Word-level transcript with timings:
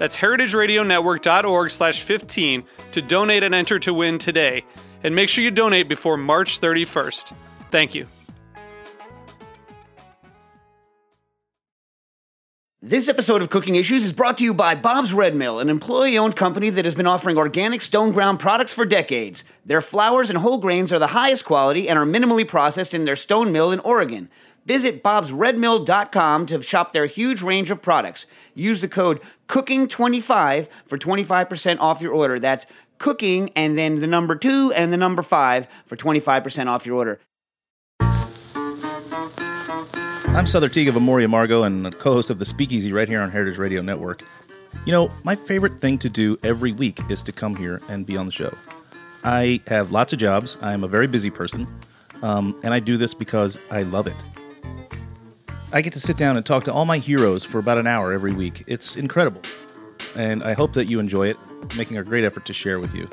That's 0.00 0.16
heritageradionetwork.org 0.16 1.70
slash 1.70 2.00
15 2.00 2.64
to 2.92 3.02
donate 3.02 3.42
and 3.42 3.54
enter 3.54 3.78
to 3.80 3.92
win 3.92 4.16
today. 4.16 4.64
And 5.04 5.14
make 5.14 5.28
sure 5.28 5.44
you 5.44 5.50
donate 5.50 5.90
before 5.90 6.16
March 6.16 6.58
31st. 6.58 7.34
Thank 7.70 7.94
you. 7.94 8.06
This 12.80 13.10
episode 13.10 13.42
of 13.42 13.50
Cooking 13.50 13.74
Issues 13.74 14.06
is 14.06 14.14
brought 14.14 14.38
to 14.38 14.44
you 14.44 14.54
by 14.54 14.74
Bob's 14.74 15.12
Red 15.12 15.36
Mill, 15.36 15.58
an 15.58 15.68
employee 15.68 16.16
owned 16.16 16.34
company 16.34 16.70
that 16.70 16.86
has 16.86 16.94
been 16.94 17.06
offering 17.06 17.36
organic 17.36 17.82
stone 17.82 18.10
ground 18.10 18.40
products 18.40 18.72
for 18.72 18.86
decades. 18.86 19.44
Their 19.66 19.82
flours 19.82 20.30
and 20.30 20.38
whole 20.38 20.56
grains 20.56 20.94
are 20.94 20.98
the 20.98 21.08
highest 21.08 21.44
quality 21.44 21.90
and 21.90 21.98
are 21.98 22.06
minimally 22.06 22.48
processed 22.48 22.94
in 22.94 23.04
their 23.04 23.16
stone 23.16 23.52
mill 23.52 23.70
in 23.70 23.80
Oregon. 23.80 24.30
Visit 24.66 25.02
bobsredmill.com 25.02 26.46
to 26.46 26.62
shop 26.62 26.92
their 26.92 27.06
huge 27.06 27.42
range 27.42 27.70
of 27.70 27.82
products. 27.82 28.26
Use 28.54 28.80
the 28.80 28.88
code 28.88 29.20
COOKING25 29.48 30.68
for 30.86 30.98
25% 30.98 31.78
off 31.80 32.02
your 32.02 32.12
order. 32.12 32.38
That's 32.38 32.66
cooking 32.98 33.50
and 33.56 33.76
then 33.76 33.96
the 33.96 34.06
number 34.06 34.36
two 34.36 34.72
and 34.76 34.92
the 34.92 34.96
number 34.96 35.22
five 35.22 35.66
for 35.86 35.96
25% 35.96 36.66
off 36.68 36.86
your 36.86 36.96
order. 36.96 37.18
I'm 40.32 40.46
Sother 40.46 40.70
Teague 40.70 40.88
of 40.88 40.96
Amor 40.96 41.16
y 41.16 41.24
Amargo 41.24 41.66
and 41.66 41.98
co 41.98 42.12
host 42.12 42.30
of 42.30 42.38
The 42.38 42.44
Speakeasy 42.44 42.92
right 42.92 43.08
here 43.08 43.20
on 43.20 43.32
Heritage 43.32 43.58
Radio 43.58 43.82
Network. 43.82 44.22
You 44.86 44.92
know, 44.92 45.10
my 45.24 45.34
favorite 45.34 45.80
thing 45.80 45.98
to 45.98 46.08
do 46.08 46.38
every 46.44 46.70
week 46.70 47.00
is 47.10 47.20
to 47.22 47.32
come 47.32 47.56
here 47.56 47.82
and 47.88 48.06
be 48.06 48.16
on 48.16 48.26
the 48.26 48.32
show. 48.32 48.54
I 49.24 49.60
have 49.66 49.90
lots 49.90 50.12
of 50.12 50.20
jobs, 50.20 50.56
I'm 50.62 50.84
a 50.84 50.88
very 50.88 51.08
busy 51.08 51.30
person, 51.30 51.66
um, 52.22 52.58
and 52.62 52.72
I 52.72 52.78
do 52.78 52.96
this 52.96 53.12
because 53.12 53.58
I 53.70 53.82
love 53.82 54.06
it. 54.06 54.14
I 55.72 55.82
get 55.82 55.92
to 55.92 56.00
sit 56.00 56.16
down 56.16 56.36
and 56.36 56.44
talk 56.44 56.64
to 56.64 56.72
all 56.72 56.84
my 56.84 56.98
heroes 56.98 57.44
for 57.44 57.58
about 57.58 57.78
an 57.78 57.86
hour 57.86 58.12
every 58.12 58.32
week. 58.32 58.64
It's 58.66 58.96
incredible. 58.96 59.40
And 60.16 60.42
I 60.42 60.52
hope 60.52 60.72
that 60.72 60.90
you 60.90 60.98
enjoy 60.98 61.28
it, 61.28 61.36
making 61.76 61.96
a 61.96 62.02
great 62.02 62.24
effort 62.24 62.44
to 62.46 62.52
share 62.52 62.80
with 62.80 62.92
you. 62.92 63.08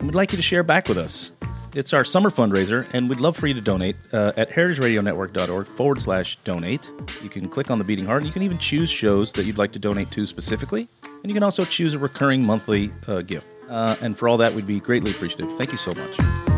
And 0.00 0.08
we'd 0.08 0.14
like 0.14 0.32
you 0.32 0.36
to 0.36 0.42
share 0.42 0.64
back 0.64 0.88
with 0.88 0.98
us. 0.98 1.30
It's 1.74 1.92
our 1.92 2.04
summer 2.04 2.30
fundraiser, 2.30 2.86
and 2.92 3.08
we'd 3.08 3.20
love 3.20 3.36
for 3.36 3.46
you 3.46 3.54
to 3.54 3.60
donate 3.60 3.96
uh, 4.12 4.32
at 4.36 4.50
heritageradionetwork.org 4.50 5.66
forward 5.68 6.02
slash 6.02 6.36
donate. 6.44 6.90
You 7.22 7.30
can 7.30 7.48
click 7.48 7.70
on 7.70 7.78
the 7.78 7.84
beating 7.84 8.04
heart, 8.04 8.22
and 8.22 8.26
you 8.26 8.32
can 8.32 8.42
even 8.42 8.58
choose 8.58 8.90
shows 8.90 9.32
that 9.32 9.46
you'd 9.46 9.56
like 9.56 9.72
to 9.72 9.78
donate 9.78 10.10
to 10.10 10.26
specifically. 10.26 10.88
And 11.04 11.26
you 11.28 11.34
can 11.34 11.42
also 11.42 11.64
choose 11.64 11.94
a 11.94 11.98
recurring 11.98 12.42
monthly 12.42 12.92
uh, 13.06 13.22
gift. 13.22 13.46
Uh, 13.70 13.96
and 14.02 14.18
for 14.18 14.28
all 14.28 14.36
that, 14.38 14.52
we'd 14.52 14.66
be 14.66 14.80
greatly 14.80 15.12
appreciative. 15.12 15.56
Thank 15.56 15.72
you 15.72 15.78
so 15.78 15.94
much. 15.94 16.51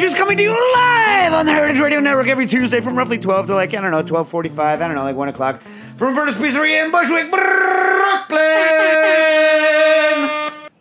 Host 0.00 0.12
of 0.12 0.18
Cooking 0.18 0.18
Issues, 0.18 0.18
coming 0.18 0.36
to 0.36 0.42
you 0.42 0.72
live 0.74 1.32
on 1.32 1.46
the 1.46 1.52
Heritage 1.52 1.80
Radio 1.80 2.00
Network 2.00 2.28
every 2.28 2.46
Tuesday 2.46 2.80
from 2.80 2.96
roughly 2.96 3.18
12 3.18 3.46
to 3.46 3.54
like, 3.54 3.70
I 3.70 3.80
don't 3.80 3.90
know, 3.90 3.96
1245, 3.98 4.80
I 4.80 4.86
don't 4.86 4.94
know, 4.96 5.02
like 5.02 5.16
1 5.16 5.28
o'clock 5.28 5.60
from 5.96 6.08
Roberta's 6.16 6.36
Pizzeria 6.36 6.84
in 6.84 6.90
Bushwick, 6.92 7.30
Brooklyn. 7.30 8.42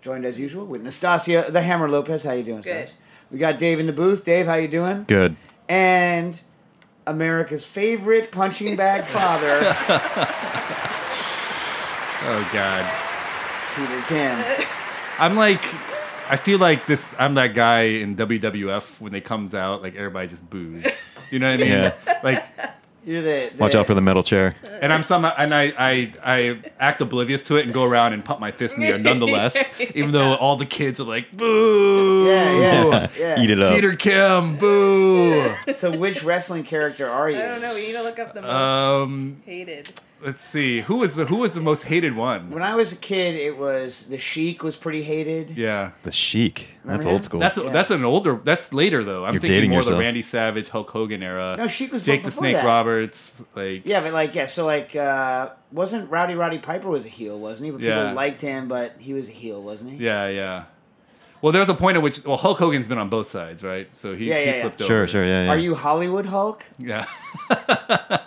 Joined 0.02 0.26
as 0.26 0.40
usual 0.40 0.66
with 0.66 0.84
Nastassia 0.84 1.52
the 1.52 1.62
Hammer 1.62 1.90
Lopez. 1.90 2.24
How 2.24 2.34
you 2.34 2.44
doing, 2.44 2.62
Good. 2.62 2.88
Stas? 2.88 2.96
We 3.32 3.40
got 3.40 3.58
Dave 3.60 3.80
in 3.80 3.88
the 3.88 3.94
booth. 3.94 4.24
Dave, 4.24 4.46
how 4.46 4.56
you 4.56 4.68
doing? 4.68 5.04
Good. 5.08 5.36
And 5.68 6.40
America's 7.06 7.66
favorite 7.66 8.32
punching 8.32 8.76
bag 8.76 9.04
father, 9.06 9.76
Oh 12.30 12.50
God. 12.54 12.86
Peter 13.76 14.02
Kim. 14.08 14.68
I'm 15.20 15.36
like, 15.36 15.64
I 16.30 16.38
feel 16.38 16.60
like 16.60 16.86
this. 16.88 17.14
I'm 17.20 17.36
that 17.36 17.54
guy 17.54 17.82
in 17.82 18.16
WWF 18.16 19.00
when 19.00 19.12
they 19.12 19.22
comes 19.22 19.54
out, 19.54 19.82
like 19.82 19.96
everybody 19.96 20.28
just 20.28 20.48
boos. 20.50 20.86
You 21.32 21.40
know 21.40 21.52
what 21.52 21.60
I 21.62 21.64
mean? 21.64 21.72
Yeah. 21.74 22.20
Like, 22.24 22.44
You're 23.06 23.22
the, 23.22 23.52
the 23.54 23.58
Watch 23.58 23.76
out 23.76 23.86
for 23.86 23.94
the 23.94 24.02
metal 24.02 24.24
chair. 24.24 24.56
and 24.82 24.92
I'm 24.94 25.04
somehow, 25.04 25.34
and 25.38 25.54
I, 25.54 25.74
I, 25.78 26.14
I 26.24 26.60
act 26.80 27.02
oblivious 27.02 27.46
to 27.48 27.56
it 27.58 27.66
and 27.66 27.74
go 27.74 27.84
around 27.84 28.14
and 28.14 28.24
pump 28.24 28.40
my 28.40 28.52
fist 28.52 28.76
in 28.76 28.82
the 28.82 28.88
air 28.88 28.98
nonetheless, 29.00 29.58
even 29.96 30.12
though 30.12 30.36
all 30.36 30.56
the 30.58 30.66
kids 30.66 31.00
are 31.00 31.06
like, 31.06 31.36
boo. 31.36 32.26
Yeah, 32.28 32.60
yeah, 32.60 33.08
yeah. 33.18 33.40
Eat 33.42 33.50
it 33.50 33.62
up. 33.62 33.74
Peter 33.76 33.94
Kim, 33.94 34.58
boo. 34.58 35.54
So, 35.74 35.98
which 35.98 36.24
wrestling 36.24 36.64
character 36.64 37.10
are 37.10 37.30
you? 37.30 37.38
I 37.40 37.46
don't 37.46 37.62
know. 37.62 37.74
We 37.74 37.88
need 37.88 37.94
to 37.94 38.04
look 38.04 38.20
up 38.20 38.34
the 38.34 38.42
most 38.42 38.52
um, 38.52 39.42
hated. 39.46 39.94
Let's 40.24 40.44
see. 40.44 40.82
Who 40.82 40.98
was 40.98 41.16
the 41.16 41.26
who 41.26 41.38
was 41.38 41.54
the 41.54 41.62
most 41.62 41.84
hated 41.84 42.16
one? 42.16 42.50
When 42.52 42.64
I 42.64 42.76
was 42.76 42.92
a 42.92 42.96
kid, 42.96 43.36
it 43.36 43.58
was 43.58 44.06
the 44.06 44.18
Sheik 44.18 44.64
was 44.64 44.76
pretty 44.76 45.04
hated. 45.04 45.52
Yeah. 45.52 45.92
The 46.04 46.12
Sheik. 46.12 46.68
That's 46.86 47.06
Remember 47.06 47.10
old 47.10 47.24
school. 47.24 47.40
That's 47.40 47.58
Yeah. 47.58 47.70
that's 47.70 47.92
an 47.92 48.04
older. 48.04 48.40
That's 48.44 48.74
later 48.74 49.04
though. 49.04 49.26
I'm 49.26 49.34
You're 49.34 49.42
thinking 49.42 49.56
dating 49.56 49.72
more 49.72 49.84
the. 49.84 49.98
Randy 49.98 50.22
Savage, 50.22 50.70
Hulk 50.70 50.90
Hogan 50.90 51.22
era. 51.24 51.56
No, 51.58 51.68
Sheik 51.68 51.92
was 51.92 52.02
Jake 52.02 52.24
the 52.24 52.30
before 52.30 52.42
Snake 52.44 52.56
that. 52.56 52.66
Roberts. 52.66 53.42
Like 53.56 53.86
Yeah, 53.86 54.02
but 54.02 54.14
like, 54.14 54.34
yeah, 54.36 54.46
so 54.46 54.66
like, 54.66 54.96
uh, 54.96 55.50
wasn't 55.72 56.10
Rowdy 56.10 56.36
Roddy 56.36 56.58
Piper 56.60 56.90
was 56.90 57.06
a 57.06 57.10
heel, 57.10 57.40
wasn't 57.40 57.66
he? 57.66 57.72
But 57.72 57.82
people 57.82 57.96
Yeah. 57.96 58.12
liked 58.14 58.42
him, 58.42 58.68
but 58.68 58.96
he 59.00 59.14
was 59.14 59.30
a 59.30 59.34
heel, 59.34 59.62
wasn't 59.62 59.92
he? 59.92 59.98
yeah, 60.04 60.28
yeah. 60.28 60.64
Well, 61.40 61.52
there 61.52 61.60
was 61.60 61.70
a 61.70 61.76
point 61.76 61.96
at 61.98 62.02
which 62.04 62.26
well 62.26 62.36
Hulk 62.38 62.58
Hogan's 62.58 62.88
been 62.88 62.98
on 62.98 63.10
both 63.10 63.30
sides, 63.30 63.64
right? 63.64 63.88
So 63.96 64.16
he, 64.16 64.26
Yeah, 64.26 64.40
he 64.40 64.46
yeah, 64.46 64.56
yeah. 64.56 64.62
flipped 64.62 64.84
sure, 64.84 65.06
sure, 65.08 65.24
yeah, 65.24 65.44
yeah. 65.44 65.50
Are 65.52 65.58
you 65.58 65.76
Hollywood 65.76 66.26
Hulk? 66.26 66.66
Yeah. 66.80 67.06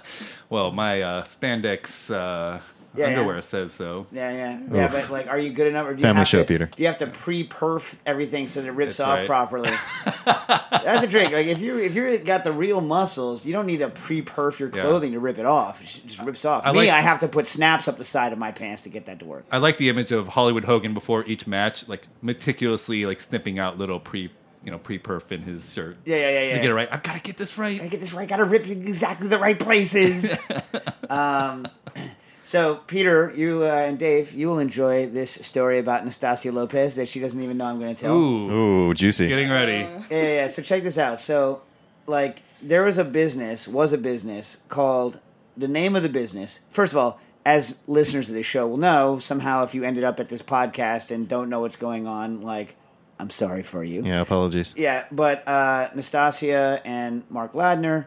well, 0.51 0.71
my 0.73 1.01
uh, 1.01 1.25
spandex 1.25 2.11
uh, 2.15 2.61
Yeah, 2.97 3.07
underwear 3.07 3.37
yeah. 3.37 3.41
says 3.41 3.73
so. 3.73 4.07
Yeah, 4.13 4.31
yeah, 4.33 4.61
yeah. 4.73 4.89
But 4.89 5.11
like, 5.11 5.29
are 5.29 5.39
you 5.39 5.51
good 5.51 5.69
enough? 5.69 5.87
Or 5.87 5.95
do 5.95 5.99
you 6.01 6.03
Family 6.03 6.19
have 6.19 6.29
show, 6.29 6.41
to, 6.41 6.45
Peter. 6.45 6.67
Do 6.75 6.83
you 6.83 6.89
have 6.89 6.99
to 6.99 7.07
pre-perf 7.07 7.95
everything 8.05 8.47
so 8.49 8.61
that 8.61 8.69
it 8.69 8.73
rips 8.73 8.97
That's 8.97 9.09
off 9.09 9.19
right. 9.21 9.27
properly? 9.27 9.71
That's 10.27 11.05
a 11.05 11.07
trick. 11.09 11.31
Like 11.33 11.47
if 11.47 11.61
you 11.61 11.79
if 11.79 11.95
you 11.95 12.19
got 12.19 12.43
the 12.45 12.53
real 12.53 12.81
muscles, 12.81 13.47
you 13.47 13.53
don't 13.53 13.67
need 13.67 13.79
to 13.79 13.89
pre-perf 13.91 14.59
your 14.59 14.71
Yeah. 14.75 14.83
clothing 14.83 15.13
to 15.13 15.21
rip 15.21 15.39
it 15.39 15.47
off. 15.47 15.81
It 15.83 16.03
just 16.07 16.21
rips 16.21 16.45
off. 16.45 16.63
I 16.67 16.73
Me, 16.73 16.79
like- 16.79 16.91
I 16.91 17.01
have 17.01 17.21
to 17.21 17.29
put 17.29 17.47
snaps 17.47 17.87
up 17.89 17.97
the 17.99 18.05
side 18.05 18.33
of 18.33 18.39
my 18.39 18.51
pants 18.53 18.83
to 18.85 18.89
get 18.89 19.07
that 19.07 19.21
to 19.21 19.25
work. 19.25 19.45
I 19.53 19.59
like 19.59 19.79
the 19.79 19.89
image 19.89 20.11
of 20.11 20.29
Hollywood 20.29 20.65
Hogan 20.65 20.93
before 20.95 21.25
each 21.27 21.47
match, 21.47 21.89
like 21.89 22.09
meticulously 22.23 23.07
like 23.07 23.21
snipping 23.21 23.59
out 23.59 23.79
little 23.79 24.01
pre, 24.01 24.31
you 24.65 24.71
know, 24.71 24.79
pre-perf 24.79 25.33
in 25.33 25.43
his 25.43 25.73
shirt. 25.73 25.97
Yeah, 26.05 26.17
yeah, 26.17 26.21
yeah, 26.21 26.41
Just 26.41 26.49
yeah. 26.51 26.57
To 26.57 26.63
get 26.63 26.71
it 26.71 26.75
right. 26.75 26.89
I've 26.93 27.03
got 27.03 27.15
to 27.15 27.21
get 27.21 27.37
this 27.37 27.57
right. 27.57 27.79
Gotta 27.79 27.91
get 27.91 28.01
this 28.01 28.13
right. 28.13 28.29
Gotta 28.29 28.45
rip 28.45 28.67
in 28.67 28.87
exactly 28.87 29.29
the 29.29 29.39
right 29.39 29.59
places. 29.59 30.37
um, 31.11 31.67
so, 32.45 32.77
Peter, 32.87 33.33
you 33.35 33.65
uh, 33.65 33.69
and 33.69 33.99
Dave, 33.99 34.33
you 34.33 34.49
will 34.49 34.59
enjoy 34.59 35.07
this 35.07 35.31
story 35.31 35.79
about 35.79 36.05
Nastassia 36.05 36.53
Lopez 36.53 36.97
that 36.97 37.09
she 37.09 37.21
doesn't 37.21 37.41
even 37.41 37.57
know 37.57 37.67
I'm 37.67 37.79
going 37.79 37.95
to 37.95 38.01
tell. 38.01 38.15
Ooh, 38.15 38.89
Ooh, 38.91 38.95
juicy. 38.95 39.29
getting 39.29 39.51
ready. 39.51 39.73
Yeah, 39.73 40.03
yeah, 40.11 40.23
yeah. 40.23 40.47
So 40.47 40.63
check 40.63 40.83
this 40.83 40.99
out. 40.99 41.19
So, 41.19 41.63
like, 42.07 42.43
there 42.63 42.85
was 42.85 42.99
a 42.99 43.05
business, 43.05 43.67
was 43.67 43.93
a 43.93 43.99
business 43.99 44.59
called 44.69 45.21
the 45.57 45.69
name 45.69 45.97
of 45.97 46.03
the 46.03 46.09
business. 46.09 46.61
First 46.69 46.93
of 46.93 46.99
all, 46.99 47.21
as 47.47 47.79
listeners 47.87 48.29
of 48.29 48.35
this 48.35 48.45
show 48.45 48.67
will 48.67 48.77
know, 48.77 49.19
somehow 49.19 49.63
if 49.65 49.75
you 49.75 49.83
ended 49.85 50.05
up 50.05 50.21
at 50.21 50.29
this 50.29 50.43
podcast 50.43 51.11
and 51.11 51.27
don't 51.27 51.49
know 51.49 51.61
what's 51.61 51.77
going 51.77 52.07
on, 52.07 52.43
like, 52.43 52.77
I'm 53.21 53.31
sorry 53.31 53.63
for 53.63 53.85
you. 53.85 54.03
Yeah, 54.05 54.23
apologies. 54.23 54.73
Yeah, 54.77 55.05
but 55.13 55.47
uh, 55.47 55.91
Nastassia 55.95 56.81
and 56.85 57.23
Mark 57.29 57.53
Ladner 57.53 58.07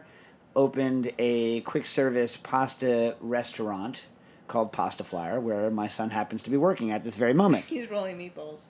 opened 0.56 1.12
a 1.18 1.60
quick 1.60 1.86
service 1.86 2.36
pasta 2.36 3.16
restaurant 3.20 4.06
called 4.48 4.72
Pasta 4.72 5.04
Flyer, 5.04 5.38
where 5.40 5.70
my 5.70 5.88
son 5.88 6.10
happens 6.10 6.42
to 6.42 6.50
be 6.50 6.56
working 6.56 6.90
at 6.90 7.04
this 7.04 7.14
very 7.16 7.32
moment. 7.32 7.64
He's 7.66 7.88
rolling 7.90 8.18
meatballs. 8.18 8.66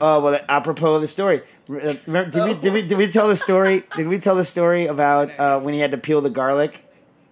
Oh 0.00 0.20
well, 0.20 0.40
apropos 0.48 0.94
of 0.94 1.00
the 1.00 1.08
story, 1.08 1.42
remember, 1.66 2.30
did 2.30 2.44
we 2.44 2.54
did 2.54 2.72
we 2.72 2.82
did 2.82 2.98
we 2.98 3.10
tell 3.10 3.26
the 3.26 3.36
story? 3.36 3.84
Did 3.96 4.06
we 4.06 4.18
tell 4.18 4.36
the 4.36 4.44
story 4.44 4.86
about 4.86 5.38
uh, 5.40 5.60
when 5.60 5.74
he 5.74 5.80
had 5.80 5.90
to 5.92 5.98
peel 5.98 6.20
the 6.20 6.30
garlic? 6.30 6.84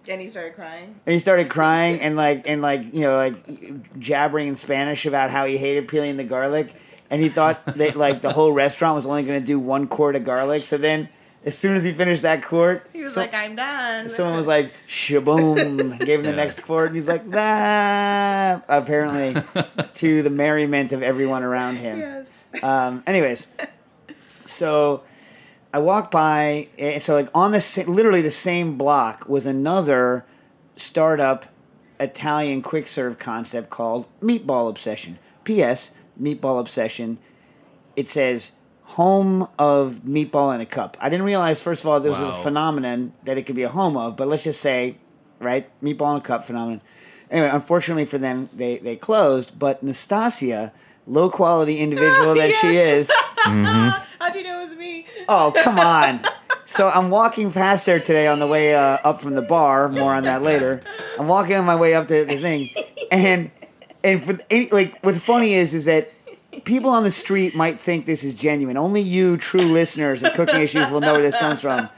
And 0.09 0.19
he 0.19 0.27
started 0.27 0.55
crying. 0.55 0.99
And 1.05 1.13
he 1.13 1.19
started 1.19 1.49
crying 1.49 2.01
and 2.01 2.15
like 2.15 2.43
and 2.47 2.61
like 2.61 2.93
you 2.93 3.01
know 3.01 3.15
like 3.15 3.99
jabbering 3.99 4.47
in 4.47 4.55
Spanish 4.55 5.05
about 5.05 5.29
how 5.29 5.45
he 5.45 5.57
hated 5.57 5.87
peeling 5.87 6.17
the 6.17 6.23
garlic, 6.23 6.73
and 7.11 7.21
he 7.21 7.29
thought 7.29 7.63
that 7.77 7.95
like 7.95 8.21
the 8.23 8.31
whole 8.31 8.51
restaurant 8.51 8.95
was 8.95 9.05
only 9.05 9.21
going 9.23 9.39
to 9.39 9.45
do 9.45 9.59
one 9.59 9.85
quart 9.87 10.15
of 10.15 10.23
garlic. 10.23 10.65
So 10.65 10.77
then, 10.77 11.09
as 11.45 11.57
soon 11.57 11.75
as 11.75 11.83
he 11.83 11.91
finished 11.91 12.21
that 12.23 12.43
quart, 12.43 12.87
He 12.93 13.03
was 13.03 13.13
so- 13.13 13.21
like, 13.21 13.33
I'm 13.33 13.55
done. 13.55 14.09
someone 14.09 14.35
was 14.37 14.47
like 14.47 14.71
shaboom, 14.87 15.99
gave 16.05 16.19
him 16.19 16.25
the 16.25 16.33
next 16.33 16.61
quart, 16.61 16.87
and 16.87 16.95
he's 16.95 17.07
like 17.07 17.29
that. 17.31 18.63
Apparently, 18.67 19.41
to 19.95 20.23
the 20.23 20.29
merriment 20.29 20.93
of 20.93 21.03
everyone 21.03 21.43
around 21.43 21.75
him. 21.77 21.99
yes. 21.99 22.49
Um, 22.63 23.03
anyways, 23.07 23.47
so 24.45 25.03
I 25.73 25.79
walked 25.79 26.11
by, 26.11 26.67
and 26.77 27.01
so 27.01 27.13
like 27.15 27.29
on 27.33 27.51
the 27.51 27.61
sa- 27.61 27.83
literally 27.89 28.21
the 28.21 28.31
same 28.31 28.77
block 28.77 29.27
was 29.27 29.45
another 29.45 30.25
startup 30.75 31.45
Italian 31.99 32.61
quick 32.61 32.87
serve 32.87 33.19
concept 33.19 33.69
called 33.69 34.05
Meatball 34.21 34.69
Obsession. 34.69 35.19
P.S. 35.43 35.91
Meatball 36.21 36.59
Obsession. 36.59 37.17
It 37.95 38.07
says 38.07 38.51
home 38.83 39.47
of 39.57 40.01
meatball 40.05 40.53
in 40.53 40.61
a 40.61 40.65
cup. 40.65 40.97
I 40.99 41.09
didn't 41.09 41.25
realize 41.25 41.61
first 41.61 41.83
of 41.83 41.89
all 41.89 41.99
this 41.99 42.17
was 42.17 42.29
a 42.29 42.43
phenomenon 42.43 43.13
that 43.23 43.37
it 43.37 43.43
could 43.45 43.55
be 43.55 43.63
a 43.63 43.69
home 43.69 43.95
of, 43.97 44.17
but 44.17 44.27
let's 44.27 44.43
just 44.43 44.59
say, 44.61 44.97
right, 45.39 45.69
meatball 45.81 46.11
in 46.11 46.17
a 46.17 46.21
cup 46.21 46.43
phenomenon. 46.43 46.81
Anyway, 47.29 47.49
unfortunately 47.51 48.03
for 48.05 48.17
them, 48.17 48.49
they 48.53 48.77
they 48.77 48.95
closed. 48.97 49.57
But 49.57 49.83
Nastassia, 49.85 50.71
low 51.07 51.29
quality 51.29 51.77
individual 51.79 52.35
that 52.35 52.53
she 52.53 52.73
Yes. 52.73 53.09
is, 53.09 53.11
How'd 53.45 54.35
you 54.35 54.43
know 54.43 54.59
it 54.59 54.63
was 54.69 54.75
me? 54.75 55.05
Oh, 55.29 55.53
come 55.63 55.79
on. 55.79 56.19
So 56.65 56.89
I'm 56.89 57.09
walking 57.09 57.51
past 57.51 57.85
there 57.85 57.99
today 57.99 58.27
on 58.27 58.39
the 58.39 58.47
way 58.47 58.73
uh, 58.75 58.97
up 59.03 59.21
from 59.21 59.35
the 59.35 59.41
bar. 59.41 59.89
More 59.89 60.13
on 60.13 60.23
that 60.23 60.41
later. 60.41 60.81
I'm 61.19 61.27
walking 61.27 61.55
on 61.55 61.65
my 61.65 61.75
way 61.75 61.93
up 61.95 62.05
to 62.07 62.25
the 62.25 62.37
thing, 62.37 62.69
and 63.11 63.51
and 64.03 64.21
for 64.21 64.39
any, 64.49 64.69
like 64.69 65.03
what's 65.03 65.19
funny 65.19 65.53
is 65.53 65.73
is 65.73 65.85
that 65.85 66.11
people 66.65 66.89
on 66.89 67.03
the 67.03 67.11
street 67.11 67.55
might 67.55 67.79
think 67.79 68.05
this 68.05 68.23
is 68.23 68.33
genuine. 68.33 68.77
Only 68.77 69.01
you, 69.01 69.37
true 69.37 69.61
listeners 69.61 70.23
of 70.23 70.33
Cooking 70.33 70.61
Issues, 70.61 70.91
will 70.91 70.99
know 70.99 71.13
where 71.13 71.21
this 71.21 71.37
comes 71.37 71.61
from. 71.61 71.89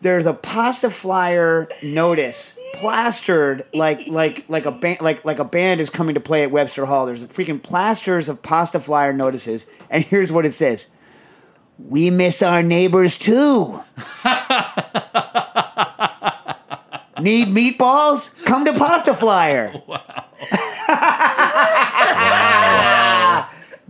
There's 0.00 0.26
a 0.26 0.34
pasta 0.34 0.90
flyer 0.90 1.66
notice 1.82 2.58
plastered 2.74 3.64
like 3.72 4.06
like 4.06 4.44
like 4.48 4.66
a 4.66 4.70
band 4.70 5.00
like 5.00 5.24
like 5.24 5.38
a 5.38 5.44
band 5.44 5.80
is 5.80 5.88
coming 5.88 6.14
to 6.14 6.20
play 6.20 6.42
at 6.42 6.50
Webster 6.50 6.84
Hall. 6.84 7.06
There's 7.06 7.24
freaking 7.24 7.62
plasters 7.62 8.28
of 8.28 8.42
pasta 8.42 8.80
flyer 8.80 9.14
notices, 9.14 9.66
and 9.88 10.04
here's 10.04 10.30
what 10.30 10.44
it 10.44 10.52
says. 10.52 10.88
We 11.78 12.10
miss 12.10 12.42
our 12.42 12.62
neighbors 12.62 13.18
too. 13.18 13.82
Need 17.20 17.48
meatballs? 17.48 18.32
Come 18.44 18.64
to 18.64 18.72
Pasta 18.72 19.14
Flyer. 19.14 19.72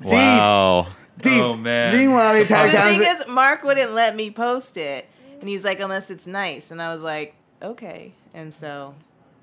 Deep, 0.01 0.11
Wow. 0.13 0.89
deep. 1.21 1.41
Oh, 1.43 1.57
man. 1.57 1.93
Meanwhile, 1.95 2.35
the 2.35 2.41
entire 2.43 2.69
the 2.69 2.79
thing 2.79 3.01
is, 3.01 3.25
Mark 3.29 3.63
wouldn't 3.63 3.93
let 3.93 4.15
me 4.15 4.31
post 4.31 4.77
it. 4.77 5.09
And 5.41 5.49
he's 5.49 5.65
like, 5.65 5.81
unless 5.81 6.11
it's 6.11 6.27
nice. 6.27 6.71
And 6.71 6.83
I 6.83 6.93
was 6.93 7.03
like, 7.03 7.35
okay. 7.63 8.13
And 8.35 8.53
so, 8.53 8.95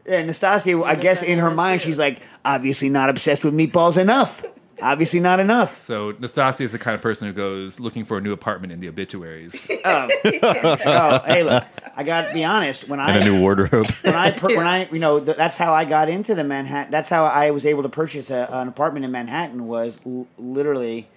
yeah, 0.05 0.21
Nastassia, 0.21 0.83
I 0.83 0.95
guess 0.95 1.23
in 1.23 1.39
her 1.39 1.49
mind, 1.51 1.81
too. 1.81 1.85
she's 1.85 1.97
like, 1.99 2.21
obviously 2.45 2.89
not 2.89 3.09
obsessed 3.09 3.43
with 3.43 3.53
meatballs 3.55 3.97
enough. 3.99 4.43
Obviously 4.83 5.19
not 5.19 5.39
enough. 5.39 5.77
So 5.79 6.13
Nastassia 6.13 6.61
is 6.61 6.71
the 6.73 6.79
kind 6.79 6.95
of 6.95 7.01
person 7.01 7.27
who 7.27 7.33
goes 7.33 7.79
looking 7.79 8.03
for 8.03 8.17
a 8.17 8.21
new 8.21 8.33
apartment 8.33 8.73
in 8.73 8.79
the 8.79 8.87
obituaries. 8.89 9.67
Oh, 9.85 10.09
oh 10.43 11.19
hey, 11.25 11.43
look, 11.43 11.63
I 11.95 12.03
got 12.03 12.27
to 12.27 12.33
be 12.33 12.43
honest. 12.43 12.87
When 12.87 12.99
I 12.99 13.11
And 13.17 13.23
a 13.23 13.31
new 13.31 13.39
wardrobe. 13.41 13.89
when 14.01 14.15
I 14.15 14.31
per, 14.31 14.47
when 14.55 14.67
I 14.67 14.87
you 14.91 14.99
know 14.99 15.19
th- 15.19 15.37
that's 15.37 15.57
how 15.57 15.73
I 15.73 15.85
got 15.85 16.09
into 16.09 16.35
the 16.35 16.43
Manhattan. 16.43 16.91
That's 16.91 17.09
how 17.09 17.25
I 17.25 17.51
was 17.51 17.65
able 17.65 17.83
to 17.83 17.89
purchase 17.89 18.29
a, 18.31 18.47
an 18.51 18.67
apartment 18.67 19.05
in 19.05 19.11
Manhattan. 19.11 19.67
Was 19.67 19.99
l- 20.05 20.27
literally 20.37 21.07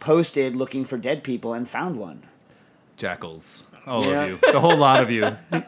posted 0.00 0.56
looking 0.56 0.84
for 0.84 0.96
dead 0.96 1.22
people 1.24 1.52
and 1.54 1.68
found 1.68 1.96
one. 1.96 2.22
Jackals. 2.96 3.62
All 3.86 4.04
Yeah. 4.04 4.24
of 4.24 4.30
you. 4.30 4.38
The 4.52 4.60
whole 4.60 4.76
lot 4.76 5.02
of 5.02 5.10
you. 5.10 5.36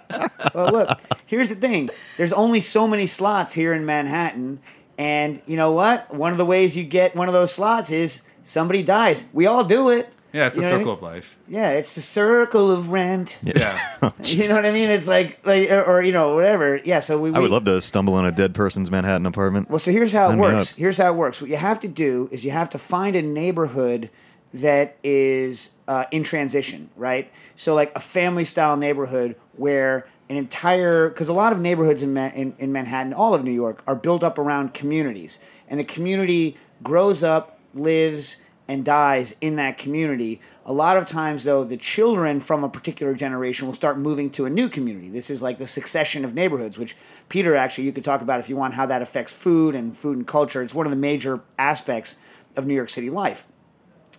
Well, 0.55 0.71
look, 0.73 1.01
here's 1.25 1.49
the 1.49 1.55
thing. 1.55 1.89
There's 2.19 2.33
only 2.33 2.61
so 2.61 2.87
many 2.87 3.07
slots 3.07 3.55
here 3.55 3.73
in 3.73 3.87
Manhattan, 3.87 4.61
and 4.99 5.41
you 5.47 5.57
know 5.57 5.73
what? 5.73 6.13
One 6.13 6.31
of 6.33 6.37
the 6.37 6.45
ways 6.45 6.77
you 6.77 6.85
get 6.85 7.15
one 7.17 7.27
of 7.29 7.33
those 7.33 7.53
slots 7.55 7.91
is 7.91 8.21
somebody 8.43 8.83
dies. 8.83 9.25
We 9.33 9.47
all 9.47 9.65
do 9.65 9.89
it. 9.89 10.15
Yeah, 10.33 10.47
it's 10.47 10.57
You 10.57 10.63
the 10.63 10.69
know 10.69 10.75
what 10.75 10.75
I 10.75 10.79
circle 10.81 10.93
mean? 10.93 10.97
of 10.97 11.03
life. 11.03 11.39
Yeah, 11.49 11.71
it's 11.73 11.95
the 11.95 12.01
circle 12.01 12.71
of 12.71 12.89
rent. 12.89 13.39
Yeah. 13.45 13.79
You 14.25 14.49
know 14.49 14.55
what 14.57 14.65
I 14.65 14.71
mean? 14.71 14.89
It's 14.89 15.07
like, 15.07 15.45
like, 15.47 15.71
or, 15.71 15.83
or, 15.85 16.03
you 16.03 16.13
know, 16.13 16.35
whatever. 16.35 16.81
Yeah. 16.85 17.01
So 17.01 17.19
we. 17.21 17.33
I 17.33 17.39
would 17.39 17.51
love 17.51 17.65
to 17.67 17.81
stumble 17.83 18.15
on 18.15 18.25
a 18.25 18.33
dead 18.33 18.55
person's 18.55 18.91
Manhattan 18.91 19.27
apartment. 19.27 19.69
Well, 19.69 19.79
so 19.79 19.91
here's 19.91 20.13
how 20.13 20.29
Sign 20.29 20.39
it 20.39 20.41
works. 20.41 20.71
Here's 20.73 20.99
how 20.99 21.09
it 21.13 21.17
works. 21.17 21.41
What 21.41 21.51
you 21.51 21.57
have 21.57 21.81
to 21.81 21.89
do 21.89 22.29
is 22.33 22.45
you 22.45 22.51
have 22.51 22.71
to 22.71 22.79
find 22.79 23.15
a 23.17 23.23
neighborhood 23.23 24.11
that 24.55 24.97
is 25.03 25.71
uh, 25.89 26.05
in 26.11 26.23
transition, 26.23 26.91
right? 26.97 27.31
So, 27.57 27.75
like 27.75 27.93
a 27.95 28.01
family 28.01 28.45
style 28.45 28.77
neighborhood 28.77 29.37
where 29.57 30.07
an 30.29 30.37
entire, 30.37 31.09
because 31.09 31.29
a 31.29 31.33
lot 31.33 31.53
of 31.53 31.61
neighborhoods 31.61 32.03
in, 32.03 32.15
Ma- 32.15 32.31
in, 32.35 32.55
in 32.59 32.73
Manhattan, 32.73 33.13
all 33.13 33.35
of 33.35 33.45
New 33.45 33.51
York, 33.53 33.83
are 33.87 33.97
built 33.97 34.23
up 34.23 34.39
around 34.39 34.73
communities. 34.75 35.39
And 35.69 35.79
the 35.79 35.85
community 35.85 36.57
grows 36.83 37.23
up, 37.23 37.59
lives, 37.75 38.39
and 38.73 38.87
dies 38.87 39.37
in 39.43 39.57
that 39.57 39.77
community. 39.77 40.41
A 40.65 40.73
lot 40.73 40.97
of 40.97 41.05
times, 41.05 41.45
though, 41.45 41.63
the 41.63 41.77
children 41.77 42.41
from 42.41 42.65
a 42.65 42.71
particular 42.71 43.13
generation 43.13 43.67
will 43.67 43.75
start 43.75 43.99
moving 43.99 44.31
to 44.31 44.47
a 44.47 44.51
new 44.51 44.71
community. 44.71 45.11
This 45.11 45.29
is 45.29 45.43
like 45.43 45.59
the 45.59 45.67
succession 45.67 46.25
of 46.25 46.33
neighborhoods, 46.33 46.79
which 46.79 46.97
Peter 47.29 47.55
actually 47.55 47.85
you 47.85 47.93
could 47.93 48.03
talk 48.03 48.23
about 48.23 48.41
if 48.41 48.49
you 48.49 48.57
want 48.57 48.73
how 48.73 48.87
that 48.87 49.03
affects 49.03 49.31
food 49.31 49.75
and 49.75 49.95
food 49.95 50.17
and 50.17 50.27
culture. 50.27 50.63
It's 50.63 50.75
one 50.75 50.87
of 50.87 50.91
the 50.91 50.97
major 50.97 51.43
aspects 51.59 52.17
of 52.57 52.65
New 52.65 52.75
York 52.75 52.89
City 52.89 53.11
life 53.11 53.47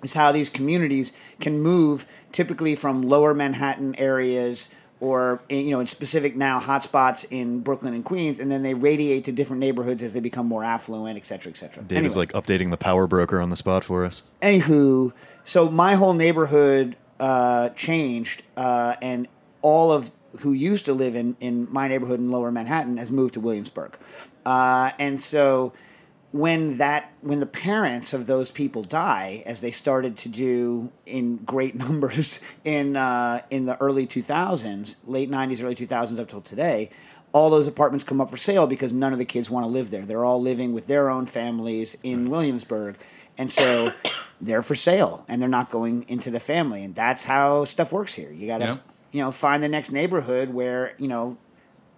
is 0.03 0.13
how 0.13 0.31
these 0.31 0.49
communities 0.49 1.13
can 1.39 1.59
move 1.59 2.05
typically 2.31 2.75
from 2.75 3.01
lower 3.01 3.33
Manhattan 3.33 3.95
areas 3.95 4.69
or 5.03 5.41
you 5.49 5.69
know 5.69 5.81
in 5.81 5.85
specific 5.85 6.33
now 6.33 6.61
hotspots 6.61 7.25
in 7.29 7.59
Brooklyn 7.59 7.93
and 7.93 8.05
Queens, 8.05 8.39
and 8.39 8.49
then 8.49 8.63
they 8.63 8.73
radiate 8.73 9.25
to 9.25 9.33
different 9.33 9.59
neighborhoods 9.59 10.01
as 10.01 10.13
they 10.13 10.21
become 10.21 10.47
more 10.47 10.63
affluent, 10.63 11.17
et 11.17 11.25
cetera, 11.25 11.51
et 11.51 11.57
cetera. 11.57 11.83
Dave 11.83 12.05
is 12.05 12.15
like 12.15 12.31
updating 12.31 12.71
the 12.71 12.77
power 12.77 13.05
broker 13.05 13.41
on 13.41 13.49
the 13.49 13.57
spot 13.57 13.83
for 13.83 14.05
us. 14.05 14.23
Anywho, 14.41 15.11
so 15.43 15.69
my 15.69 15.95
whole 15.95 16.13
neighborhood 16.13 16.95
uh, 17.19 17.67
changed, 17.69 18.43
uh, 18.55 18.95
and 19.01 19.27
all 19.61 19.91
of 19.91 20.09
who 20.39 20.53
used 20.53 20.85
to 20.85 20.93
live 20.93 21.17
in, 21.17 21.35
in 21.41 21.67
my 21.69 21.89
neighborhood 21.89 22.21
in 22.21 22.31
Lower 22.31 22.49
Manhattan 22.49 22.95
has 22.95 23.11
moved 23.11 23.33
to 23.33 23.41
Williamsburg, 23.41 23.97
uh, 24.45 24.91
and 24.97 25.19
so 25.19 25.73
when 26.33 26.79
that 26.79 27.13
when 27.21 27.39
the 27.39 27.45
parents 27.45 28.11
of 28.11 28.25
those 28.25 28.51
people 28.51 28.81
die, 28.81 29.43
as 29.45 29.61
they 29.61 29.69
started 29.71 30.17
to 30.17 30.29
do 30.29 30.91
in 31.05 31.37
great 31.37 31.75
numbers 31.85 32.41
in 32.65 32.97
uh, 32.97 33.41
in 33.49 33.65
the 33.65 33.79
early 33.79 34.05
two 34.05 34.21
thousands, 34.21 34.97
late 35.05 35.29
nineties, 35.29 35.63
early 35.63 35.75
two 35.75 35.87
thousands 35.87 36.19
up 36.19 36.27
till 36.27 36.41
today. 36.41 36.89
All 37.31 37.49
those 37.49 37.65
apartments 37.65 38.03
come 38.03 38.21
up 38.21 38.29
for 38.29 38.37
sale 38.37 38.67
because 38.67 38.93
none 38.93 39.11
of 39.11 39.17
the 39.17 39.25
kids 39.25 39.49
want 39.49 39.63
to 39.63 39.67
live 39.67 39.89
there. 39.89 40.05
They're 40.05 40.25
all 40.25 40.39
living 40.39 40.71
with 40.71 40.85
their 40.85 41.09
own 41.09 41.25
families 41.25 41.97
in 42.03 42.29
Williamsburg. 42.29 42.95
And 43.39 43.49
so 43.51 43.91
they're 44.41 44.61
for 44.61 44.75
sale 44.75 45.25
and 45.27 45.41
they're 45.41 45.49
not 45.49 45.71
going 45.71 46.05
into 46.07 46.29
the 46.29 46.39
family. 46.39 46.83
And 46.83 46.93
that's 46.93 47.23
how 47.23 47.65
stuff 47.65 47.91
works 47.91 48.13
here. 48.13 48.31
You 48.31 48.45
got 48.45 48.59
to, 48.59 48.79
you 49.11 49.19
know, 49.19 49.31
find 49.31 49.63
the 49.63 49.67
next 49.67 49.91
neighborhood 49.91 50.49
where, 50.49 50.93
you 50.99 51.07
know, 51.07 51.39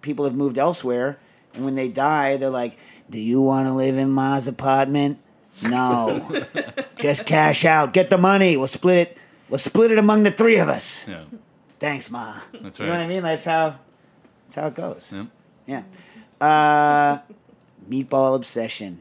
people 0.00 0.24
have 0.24 0.34
moved 0.34 0.56
elsewhere. 0.56 1.18
And 1.52 1.66
when 1.66 1.74
they 1.74 1.88
die, 1.88 2.38
they're 2.38 2.48
like, 2.48 2.78
Do 3.10 3.20
you 3.20 3.40
want 3.40 3.68
to 3.68 3.72
live 3.72 3.96
in 3.98 4.10
Ma's 4.10 4.48
apartment? 4.48 5.18
No. 5.62 6.28
Just 6.98 7.24
cash 7.26 7.64
out. 7.64 7.92
Get 7.92 8.10
the 8.10 8.18
money. 8.18 8.56
We'll 8.56 8.66
split 8.66 8.98
it. 9.08 9.18
We'll 9.48 9.58
split 9.58 9.90
it 9.92 9.98
among 9.98 10.24
the 10.24 10.30
three 10.32 10.58
of 10.58 10.68
us. 10.68 11.06
Yeah. 11.08 11.24
Thanks, 11.78 12.10
Ma. 12.10 12.40
That's 12.52 12.80
right. 12.80 12.86
You 12.86 12.92
know 12.92 12.98
what 12.98 13.04
I 13.04 13.06
mean? 13.06 13.22
That's 13.22 13.44
how 13.44 13.76
that's 14.44 14.54
how 14.56 14.66
it 14.68 14.74
goes. 14.74 15.12
Yep. 15.14 15.26
Yeah. 15.66 15.82
Uh, 16.40 17.18
meatball 17.88 18.34
obsession. 18.34 19.00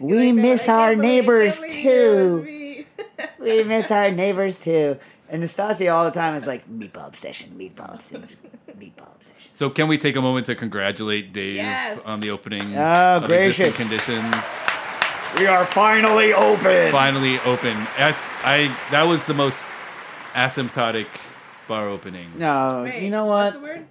We 0.00 0.32
Like, 0.32 0.34
miss 0.42 0.68
our 0.68 0.96
neighbors 0.96 1.60
can't 1.60 1.72
believe 1.72 1.86
it 1.86 2.86
was 3.06 3.26
too. 3.38 3.44
We 3.44 3.64
miss 3.64 3.90
our 3.90 4.10
neighbors 4.10 4.62
too. 4.62 4.98
And 5.28 5.42
Nastassia 5.42 5.92
all 5.92 6.04
the 6.04 6.10
time 6.10 6.34
is 6.34 6.46
like 6.46 6.68
meatball 6.68 7.08
obsession, 7.08 7.50
meatball 7.58 7.94
obsession, 7.94 8.38
meatball 8.78 9.14
obsession. 9.16 9.50
So 9.54 9.70
can 9.70 9.88
we 9.88 9.96
take 9.98 10.16
a 10.16 10.20
moment 10.20 10.46
to 10.46 10.54
congratulate 10.54 11.32
Dave 11.32 11.56
Yes. 11.56 12.04
on 12.06 12.20
the 12.20 12.30
opening 12.30 12.76
Oh, 12.76 13.16
of 13.22 13.28
gracious. 13.28 13.76
conditions? 13.80 14.34
We 15.38 15.46
are 15.46 15.64
finally 15.64 16.32
open. 16.32 16.92
Finally 16.92 17.40
open. 17.40 17.74
I, 17.98 18.14
I 18.44 18.76
that 18.90 19.04
was 19.04 19.26
the 19.26 19.34
most 19.34 19.74
asymptotic 20.34 21.06
bar 21.68 21.88
opening. 21.88 22.30
No, 22.36 22.82
Wait, 22.84 23.02
you 23.02 23.10
know 23.10 23.24
What's 23.24 23.54
what? 23.56 23.60
the 23.62 23.66
word? 23.66 23.86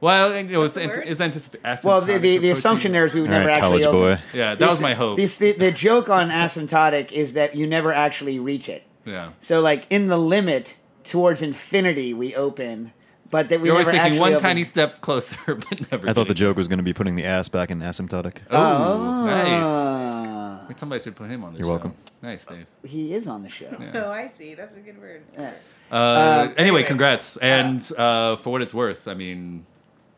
Well, 0.00 0.32
it 0.32 0.56
was 0.56 0.74
the 0.74 0.82
ant- 0.82 0.90
word? 0.92 1.04
it's 1.06 1.20
anticipated. 1.20 1.78
Well, 1.84 2.00
the, 2.00 2.18
the, 2.18 2.38
the 2.38 2.50
assumption 2.50 2.92
there 2.92 3.04
is 3.04 3.14
we 3.14 3.20
would 3.20 3.30
All 3.30 3.36
never 3.38 3.48
right, 3.48 3.58
actually 3.62 3.82
college 3.82 3.86
open. 3.86 4.00
boy. 4.16 4.22
Yeah, 4.38 4.50
that 4.54 4.58
This- 4.58 4.68
was 4.70 4.80
my 4.80 4.94
hope. 4.94 5.16
this- 5.16 5.36
the, 5.36 5.52
the 5.52 5.70
joke 5.70 6.08
on 6.08 6.30
asymptotic 6.30 7.12
is 7.12 7.34
that 7.34 7.54
you 7.54 7.66
never 7.66 7.92
actually 7.92 8.38
reach 8.38 8.68
it. 8.68 8.82
Yeah. 9.06 9.30
So, 9.40 9.60
like 9.60 9.86
in 9.90 10.08
the 10.08 10.18
limit 10.18 10.76
towards 11.04 11.40
infinity, 11.40 12.12
we 12.12 12.34
open, 12.34 12.92
but 13.30 13.48
that 13.48 13.60
we 13.60 13.68
You're 13.68 13.76
always 13.76 13.86
never 13.92 14.04
taking 14.04 14.18
one 14.20 14.32
open. 14.32 14.42
tiny 14.42 14.64
step 14.64 15.00
closer, 15.00 15.38
but 15.46 15.90
never. 15.92 16.08
I 16.08 16.12
thought 16.12 16.28
the 16.28 16.34
getting 16.34 16.48
joke 16.48 16.56
was 16.56 16.68
going 16.68 16.78
to 16.78 16.82
be 16.84 16.92
putting 16.92 17.14
the 17.16 17.24
ass 17.24 17.48
back 17.48 17.70
in 17.70 17.78
asymptotic. 17.80 18.38
Oh, 18.50 19.24
nice. 19.26 19.62
Ah, 19.64 20.64
Wait, 20.68 20.78
Somebody 20.78 21.02
should 21.02 21.14
put 21.16 21.30
him 21.30 21.44
on 21.44 21.52
this. 21.54 21.60
Show. 21.60 21.66
You're 21.66 21.78
show. 21.78 21.84
welcome. 21.84 21.96
Nice, 22.22 22.44
Dave. 22.44 22.66
he 22.84 23.14
is 23.14 23.28
on 23.28 23.42
the 23.44 23.48
show. 23.48 23.70
Oh, 23.94 24.10
I 24.10 24.26
see. 24.26 24.54
That's 24.54 24.74
a 24.74 24.80
good 24.80 25.00
word. 25.00 25.22
Yeah. 25.34 25.52
Uh, 25.92 26.40
anyway, 26.42 26.54
anyway. 26.58 26.82
congrats. 26.82 27.36
And 27.36 27.80
uh, 27.96 28.34
for 28.36 28.50
what 28.50 28.62
it's 28.62 28.74
worth, 28.74 29.06
I 29.06 29.14
mean, 29.14 29.64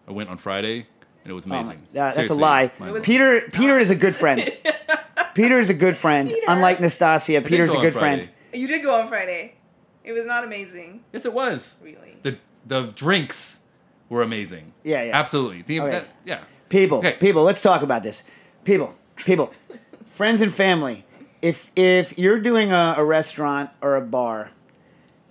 I 0.09 0.13
went 0.13 0.31
on 0.31 0.39
Friday 0.39 0.87
and 1.25 1.31
it 1.31 1.35
was 1.35 1.45
Oh 1.45 1.51
my- 1.51 1.59
amazing. 1.59 1.83
yeah, 1.93 2.13
that's 2.13 2.31
a 2.31 2.35
lie. 2.35 2.69
Peter 3.03 3.43
Peter 3.53 3.79
is 3.79 3.91
a 3.91 3.97
good 3.97 4.15
friend. 4.23 4.41
Peter 5.35 5.59
is 5.59 5.69
a 5.69 5.75
good 5.75 5.97
friend. 5.97 6.31
Peter. 6.31 6.41
Unlike 6.49 6.79
Nastassia, 6.79 7.27
did 7.43 7.45
Peter's 7.45 7.71
go 7.73 7.75
a 7.75 7.79
on 7.81 7.85
good 7.85 7.95
Friday. 7.95 8.23
friend. 8.23 8.35
You 8.53 8.67
did 8.69 8.83
go 8.83 9.01
on 9.01 9.09
Friday. 9.09 9.55
It 10.05 10.13
was 10.13 10.27
not 10.27 10.45
amazing, 10.45 11.05
Yes, 11.13 11.25
it 11.27 11.33
was. 11.35 11.75
really. 11.83 12.17
The 12.23 12.39
the 12.67 12.93
drinks 12.95 13.61
were 14.09 14.23
amazing. 14.23 14.73
Yeah, 14.85 15.03
yeah. 15.05 15.19
Absolutely. 15.19 15.63
The, 15.63 15.81
Okay. 15.81 15.91
that- 15.91 16.09
yeah. 16.25 16.41
People, 16.69 16.99
Okay. 16.99 17.13
people, 17.21 17.43
let's 17.45 17.63
talk 17.63 17.83
about 17.83 18.03
this. 18.03 18.25
People, 18.65 18.95
people, 19.17 19.53
friends 20.07 20.41
and 20.41 20.53
family. 20.53 21.05
If 21.43 21.71
if 21.77 22.19
you're 22.19 22.41
doing 22.41 22.73
a, 22.73 22.95
a 22.99 23.05
restaurant 23.05 23.71
or 23.81 23.97
a 23.97 24.01
bar, 24.03 24.51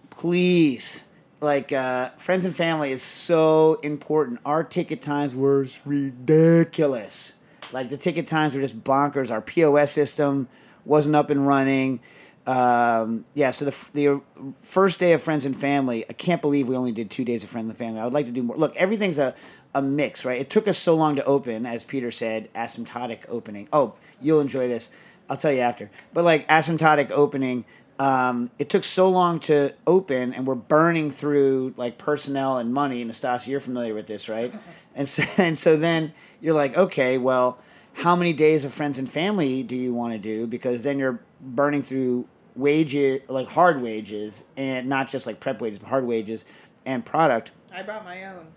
please, 0.10 1.04
like 1.42 1.72
uh, 1.74 2.10
friends 2.18 2.46
and 2.46 2.56
family 2.56 2.92
is 2.92 3.02
so 3.02 3.80
important. 3.84 4.40
Our 4.46 4.64
ticket 4.64 5.02
times 5.02 5.36
were 5.36 5.66
ridiculous. 5.86 7.34
Like 7.72 7.90
the 7.90 7.98
ticket 7.98 8.26
times 8.28 8.54
were 8.56 8.62
just 8.62 8.84
bonkers. 8.84 9.32
Our 9.32 9.42
POS 9.42 9.92
system 9.92 10.48
wasn't 10.86 11.16
up 11.16 11.30
and 11.30 11.46
running. 11.46 12.00
Um, 12.48 13.26
yeah, 13.34 13.50
so 13.52 13.66
the 13.66 13.76
the 13.94 14.22
first 14.54 15.00
day 15.00 15.12
of 15.12 15.22
friends 15.22 15.46
and 15.46 15.56
family, 15.56 16.06
I 16.10 16.14
can't 16.14 16.42
believe 16.42 16.70
we 16.70 16.78
only 16.78 16.94
did 16.94 17.12
two 17.12 17.26
days 17.26 17.44
of 17.44 17.50
friends 17.50 17.68
and 17.68 17.78
family. 17.78 18.00
I 18.00 18.06
would 18.06 18.14
like 18.14 18.26
to 18.28 18.32
do 18.32 18.42
more. 18.42 18.56
Look, 18.56 18.76
everything's 18.78 19.20
a 19.20 19.36
a 19.76 19.82
mix, 19.82 20.24
right? 20.24 20.40
It 20.40 20.50
took 20.50 20.68
us 20.68 20.78
so 20.78 20.96
long 20.96 21.18
to 21.18 21.26
open, 21.26 21.66
as 21.66 21.84
Peter 21.84 22.10
said, 22.10 22.52
asymptotic 22.54 23.26
opening. 23.28 23.68
Oh, 23.74 23.98
you'll 24.22 24.40
enjoy 24.40 24.70
this. 24.70 24.90
I'll 25.30 25.36
tell 25.36 25.52
you 25.52 25.60
after. 25.60 25.92
But 26.14 26.24
like 26.24 26.48
asymptotic 26.48 27.12
opening, 27.12 27.66
um, 28.00 28.50
it 28.58 28.70
took 28.70 28.86
so 28.86 29.10
long 29.10 29.42
to 29.42 29.74
open, 29.86 30.34
and 30.34 30.48
we're 30.48 30.56
burning 30.56 31.12
through 31.12 31.74
like 31.76 31.98
personnel 31.98 32.60
and 32.60 32.74
money. 32.74 33.02
And 33.02 33.12
Nastassia, 33.12 33.48
you're 33.48 33.60
familiar 33.60 33.94
with 33.94 34.08
this, 34.08 34.30
right? 34.30 34.54
And 34.96 35.08
so, 35.08 35.24
and 35.38 35.56
so 35.56 35.78
then 35.78 36.12
you're 36.42 36.56
like, 36.56 36.76
okay, 36.76 37.20
well, 37.20 37.60
how 37.94 38.16
many 38.16 38.34
days 38.34 38.66
of 38.66 38.74
friends 38.74 38.98
and 38.98 39.08
family 39.08 39.62
do 39.62 39.76
you 39.76 39.94
want 39.94 40.14
to 40.14 40.18
do? 40.18 40.48
Because 40.48 40.82
then 40.82 40.98
you're 40.98 41.20
burning 41.40 41.84
through 41.84 42.28
wages, 42.58 43.22
like 43.30 43.48
hard 43.48 43.82
wages, 43.82 44.44
and 44.58 44.88
not 44.90 45.08
just 45.10 45.26
like 45.28 45.40
prep 45.40 45.62
wages, 45.62 45.80
but 45.80 45.90
hard 45.90 46.06
wages 46.06 46.44
and 46.86 47.06
product. 47.06 47.52
I 47.74 47.84
brought 47.84 48.04
my 48.06 48.26
own. 48.26 48.48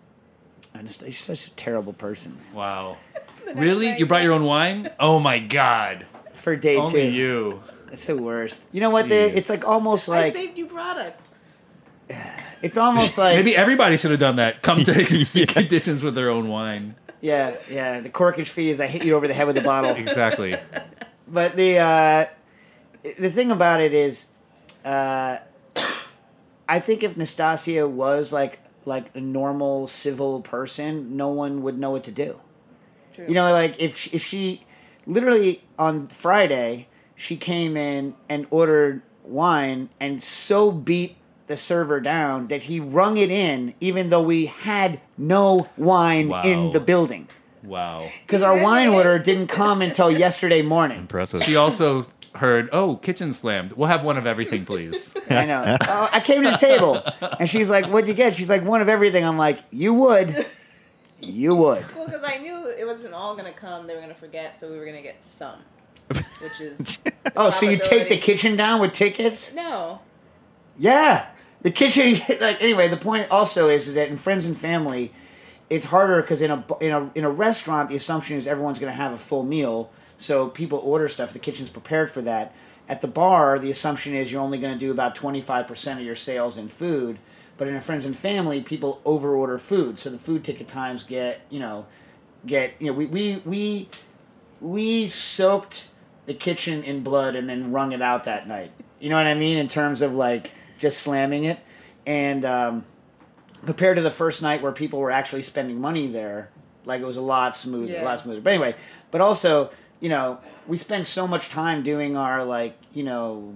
And 0.75 0.87
it's, 0.87 1.03
it's 1.03 1.19
such 1.19 1.49
a 1.49 1.51
terrible 1.53 1.93
person 1.93 2.39
Wow. 2.55 2.97
really? 3.57 3.87
night, 3.89 3.99
You 3.99 4.07
brought 4.07 4.23
your 4.23 4.33
own 4.33 4.45
wine? 4.45 4.89
Oh 5.01 5.19
my 5.19 5.39
god. 5.41 6.07
for 6.33 6.55
day 6.57 6.77
Only 6.77 6.93
two. 6.93 7.09
you. 7.11 7.63
It's 7.91 8.07
the 8.07 8.17
worst. 8.17 8.69
You 8.71 8.81
know 8.81 8.91
what? 8.91 9.09
They, 9.09 9.31
Jeez. 9.31 9.37
it's 9.37 9.51
like 9.51 9.67
almost 9.67 10.09
I 10.09 10.21
like 10.21 10.33
saved 10.35 10.57
you 10.57 10.67
product. 10.67 11.31
it's 12.63 12.77
almost 12.79 13.19
like 13.19 13.37
Maybe 13.37 13.57
everybody 13.57 13.97
should 13.97 14.13
have 14.13 14.21
done 14.21 14.37
that. 14.37 14.63
Come 14.63 14.85
to 14.85 15.47
conditions 15.47 16.03
with 16.05 16.15
their 16.15 16.31
own 16.31 16.49
wine. 16.49 16.95
yeah, 17.21 17.57
yeah. 17.69 18.01
The 18.01 18.09
corkage 18.11 18.49
fee 18.49 18.71
is 18.71 18.81
I 18.81 18.87
hit 18.87 19.05
you 19.05 19.17
over 19.17 19.27
the 19.27 19.35
head 19.35 19.47
with 19.49 19.57
the 19.57 19.63
bottle. 19.63 19.91
Exactly. 19.91 20.57
But 21.27 21.57
the 21.57 21.79
uh, 21.79 22.27
the 23.03 23.31
thing 23.31 23.51
about 23.51 23.81
it 23.81 23.93
is, 23.95 24.27
uh, 24.85 25.39
I 26.69 26.79
think 26.81 27.03
if 27.03 27.15
Nastassia 27.17 27.89
was 27.91 28.33
like 28.33 28.61
like 28.85 29.15
a 29.15 29.21
normal 29.21 29.87
civil 29.87 30.41
person, 30.41 31.17
no 31.17 31.29
one 31.29 31.63
would 31.63 31.79
know 31.79 31.91
what 31.91 32.05
to 32.05 32.11
do. 32.11 32.41
True. 33.13 33.27
You 33.29 33.35
know, 33.35 33.51
like 33.53 33.77
if 33.79 33.97
she, 33.97 34.11
if 34.11 34.23
she 34.25 34.63
literally 35.07 35.63
on 35.79 36.09
Friday 36.09 36.87
she 37.15 37.37
came 37.37 37.77
in 37.77 38.15
and 38.31 38.47
ordered 38.51 39.03
wine 39.25 39.91
and 40.01 40.23
so 40.23 40.71
beat 40.73 41.17
the 41.49 41.57
server 41.57 42.01
down 42.01 42.47
that 42.47 42.63
he 42.63 42.81
rung 42.81 43.17
it 43.19 43.31
in 43.31 43.75
even 43.81 44.09
though 44.09 44.23
we 44.23 44.47
had 44.47 45.01
no 45.19 45.69
wine 45.77 46.29
Wow. 46.29 46.43
in 46.43 46.71
the 46.73 46.81
building 46.81 47.29
Wow. 47.65 48.09
because 48.27 48.43
our 48.43 48.57
wine 48.63 48.89
order 48.89 49.19
didn't 49.19 49.49
come 49.49 49.83
until 49.83 50.11
yesterday 50.27 50.63
morning. 50.63 50.99
Impressive. 50.99 51.43
She 51.43 51.57
also 51.57 52.05
heard, 52.35 52.69
"Oh, 52.73 52.97
kitchen 52.97 53.33
slammed. 53.35 53.73
We'll 53.73 53.89
have 53.89 54.05
one 54.05 54.17
of 54.17 54.27
everything, 54.27 54.65
please." 54.65 55.15
I 55.31 55.45
know. 55.45 55.61
Uh, 55.61 56.09
I 56.13 56.21
came 56.21 56.43
to 56.43 56.51
the 56.51 56.57
table 56.57 57.03
and 57.39 57.49
she's 57.49 57.71
like, 57.71 57.87
"What'd 57.87 58.09
you 58.09 58.15
get?" 58.15 58.35
She's 58.37 58.51
like, 58.51 58.65
"One 58.65 58.81
of 58.81 58.89
everything." 58.89 59.25
I'm 59.25 59.39
like, 59.39 59.61
"You 59.71 59.95
would, 59.95 60.33
you 61.21 61.55
would." 61.55 61.85
Well, 61.95 62.07
because 62.07 62.25
I 62.25 62.39
knew 62.39 62.75
it 62.79 62.87
wasn't 62.87 63.15
all 63.15 63.35
gonna 63.37 63.53
come. 63.53 63.87
They 63.87 63.95
were 63.95 64.01
gonna 64.01 64.15
forget, 64.15 64.59
so 64.59 64.71
we 64.71 64.79
were 64.79 64.85
gonna 64.87 65.03
get 65.03 65.23
some, 65.25 65.59
which 66.09 66.61
is 66.61 66.99
Oh, 67.37 67.51
so 67.51 67.69
you 67.69 67.79
take 67.79 68.09
the 68.09 68.17
kitchen 68.19 68.57
down 68.57 68.81
with 68.81 68.93
tickets? 68.93 69.53
no. 69.55 70.01
Yeah, 70.79 71.27
the 71.61 71.71
kitchen. 71.71 72.21
Like 72.41 72.63
anyway, 72.63 72.89
the 72.89 72.97
point 72.97 73.29
also 73.31 73.69
is, 73.69 73.87
is 73.89 73.95
that 73.95 74.09
in 74.09 74.17
friends 74.17 74.47
and 74.47 74.57
family, 74.57 75.13
it's 75.69 75.85
harder 75.87 76.23
because 76.23 76.41
in 76.41 76.51
a 76.51 76.65
in 76.81 76.93
a 76.93 77.11
in 77.15 77.25
a 77.25 77.31
restaurant, 77.31 77.91
the 77.91 77.97
assumption 77.97 78.37
is 78.37 78.47
everyone's 78.47 78.79
going 78.79 78.91
to 78.91 78.97
have 78.97 79.13
a 79.13 79.19
full 79.19 79.43
meal, 79.43 79.91
so 80.21 80.49
people 80.49 80.79
order 80.79 81.09
stuff. 81.09 81.33
The 81.33 81.39
kitchen's 81.39 81.71
prepared 81.71 82.11
for 82.11 82.23
that. 82.23 82.55
At 82.89 83.01
the 83.01 83.09
bar, 83.09 83.59
the 83.59 83.71
assumption 83.71 84.15
is 84.15 84.33
you're 84.33 84.43
only 84.43 84.59
going 84.59 84.73
to 84.73 84.79
do 84.79 84.91
about 84.91 85.15
twenty 85.15 85.41
five 85.41 85.67
percent 85.67 86.01
of 86.01 86.07
your 86.07 86.17
sales 86.17 86.59
in 86.59 86.69
food. 86.69 87.19
But 87.57 87.69
in 87.69 87.75
a 87.75 87.81
friends 87.81 88.07
and 88.07 88.17
family, 88.17 88.63
people 88.63 89.01
over 89.05 89.35
order 89.35 89.59
food, 89.59 89.99
so 89.99 90.11
the 90.11 90.19
food 90.19 90.45
ticket 90.45 90.67
times 90.67 91.03
get 91.03 91.43
you 91.51 91.61
know 91.61 91.87
get 92.47 92.75
you 92.79 92.89
know 92.89 92.93
we 92.93 93.07
we 93.07 93.43
we 93.45 93.89
we 94.61 95.07
soaked 95.07 95.89
the 96.27 96.35
kitchen 96.35 96.83
in 96.83 97.03
blood 97.03 97.35
and 97.37 97.49
then 97.49 97.73
wrung 97.73 97.93
it 97.93 98.03
out 98.03 98.25
that 98.25 98.47
night. 98.47 98.73
You 98.99 99.09
know 99.09 99.17
what 99.17 99.27
I 99.27 99.35
mean? 99.35 99.59
In 99.59 99.69
terms 99.69 100.03
of 100.03 100.15
like 100.15 100.53
just 100.79 100.99
slamming 101.01 101.45
it. 101.45 101.59
And 102.07 102.45
um, 102.45 102.85
compared 103.65 103.97
to 103.97 104.03
the 104.03 104.11
first 104.11 104.43
night 104.43 104.63
where 104.63 104.73
people 104.73 104.99
were 104.99 105.11
actually 105.11 105.43
spending 105.43 105.81
money 105.81 106.07
there, 106.07 106.51
like 106.85 107.01
it 107.01 107.07
was 107.07 107.17
a 107.17 107.23
lot 107.23 107.55
smoother, 107.55 107.93
a 108.01 108.05
lot 108.05 108.21
smoother. 108.21 108.41
But 108.41 108.55
anyway, 108.55 108.75
but 109.11 109.21
also, 109.21 109.71
you 110.01 110.09
know, 110.09 110.41
we 110.67 110.77
spend 110.77 111.07
so 111.07 111.27
much 111.27 111.49
time 111.49 111.83
doing 111.83 112.17
our 112.17 112.45
like, 112.45 112.77
you 112.93 113.03
know, 113.03 113.55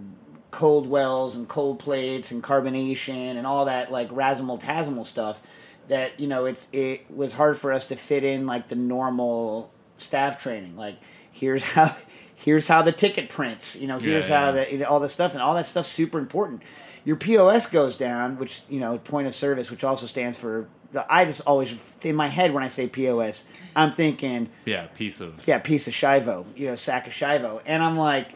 cold 0.50 0.88
wells 0.88 1.34
and 1.34 1.48
cold 1.48 1.78
plates 1.80 2.30
and 2.30 2.42
carbonation 2.42 3.36
and 3.36 3.44
all 3.46 3.64
that 3.64 3.90
like 3.90 4.08
razzle 4.12 4.56
tazzle 4.56 5.04
stuff 5.04 5.42
that 5.88 6.18
you 6.20 6.28
know 6.28 6.44
it's 6.44 6.68
it 6.72 7.04
was 7.10 7.32
hard 7.32 7.56
for 7.56 7.72
us 7.72 7.88
to 7.88 7.96
fit 7.96 8.22
in 8.22 8.46
like 8.46 8.68
the 8.68 8.76
normal 8.76 9.72
staff 9.96 10.40
training 10.40 10.76
like 10.76 10.96
here's 11.32 11.62
how 11.74 11.90
here's 12.36 12.68
how 12.68 12.82
the 12.82 12.92
ticket 12.92 13.28
prints 13.28 13.74
you 13.74 13.88
know 13.88 13.98
here's 13.98 14.28
Yeah, 14.28 14.38
how 14.38 14.44
yeah. 14.46 14.64
the 14.64 14.72
you 14.72 14.78
know, 14.78 14.86
all 14.86 15.00
this 15.00 15.12
stuff 15.12 15.32
and 15.32 15.42
all 15.42 15.54
that 15.54 15.66
stuff's 15.66 15.88
super 15.88 16.20
important 16.20 16.62
your 17.04 17.16
pos 17.16 17.66
goes 17.66 17.96
down 17.96 18.38
which 18.38 18.62
you 18.68 18.78
know 18.78 18.96
point 18.98 19.26
of 19.26 19.34
service 19.34 19.72
which 19.72 19.82
also 19.82 20.06
stands 20.06 20.38
for 20.38 20.68
the 20.94 21.04
i 21.12 21.24
just 21.26 21.42
always 21.46 21.92
in 22.02 22.16
my 22.16 22.28
head 22.28 22.54
when 22.54 22.62
i 22.64 22.68
say 22.68 22.86
pos 22.88 23.44
i'm 23.76 23.90
thinking 23.92 24.48
Yeah, 24.64 24.86
piece 24.86 25.20
of. 25.20 25.46
yeah, 25.46 25.58
piece 25.58 25.86
of 25.88 25.92
shivo, 25.94 26.46
you 26.56 26.66
know, 26.66 26.74
sack 26.76 27.06
of 27.06 27.12
shivo. 27.12 27.60
And 27.66 27.82
I'm 27.82 27.96
like, 27.98 28.32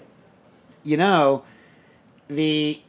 you 0.82 0.96
know, 0.96 1.44
the 2.28 2.80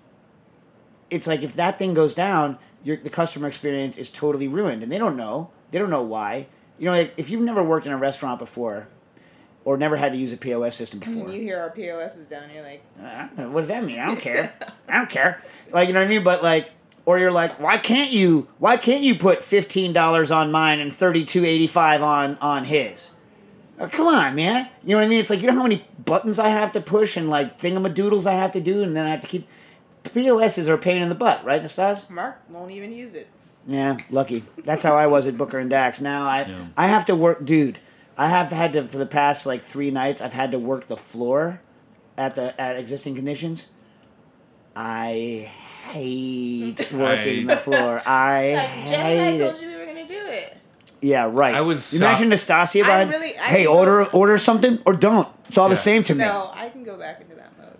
it's 1.09 1.27
like 1.27 1.41
if 1.43 1.53
that 1.55 1.79
thing 1.79 1.93
goes 1.93 2.13
down, 2.13 2.57
your 2.83 2.97
the 2.97 3.09
customer 3.09 3.47
experience 3.47 3.97
is 3.97 4.09
totally 4.11 4.47
ruined, 4.47 4.83
and 4.83 4.91
they 4.91 4.97
don't 4.97 5.15
know. 5.17 5.49
They 5.71 5.79
don't 5.79 5.89
know 5.89 6.01
why. 6.03 6.47
You 6.77 6.85
know, 6.85 6.91
like, 6.91 7.13
if 7.17 7.29
you've 7.29 7.41
never 7.41 7.61
worked 7.63 7.85
in 7.85 7.91
a 7.91 7.97
restaurant 7.97 8.39
before, 8.39 8.87
or 9.65 9.77
never 9.77 9.97
had 9.97 10.11
to 10.13 10.17
use 10.17 10.31
a 10.33 10.37
POS 10.37 10.75
system 10.75 10.99
before, 10.99 11.25
When 11.25 11.33
you 11.33 11.41
hear 11.41 11.59
our 11.59 11.69
POS 11.71 12.17
is 12.17 12.25
down, 12.27 12.49
you're 12.53 12.63
like, 12.63 12.81
I 13.01 13.27
what 13.47 13.61
does 13.61 13.67
that 13.69 13.83
mean? 13.83 13.99
I 13.99 14.05
don't 14.07 14.19
care. 14.19 14.53
I 14.89 14.97
don't 14.97 15.09
care. 15.09 15.41
Like 15.71 15.87
you 15.87 15.93
know 15.93 15.99
what 15.99 16.05
I 16.07 16.09
mean? 16.09 16.23
But 16.23 16.41
like, 16.43 16.71
or 17.09 17.17
you're 17.17 17.31
like, 17.31 17.59
why 17.59 17.75
can't 17.79 18.11
you? 18.11 18.47
Why 18.59 18.77
can't 18.77 19.01
you 19.01 19.15
put 19.15 19.41
fifteen 19.41 19.93
dollars 19.93 20.29
on 20.29 20.51
mine 20.51 20.79
and 20.79 20.93
thirty 20.93 21.25
two 21.25 21.43
eighty 21.43 21.65
five 21.65 22.03
on 22.03 22.37
on 22.39 22.65
his? 22.65 23.13
Oh, 23.79 23.87
come 23.87 24.05
on, 24.05 24.35
man. 24.35 24.69
You 24.83 24.91
know 24.91 24.97
what 24.97 25.05
I 25.05 25.07
mean? 25.07 25.19
It's 25.19 25.31
like 25.31 25.41
you 25.41 25.47
know 25.47 25.55
how 25.55 25.63
many 25.63 25.83
buttons 26.05 26.37
I 26.37 26.49
have 26.49 26.71
to 26.73 26.81
push 26.81 27.17
and 27.17 27.27
like 27.27 27.57
thingamadoodles 27.57 28.27
I 28.27 28.33
have 28.33 28.51
to 28.51 28.61
do, 28.61 28.83
and 28.83 28.95
then 28.95 29.07
I 29.07 29.09
have 29.09 29.21
to 29.21 29.27
keep. 29.27 29.47
POSs 30.03 30.69
are 30.69 30.75
a 30.75 30.77
pain 30.77 31.01
in 31.01 31.09
the 31.09 31.15
butt, 31.15 31.43
right, 31.43 31.63
Nastas? 31.63 32.11
Mark 32.11 32.41
won't 32.47 32.69
even 32.69 32.91
use 32.91 33.15
it. 33.15 33.27
Yeah, 33.65 33.97
lucky. 34.11 34.43
That's 34.63 34.83
how 34.83 34.95
I 34.95 35.07
was 35.07 35.25
at 35.25 35.35
Booker 35.35 35.57
and 35.57 35.69
Dax. 35.69 35.99
Now 35.99 36.27
I 36.27 36.45
Yeah. 36.45 36.65
I 36.77 36.87
have 36.89 37.05
to 37.05 37.15
work, 37.15 37.43
dude. 37.43 37.79
I 38.19 38.29
have 38.29 38.51
had 38.51 38.73
to 38.73 38.83
for 38.83 38.99
the 38.99 39.07
past 39.07 39.47
like 39.47 39.63
three 39.63 39.89
nights. 39.89 40.21
I've 40.21 40.33
had 40.33 40.51
to 40.51 40.59
work 40.59 40.87
the 40.87 40.97
floor 40.97 41.61
at 42.19 42.35
the 42.35 42.59
at 42.61 42.77
existing 42.77 43.15
conditions. 43.15 43.65
I 44.75 45.51
hate 45.91 46.91
working 46.91 47.49
I- 47.49 47.55
the 47.55 47.57
floor. 47.59 48.01
I 48.05 48.53
Like, 48.55 48.87
Jenny, 48.87 48.95
I 48.95 49.13
hate 49.31 49.37
told 49.39 49.55
it. 49.55 49.61
you 49.61 49.67
we 49.69 49.75
were 49.75 49.85
gonna 49.85 50.07
do 50.07 50.21
it. 50.27 50.57
Yeah, 51.01 51.29
right. 51.31 51.55
I 51.55 51.61
was 51.61 51.93
You 51.93 51.99
imagine 51.99 52.29
Nastassia 52.29 52.83
I 52.83 52.85
behind. 52.85 53.09
really- 53.11 53.37
I 53.37 53.43
hey, 53.43 53.63
can 53.63 53.67
order 53.67 54.03
go- 54.05 54.09
order 54.19 54.37
something 54.37 54.79
or 54.85 54.93
don't. 54.93 55.27
It's 55.47 55.57
all 55.57 55.69
the 55.69 55.75
Yeah. 55.75 55.79
same 55.81 56.03
to 56.03 56.15
me. 56.15 56.23
No, 56.25 56.51
I 56.53 56.69
can 56.69 56.83
go 56.83 56.97
back 56.97 57.21
into 57.21 57.35
that 57.35 57.51
mode. 57.57 57.77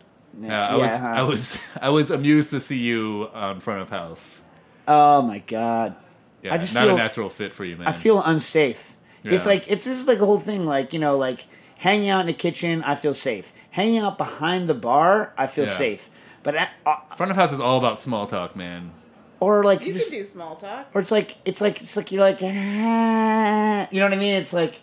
Yeah, 0.47 0.67
I 0.69 0.77
Yeah, 0.77 0.83
was 0.83 0.99
huh? 0.99 1.07
I 1.07 1.21
was 1.23 1.57
I 1.81 1.89
was 1.89 2.11
amused 2.11 2.49
to 2.51 2.59
see 2.59 2.77
you 2.77 3.29
on 3.33 3.59
front 3.59 3.81
of 3.81 3.89
house. 3.89 4.41
Oh 4.87 5.21
my 5.21 5.39
god. 5.39 5.95
Yeah, 6.41 6.53
I 6.53 6.57
just 6.57 6.73
not 6.73 6.85
feel- 6.85 6.95
a 6.95 6.97
natural 6.97 7.29
fit 7.29 7.53
for 7.53 7.65
you, 7.65 7.75
man. 7.77 7.87
I 7.87 7.91
feel 7.91 8.21
unsafe. 8.23 8.95
It's 9.25 9.45
Yeah. 9.45 9.51
like 9.51 9.65
it's 9.69 9.83
this 9.85 9.99
is 10.01 10.07
like 10.07 10.19
the 10.19 10.25
whole 10.25 10.39
thing. 10.39 10.65
Like 10.65 10.93
you 10.93 10.99
know, 10.99 11.17
like 11.17 11.45
hanging 11.77 12.09
out 12.09 12.21
in 12.21 12.27
the 12.27 12.33
kitchen, 12.33 12.81
I 12.83 12.95
feel 12.95 13.13
safe. 13.13 13.51
Hanging 13.71 13.99
out 13.99 14.17
behind 14.17 14.67
the 14.69 14.73
bar, 14.73 15.33
I 15.37 15.45
feel 15.47 15.65
Yeah. 15.65 15.71
safe. 15.71 16.09
But 16.43 16.55
at, 16.55 16.71
uh, 16.85 16.95
front 17.17 17.31
of 17.31 17.35
house 17.35 17.51
is 17.51 17.59
all 17.59 17.77
about 17.77 17.99
small 17.99 18.25
talk, 18.27 18.55
man. 18.55 18.91
or 19.39 19.63
like 19.63 19.85
You 19.85 19.93
just, 19.93 20.09
can 20.11 20.19
do 20.19 20.23
small 20.23 20.55
talk. 20.55 20.87
or 20.93 21.01
it's 21.01 21.11
like 21.11 21.37
it's 21.45 21.61
like 21.61 21.81
it's 21.81 21.95
like 21.97 22.11
you're 22.11 22.21
like 22.21 22.39
ah, 22.41 23.87
you 23.91 23.99
know 23.99 24.05
what 24.05 24.13
I 24.13 24.17
mean? 24.17 24.35
It's 24.35 24.53
like 24.53 24.81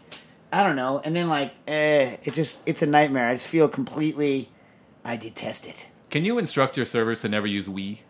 I 0.53 0.63
don't 0.63 0.77
know, 0.77 1.01
and 1.05 1.15
then 1.15 1.29
like 1.29 1.55
eh, 1.67 2.17
it 2.25 2.35
just 2.35 2.63
it's 2.67 2.83
a 2.83 2.87
nightmare. 2.87 3.29
I 3.29 3.35
just 3.35 3.49
feel 3.49 3.69
completely. 3.69 4.51
I 5.05 5.17
detest 5.17 5.67
it. 5.67 5.89
Can 6.11 6.25
you 6.25 6.39
instruct 6.39 6.77
your 6.77 6.87
servers 6.87 7.21
to 7.23 7.29
never 7.29 7.47
use 7.47 7.69
we? 7.69 8.03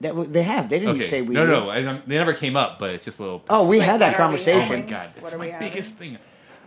That 0.00 0.32
they 0.32 0.42
have. 0.42 0.68
They 0.68 0.78
didn't 0.80 0.96
Okay. 0.96 1.02
say 1.04 1.22
we. 1.22 1.34
no, 1.34 1.46
no, 1.46 1.70
I, 1.70 1.82
they 2.06 2.16
never 2.16 2.32
came 2.32 2.56
up, 2.56 2.78
but 2.78 2.90
it's 2.90 3.04
just 3.04 3.18
a 3.18 3.22
little. 3.22 3.42
Oh, 3.48 3.66
we 3.66 3.78
Like, 3.78 3.88
had 3.88 4.00
that 4.00 4.12
what 4.12 4.20
are 4.20 4.28
we 4.30 4.34
Oh 4.34 4.38
conversation. 4.38 4.80
my 4.84 4.90
god, 4.90 5.10
What 5.14 5.22
that's 5.22 5.34
my 5.38 5.44
we 5.46 5.50
having? 5.50 5.68
biggest 5.68 5.94
thing. 5.94 6.18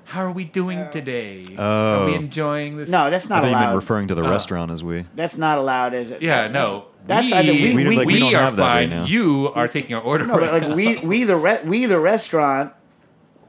How 0.05 0.21
are 0.23 0.31
we 0.31 0.45
doing 0.45 0.79
Oh. 0.79 0.91
today? 0.91 1.45
Oh. 1.57 2.03
Are 2.03 2.05
we 2.05 2.13
oh. 2.13 2.15
enjoying 2.15 2.77
this? 2.77 2.89
No, 2.89 3.09
that's 3.09 3.29
I 3.29 3.35
not 3.35 3.41
thought 3.41 3.47
you 3.49 3.53
meant 3.55 3.65
allowed. 3.65 3.75
referring 3.75 4.07
to 4.09 4.15
the 4.15 4.23
Oh. 4.23 4.29
restaurant 4.29 4.71
as 4.71 4.83
we. 4.83 5.05
That's 5.15 5.37
not 5.37 5.57
allowed, 5.57 5.93
is 5.93 6.11
it? 6.11 6.21
Yeah, 6.21 6.47
no. 6.47 6.85
That's 7.07 7.29
we, 7.31 7.37
either 7.37 7.53
we 7.53 7.73
We 7.75 7.87
we, 7.87 7.97
like, 7.97 8.07
we 8.07 8.19
don't 8.19 8.33
are 8.35 8.39
have 8.39 8.55
that 8.55 8.61
right 8.63 8.89
fine. 8.89 8.89
now. 8.89 9.05
You 9.05 9.51
are 9.53 9.67
taking 9.67 9.95
our 9.95 10.01
order. 10.01 10.25
No, 10.25 10.35
but 10.37 10.51
like 10.53 10.61
now. 10.69 10.75
we 10.75 10.97
we 11.03 11.23
the 11.23 11.35
re- 11.35 11.61
we 11.63 11.85
the 11.85 11.99
restaurant 11.99 12.73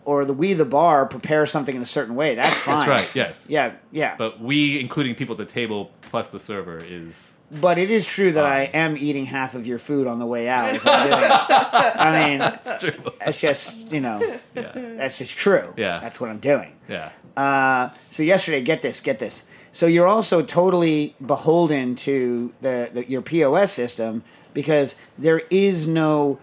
or 0.04 0.24
the 0.24 0.32
we 0.34 0.52
the 0.54 0.64
bar 0.64 1.06
prepare 1.06 1.46
something 1.46 1.74
in 1.76 1.82
a 1.82 1.86
certain 1.86 2.14
way. 2.16 2.34
That's 2.34 2.58
fine. 2.60 2.86
That's 2.88 3.02
right. 3.02 3.14
Yes. 3.14 3.46
Yeah, 3.48 3.72
yeah. 3.92 4.14
But, 4.16 4.38
But 4.38 4.40
we, 4.44 4.78
including 4.80 5.14
people 5.14 5.32
at 5.34 5.38
the 5.38 5.52
table 5.52 5.90
plus 6.02 6.30
the 6.32 6.40
server, 6.40 6.82
is 6.84 7.35
it 7.50 7.90
is 7.90 8.06
true 8.06 8.32
that 8.32 8.44
I 8.44 8.62
am 8.64 8.96
eating 8.96 9.26
half 9.26 9.54
of 9.54 9.66
your 9.66 9.78
food 9.78 10.06
on 10.06 10.18
the 10.18 10.26
way 10.26 10.48
out. 10.48 10.66
as 10.74 10.86
I'm 10.86 11.08
doing 11.08 11.22
it. 11.22 11.30
I 11.30 12.28
mean, 12.28 12.40
it's 12.42 12.80
true. 12.80 13.12
that's 13.20 13.40
just 13.40 13.92
you 13.92 14.00
know, 14.00 14.20
Yeah. 14.54 14.72
that's 14.74 15.18
just 15.18 15.36
true. 15.36 15.72
Yeah. 15.76 16.00
that's 16.00 16.20
what 16.20 16.30
I'm 16.30 16.38
doing. 16.40 16.72
Yeah. 16.88 17.10
Uh, 17.36 17.90
so 18.10 18.22
yesterday, 18.22 18.62
get 18.62 18.82
this, 18.82 19.00
get 19.00 19.18
this. 19.18 19.44
So 19.72 19.86
you're 19.86 20.06
also 20.06 20.42
totally 20.42 21.14
beholden 21.24 21.94
to 21.96 22.54
the, 22.62 22.90
the 22.92 23.08
your 23.10 23.20
POS 23.22 23.72
system 23.72 24.24
because 24.54 24.96
there 25.18 25.42
is 25.50 25.86
no 25.86 26.38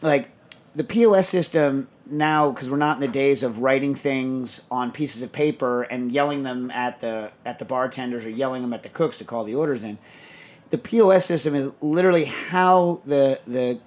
like 0.00 0.30
the 0.74 0.84
POS 0.84 1.28
system 1.28 1.88
now 2.06 2.50
because 2.50 2.70
we're 2.70 2.76
not 2.78 2.96
in 2.96 3.00
the 3.00 3.08
days 3.08 3.42
of 3.42 3.58
writing 3.58 3.94
things 3.94 4.62
on 4.70 4.90
pieces 4.92 5.20
of 5.22 5.30
paper 5.30 5.82
and 5.82 6.10
yelling 6.10 6.42
them 6.42 6.70
at 6.70 7.00
the 7.00 7.30
at 7.44 7.58
the 7.58 7.64
bartenders 7.66 8.24
or 8.24 8.30
yelling 8.30 8.62
them 8.62 8.72
at 8.72 8.82
the 8.82 8.88
cooks 8.88 9.18
to 9.18 9.24
call 9.24 9.44
the 9.44 9.54
orders 9.54 9.84
in. 9.84 9.98
The 10.70 10.78
POS 10.78 11.24
system 11.26 11.54
is 11.54 11.70
literally 11.80 12.24
how 12.26 13.00
the 13.04 13.40
the 13.46 13.80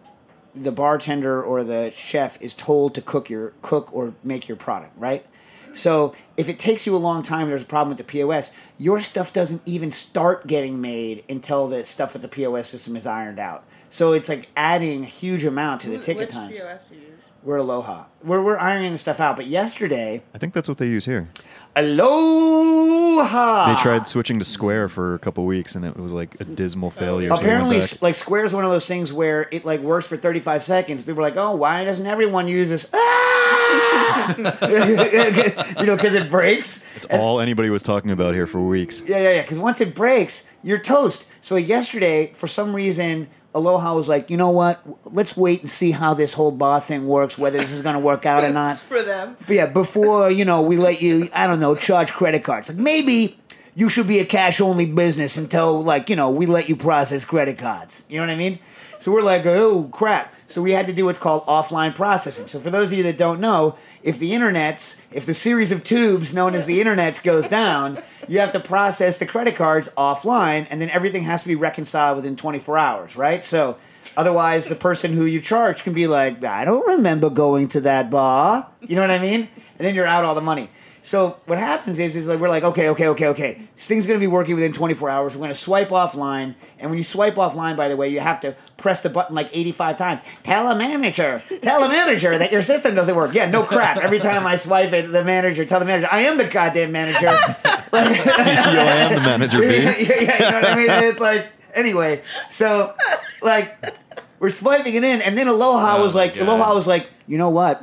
the 0.55 0.71
bartender 0.71 1.41
or 1.41 1.63
the 1.63 1.91
chef 1.91 2.39
is 2.41 2.53
told 2.53 2.93
to 2.95 3.01
cook 3.01 3.29
your 3.29 3.53
cook 3.61 3.91
or 3.93 4.13
make 4.23 4.47
your 4.47 4.57
product, 4.57 4.93
right? 4.97 5.25
So 5.73 6.13
if 6.37 6.49
it 6.49 6.59
takes 6.59 6.85
you 6.85 6.95
a 6.95 6.97
long 6.99 7.23
time, 7.23 7.49
there's 7.49 7.63
a 7.63 7.65
problem 7.65 7.89
with 7.89 7.97
the 7.97 8.03
POS. 8.11 8.51
Your 8.77 8.99
stuff 8.99 9.33
doesn't 9.33 9.63
even 9.65 9.89
start 9.89 10.45
getting 10.45 10.79
made 10.79 11.23
until 11.27 11.67
the 11.67 11.83
stuff 11.83 12.13
with 12.13 12.21
the 12.21 12.27
POS 12.27 12.67
system 12.69 12.95
is 12.95 13.07
ironed 13.07 13.39
out. 13.39 13.63
So 13.89 14.13
it's 14.13 14.29
like 14.29 14.49
adding 14.55 15.01
a 15.03 15.07
huge 15.07 15.43
amount 15.43 15.81
to 15.81 15.89
the 15.89 15.97
Who- 15.97 16.03
ticket 16.03 16.21
which 16.27 16.31
times. 16.31 16.59
POS 16.59 16.87
do 16.89 16.95
you 16.95 17.01
use? 17.01 17.09
We're 17.41 17.57
Aloha. 17.57 18.05
We're 18.23 18.41
we're 18.41 18.57
ironing 18.57 18.91
the 18.91 18.97
stuff 18.97 19.19
out. 19.19 19.35
But 19.35 19.47
yesterday, 19.47 20.23
I 20.33 20.37
think 20.37 20.53
that's 20.53 20.69
what 20.69 20.77
they 20.77 20.87
use 20.87 21.05
here. 21.05 21.29
Aloha. 21.75 23.73
They 23.75 23.81
tried 23.81 24.07
switching 24.07 24.39
to 24.39 24.45
Square 24.45 24.89
for 24.89 25.13
a 25.15 25.19
couple 25.19 25.45
weeks, 25.45 25.75
and 25.75 25.85
it 25.85 25.97
was 25.97 26.13
like 26.13 26.35
a 26.39 26.43
dismal 26.43 26.89
failure. 26.91 27.29
so 27.29 27.35
they 27.37 27.41
went 27.41 27.41
Apparently, 27.43 27.75
back. 27.77 27.83
s- 27.83 28.01
like 28.01 28.15
Square 28.15 28.45
is 28.45 28.53
one 28.53 28.63
of 28.65 28.71
those 28.71 28.87
things 28.87 29.11
where 29.13 29.47
it 29.51 29.65
like 29.65 29.79
works 29.81 30.07
for 30.07 30.17
35 30.17 30.63
seconds. 30.63 31.01
People 31.01 31.19
are 31.19 31.23
like, 31.23 31.37
"Oh, 31.37 31.55
why 31.55 31.83
doesn't 31.85 32.05
everyone 32.05 32.47
use 32.47 32.69
this?" 32.69 32.87
Ah! 32.93 34.35
you 34.37 35.85
know, 35.85 35.95
because 35.95 36.13
it 36.15 36.29
breaks. 36.29 36.83
it's 36.95 37.05
all 37.05 37.39
anybody 37.39 37.69
was 37.69 37.83
talking 37.83 38.11
about 38.11 38.33
here 38.33 38.47
for 38.47 38.61
weeks. 38.61 39.01
Yeah, 39.05 39.17
yeah, 39.17 39.31
yeah. 39.35 39.41
Because 39.41 39.59
once 39.59 39.81
it 39.81 39.95
breaks, 39.95 40.47
you're 40.63 40.77
toast. 40.79 41.25
So 41.41 41.55
yesterday, 41.55 42.31
for 42.33 42.47
some 42.47 42.75
reason, 42.75 43.27
Aloha 43.55 43.93
was 43.93 44.09
like, 44.09 44.29
you 44.29 44.37
know 44.37 44.49
what? 44.49 44.81
Let's 45.05 45.37
wait 45.37 45.61
and 45.61 45.69
see 45.69 45.91
how 45.91 46.13
this 46.13 46.33
whole 46.33 46.51
bar 46.51 46.79
thing 46.81 47.07
works, 47.07 47.37
whether 47.37 47.57
this 47.57 47.71
is 47.71 47.81
going 47.81 47.93
to 47.93 47.99
work 47.99 48.25
out 48.25 48.43
or 48.43 48.51
not. 48.53 48.79
For 48.79 49.01
them. 49.01 49.37
Yeah, 49.47 49.67
before 49.67 50.29
you 50.31 50.45
know, 50.45 50.61
we 50.63 50.77
let 50.77 51.01
you. 51.01 51.29
I 51.33 51.47
don't 51.47 51.59
know, 51.59 51.75
charge 51.75 52.13
credit 52.13 52.43
cards. 52.43 52.69
Like 52.69 52.77
maybe 52.77 53.37
you 53.75 53.89
should 53.89 54.07
be 54.07 54.19
a 54.19 54.25
cash 54.25 54.61
only 54.61 54.85
business 54.85 55.37
until 55.37 55.83
like 55.83 56.09
you 56.09 56.15
know 56.15 56.29
we 56.31 56.45
let 56.45 56.69
you 56.69 56.75
process 56.75 57.25
credit 57.25 57.57
cards. 57.57 58.05
You 58.09 58.17
know 58.17 58.23
what 58.23 58.31
I 58.31 58.35
mean? 58.35 58.59
So 59.03 59.11
we're 59.11 59.21
like, 59.21 59.45
oh 59.45 59.89
crap. 59.91 60.33
So 60.47 60.61
we 60.61 60.71
had 60.71 60.87
to 60.87 60.93
do 60.93 61.03
what's 61.03 61.19
called 61.19 61.45
offline 61.45 61.93
processing. 61.93 62.47
So 62.47 62.61
for 62.61 62.69
those 62.69 62.93
of 62.93 62.97
you 62.97 63.03
that 63.03 63.17
don't 63.17 63.41
know, 63.41 63.75
if 64.01 64.17
the 64.17 64.31
internet's, 64.31 64.95
if 65.11 65.25
the 65.25 65.33
series 65.33 65.73
of 65.73 65.83
tubes 65.83 66.33
known 66.33 66.55
as 66.55 66.67
the 66.67 66.79
internet's 66.79 67.19
goes 67.19 67.49
down, 67.49 68.01
you 68.29 68.39
have 68.39 68.53
to 68.53 68.61
process 68.61 69.19
the 69.19 69.25
credit 69.25 69.57
cards 69.57 69.89
offline, 69.97 70.67
and 70.69 70.79
then 70.79 70.89
everything 70.89 71.23
has 71.23 71.41
to 71.41 71.49
be 71.49 71.55
reconciled 71.55 72.15
within 72.15 72.37
24 72.37 72.77
hours, 72.77 73.17
right? 73.17 73.43
So 73.43 73.75
otherwise, 74.15 74.69
the 74.69 74.75
person 74.75 75.11
who 75.11 75.25
you 75.25 75.41
charge 75.41 75.83
can 75.83 75.91
be 75.91 76.07
like, 76.07 76.41
I 76.41 76.63
don't 76.63 76.87
remember 76.87 77.29
going 77.29 77.67
to 77.69 77.81
that 77.81 78.09
bar. 78.09 78.69
You 78.79 78.95
know 78.95 79.01
what 79.01 79.11
I 79.11 79.19
mean? 79.19 79.49
And 79.77 79.85
then 79.85 79.95
you're 79.95 80.07
out 80.07 80.23
all 80.23 80.33
the 80.33 80.39
money. 80.39 80.69
So 81.05 81.37
what 81.47 81.57
happens 81.57 81.99
is, 81.99 82.15
is 82.15 82.29
like 82.29 82.39
we're 82.39 82.47
like, 82.47 82.63
okay, 82.63 82.87
okay, 82.89 83.09
okay, 83.09 83.27
okay. 83.27 83.67
This 83.75 83.87
thing's 83.87 84.07
gonna 84.07 84.19
be 84.19 84.27
working 84.27 84.55
within 84.55 84.71
24 84.71 85.09
hours. 85.09 85.35
We're 85.35 85.41
gonna 85.41 85.53
swipe 85.53 85.89
offline, 85.89 86.55
and 86.79 86.89
when 86.89 86.97
you 86.97 87.03
swipe 87.03 87.35
offline, 87.35 87.75
by 87.75 87.89
the 87.89 87.97
way, 87.97 88.07
you 88.07 88.21
have 88.21 88.39
to 88.39 88.55
press 88.77 89.01
the 89.01 89.09
button 89.09 89.35
like 89.35 89.49
85 89.51 89.97
times. 89.97 90.21
Tell 90.43 90.71
a 90.71 90.75
manager, 90.75 91.43
tell 91.61 91.83
a 91.83 91.89
manager 91.89 92.37
that 92.37 92.53
your 92.53 92.61
system 92.61 92.95
doesn't 92.95 93.15
work. 93.17 93.33
Yeah, 93.33 93.49
no 93.49 93.63
crap. 93.63 93.97
Every 93.97 94.19
time 94.19 94.47
I 94.47 94.55
swipe 94.55 94.93
it, 94.93 95.11
the 95.11 95.25
manager, 95.25 95.65
tell 95.65 95.81
the 95.81 95.85
manager, 95.85 96.07
I 96.09 96.21
am 96.21 96.37
the 96.37 96.45
goddamn 96.45 96.93
manager. 96.93 97.25
Yo, 97.25 97.33
I 97.93 99.07
am 99.09 99.15
the 99.15 99.19
manager, 99.21 99.61
yeah, 99.63 99.93
B. 99.97 100.05
yeah, 100.05 100.45
you 100.45 100.51
know 100.51 100.61
what 100.61 100.69
I 100.69 100.75
mean? 100.75 100.89
It's 100.89 101.19
like 101.19 101.51
anyway, 101.73 102.21
so 102.49 102.95
like 103.41 103.75
we're 104.39 104.49
swiping 104.49 104.95
it 104.95 105.03
in, 105.03 105.21
and 105.21 105.37
then 105.37 105.49
Aloha 105.49 105.97
Oh 105.97 106.03
was 106.05 106.15
like, 106.15 106.35
God. 106.35 106.47
Aloha 106.47 106.73
was 106.73 106.87
like, 106.87 107.09
you 107.27 107.37
know 107.37 107.49
what? 107.49 107.81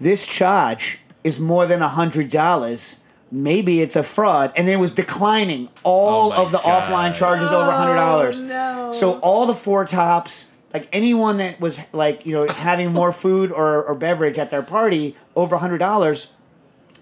This 0.00 0.26
charge 0.26 0.98
is 1.24 1.38
more 1.40 1.66
than 1.66 1.82
a 1.82 1.88
hundred 1.88 2.30
dollars. 2.30 2.96
Maybe 3.30 3.80
it's 3.80 3.96
a 3.96 4.02
fraud, 4.02 4.52
and 4.56 4.68
it 4.68 4.76
was 4.76 4.92
declining 4.92 5.68
all 5.84 6.32
Oh 6.34 6.44
of 6.44 6.52
the 6.52 6.58
God. 6.58 6.82
offline 6.82 7.14
charges 7.14 7.50
over 7.50 7.70
a 7.70 7.76
hundred 7.76 7.94
dollars. 7.94 8.40
Oh, 8.40 8.44
no. 8.44 8.92
So 8.92 9.18
all 9.20 9.46
the 9.46 9.54
four 9.54 9.86
tops, 9.86 10.46
like 10.74 10.86
anyone 10.92 11.38
that 11.38 11.58
was 11.60 11.80
like 11.92 12.26
you 12.26 12.32
know 12.34 12.46
having 12.48 12.92
more 12.92 13.10
food 13.12 13.50
or, 13.50 13.82
or 13.84 13.94
beverage 13.94 14.38
at 14.38 14.50
their 14.50 14.62
party 14.62 15.16
over 15.34 15.54
a 15.54 15.58
hundred 15.58 15.78
dollars, 15.78 16.28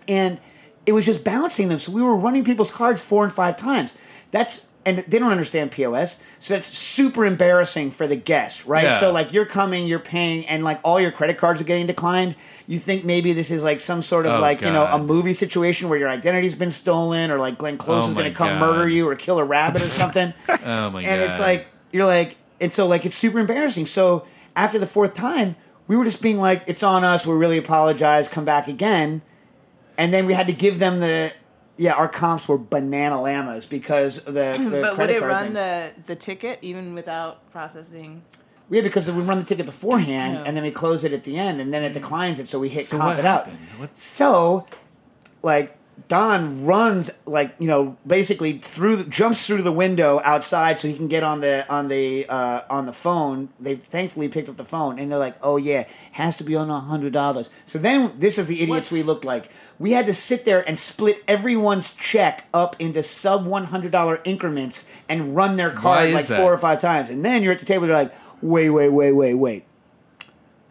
and 0.07 0.41
it 0.87 0.93
was 0.93 1.05
just 1.05 1.25
bouncing 1.25 1.69
them. 1.69 1.79
So 1.79 1.91
we 1.93 2.01
were 2.03 2.17
running 2.17 2.45
people's 2.45 2.71
cards 2.71 3.03
four 3.03 3.25
and 3.25 3.33
five 3.33 3.57
times. 3.57 3.95
That's 4.31 4.67
and 4.87 4.99
they 5.07 5.19
don't 5.19 5.31
understand 5.31 5.71
POS, 5.73 6.19
so 6.39 6.55
that's 6.55 6.67
super 6.77 7.27
embarrassing 7.27 7.91
for 7.91 8.07
the 8.07 8.17
guest, 8.17 8.65
right? 8.65 8.85
Yeah. 8.85 8.91
So 8.99 9.13
like 9.13 9.33
you're 9.33 9.45
coming, 9.47 9.87
you're 9.87 9.99
paying, 9.99 10.47
and 10.47 10.65
like 10.65 10.81
all 10.83 10.99
your 11.01 11.11
credit 11.13 11.37
cards 11.37 11.61
are 11.61 11.65
getting 11.65 11.87
declined. 11.87 12.35
You 12.67 12.79
think 12.79 13.05
maybe 13.05 13.33
this 13.33 13.51
is 13.51 13.63
like 13.65 13.81
some 13.81 14.01
sort 14.01 14.27
of 14.27 14.35
Oh, 14.35 14.41
like 14.41 14.61
you 14.63 14.71
know 14.71 14.87
a 14.87 14.99
movie 14.99 15.33
situation 15.35 15.89
where 15.89 15.99
your 15.99 16.09
identity's 16.09 16.55
been 16.55 16.71
stolen, 16.71 17.31
or 17.31 17.39
like 17.39 17.59
Glenn 17.59 17.77
Close 17.79 18.05
Oh, 18.05 18.09
is 18.09 18.15
going 18.15 18.31
to 18.31 18.37
come 18.37 18.59
God. 18.59 18.61
murder 18.61 18.89
you 18.89 19.09
or 19.09 19.15
kill 19.17 19.39
a 19.39 19.45
rabbit 19.45 19.83
or 19.83 19.89
something. 19.89 20.33
Oh 20.49 20.91
my 20.91 21.03
god. 21.03 21.09
and 21.09 21.21
it's 21.23 21.39
like 21.41 21.67
you're 21.93 22.07
like 22.07 22.37
and 22.61 22.73
so 22.73 22.87
like 22.87 23.05
it's 23.05 23.15
super 23.17 23.39
embarrassing 23.39 23.87
so 23.87 24.25
after 24.55 24.79
the 24.79 24.87
fourth 24.87 25.15
time 25.15 25.57
we 25.89 25.97
were 25.97 26.05
just 26.05 26.21
being 26.23 26.39
like 26.39 26.63
it's 26.67 26.83
on 26.83 27.03
us 27.05 27.27
we 27.27 27.35
really 27.35 27.59
apologize 27.59 28.29
come 28.29 28.45
back 28.45 28.69
again 28.69 29.23
and 29.99 30.13
then 30.15 30.27
we 30.27 30.33
had 30.35 30.47
to 30.47 30.53
give 30.53 30.79
them 30.79 31.01
the 31.01 31.33
yeah 31.81 31.95
our 31.95 32.09
comps 32.09 32.47
were 32.47 32.59
banana 32.59 33.21
llamas 33.21 33.65
because 33.67 34.19
of 34.19 34.35
the, 34.35 34.57
the 34.59 34.71
But 34.71 34.73
would 34.73 34.95
credit 34.95 35.17
it 35.17 35.21
card 35.21 35.31
run 35.33 35.43
things. 35.55 35.55
the, 35.57 35.93
the 36.07 36.17
ticket 36.17 36.59
even 36.63 36.95
without 36.95 37.51
processing? 37.51 38.23
yeah 38.71 38.83
because 38.83 39.11
we 39.11 39.23
run 39.23 39.39
the 39.39 39.45
ticket 39.45 39.67
beforehand 39.67 40.35
Yeah. 40.35 40.43
and 40.47 40.57
then 40.57 40.63
we 40.63 40.71
close 40.71 41.03
it 41.05 41.13
at 41.13 41.25
the 41.25 41.37
end 41.39 41.61
and 41.61 41.73
then 41.73 41.83
it 41.83 41.91
mm. 41.91 41.95
declines 41.95 42.39
it 42.39 42.47
so 42.47 42.59
we 42.61 42.69
hit 42.69 42.85
So 42.87 42.99
comp 42.99 43.09
what 43.11 43.19
it 43.19 43.25
out 43.25 43.47
happened? 43.47 43.67
What- 43.79 43.99
so 43.99 44.67
like 45.43 45.75
Don 46.09 46.65
runs 46.65 47.11
like 47.27 47.55
you 47.59 47.67
know 47.67 47.97
basically 48.07 48.59
through 48.59 48.97
the, 48.97 49.05
jumps 49.05 49.47
through 49.47 49.63
the 49.63 49.73
window 49.73 50.21
outside 50.25 50.79
so 50.79 50.89
he 50.89 50.95
can 50.95 51.09
get 51.09 51.23
on 51.23 51.41
the 51.41 51.69
on 51.69 51.89
the 51.89 52.27
uh, 52.29 52.63
on 52.71 52.87
the 52.87 52.93
phone. 52.93 53.51
They 53.59 53.77
thankfully 53.77 54.29
picked 54.29 54.49
up 54.49 54.57
the 54.57 54.65
phone 54.65 54.99
and 54.99 55.11
they're 55.11 55.19
like, 55.19 55.37
"Oh 55.43 55.57
yeah, 55.57 55.87
has 56.13 56.37
to 56.39 56.45
be 56.45 56.57
on 56.57 56.71
a 56.71 56.81
hundred 56.81 57.13
dollars." 57.13 57.51
So 57.65 57.79
then 57.79 58.13
this 58.19 58.39
is 58.39 58.47
the 58.47 58.61
idiots 58.61 58.91
we 58.91 59.03
looked 59.03 59.25
like. 59.25 59.51
We 59.79 59.93
had 59.93 60.07
to 60.07 60.15
sit 60.15 60.45
there 60.45 60.67
and 60.69 60.79
split 60.79 61.23
everyone's 61.27 61.91
check 61.91 62.47
up 62.53 62.77
into 62.79 63.03
sub 63.03 63.47
one 63.47 63.67
hundred 63.67 63.93
dollar 63.93 64.21
increments 64.25 64.85
and 65.09 65.35
run 65.35 65.57
their 65.57 65.71
card 65.71 66.13
like 66.13 66.27
that? 66.27 66.41
four 66.41 66.53
or 66.53 66.59
five 66.59 66.79
times. 66.79 67.11
And 67.11 67.25
then 67.25 67.43
you're 67.43 67.53
at 67.53 67.59
the 67.59 67.67
table. 67.67 67.87
They're 67.87 67.97
like, 67.97 68.15
"Wait, 68.43 68.71
wait, 68.71 68.89
wait, 68.91 69.13
wait, 69.13 69.35
wait." 69.35 69.65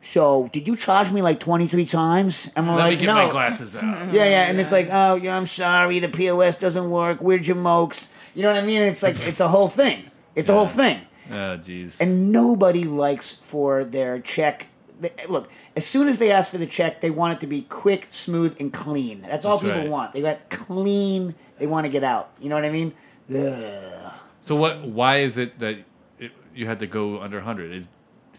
So 0.01 0.49
did 0.53 0.67
you 0.67 0.75
charge 0.75 1.12
me 1.12 1.21
like 1.21 1.39
23 1.39 1.85
times? 1.85 2.49
And 2.55 2.67
we're 2.67 2.75
Let 2.75 2.79
like, 2.81 2.91
me 2.91 3.05
get 3.05 3.05
no. 3.07 3.13
my 3.25 3.29
glasses 3.31 3.75
out. 3.75 3.83
Yeah, 4.13 4.23
yeah, 4.25 4.49
and 4.49 4.59
it's 4.59 4.71
like, 4.71 4.88
oh, 4.91 5.15
yeah, 5.15 5.35
I'm 5.38 5.45
sorry, 5.45 5.99
the 5.99 6.09
POS 6.09 6.55
doesn't 6.57 6.89
work. 6.89 7.19
Where'd 7.21 7.45
your 7.47 7.57
mokes? 7.57 8.09
You 8.35 8.43
know 8.43 8.49
what 8.53 8.63
I 8.63 8.65
mean? 8.65 8.81
It's 8.81 9.03
like 9.03 9.19
it's 9.27 9.39
a 9.39 9.47
whole 9.47 9.67
thing. 9.69 10.09
It's 10.35 10.47
a 10.49 10.53
whole 10.53 10.67
thing, 10.67 11.01
Oh, 11.31 11.57
jeez. 11.57 11.99
and 11.99 12.31
nobody 12.31 12.85
likes 12.85 13.33
for 13.33 13.83
their 13.83 14.19
check. 14.19 14.67
they- 15.01 15.12
Look, 15.27 15.49
as 15.75 15.85
soon 15.85 16.07
as 16.07 16.17
they 16.19 16.31
ask 16.31 16.51
for 16.51 16.57
the 16.57 16.65
check, 16.67 17.01
they 17.01 17.09
want 17.09 17.33
it 17.33 17.39
to 17.41 17.47
be 17.47 17.62
quick, 17.63 18.07
smooth, 18.09 18.55
and 18.59 18.71
clean. 18.71 19.21
That's 19.23 19.43
all 19.43 19.57
That's 19.57 19.63
people 19.73 19.81
right. 19.81 19.89
want. 19.89 20.13
They 20.13 20.21
got 20.21 20.49
clean. 20.49 21.35
They 21.57 21.67
want 21.67 21.85
to 21.85 21.89
get 21.89 22.03
out. 22.03 22.29
You 22.39 22.47
know 22.49 22.55
what 22.55 22.63
I 22.65 22.69
mean? 22.69 22.93
Ugh. 23.35 24.13
So 24.41 24.55
what? 24.55 24.81
Why 24.88 25.17
is 25.19 25.38
it 25.38 25.59
that 25.59 25.77
it, 26.19 26.31
you 26.55 26.65
had 26.67 26.79
to 26.79 26.88
go 26.88 27.19
under 27.21 27.38
100? 27.38 27.71
Is 27.71 27.88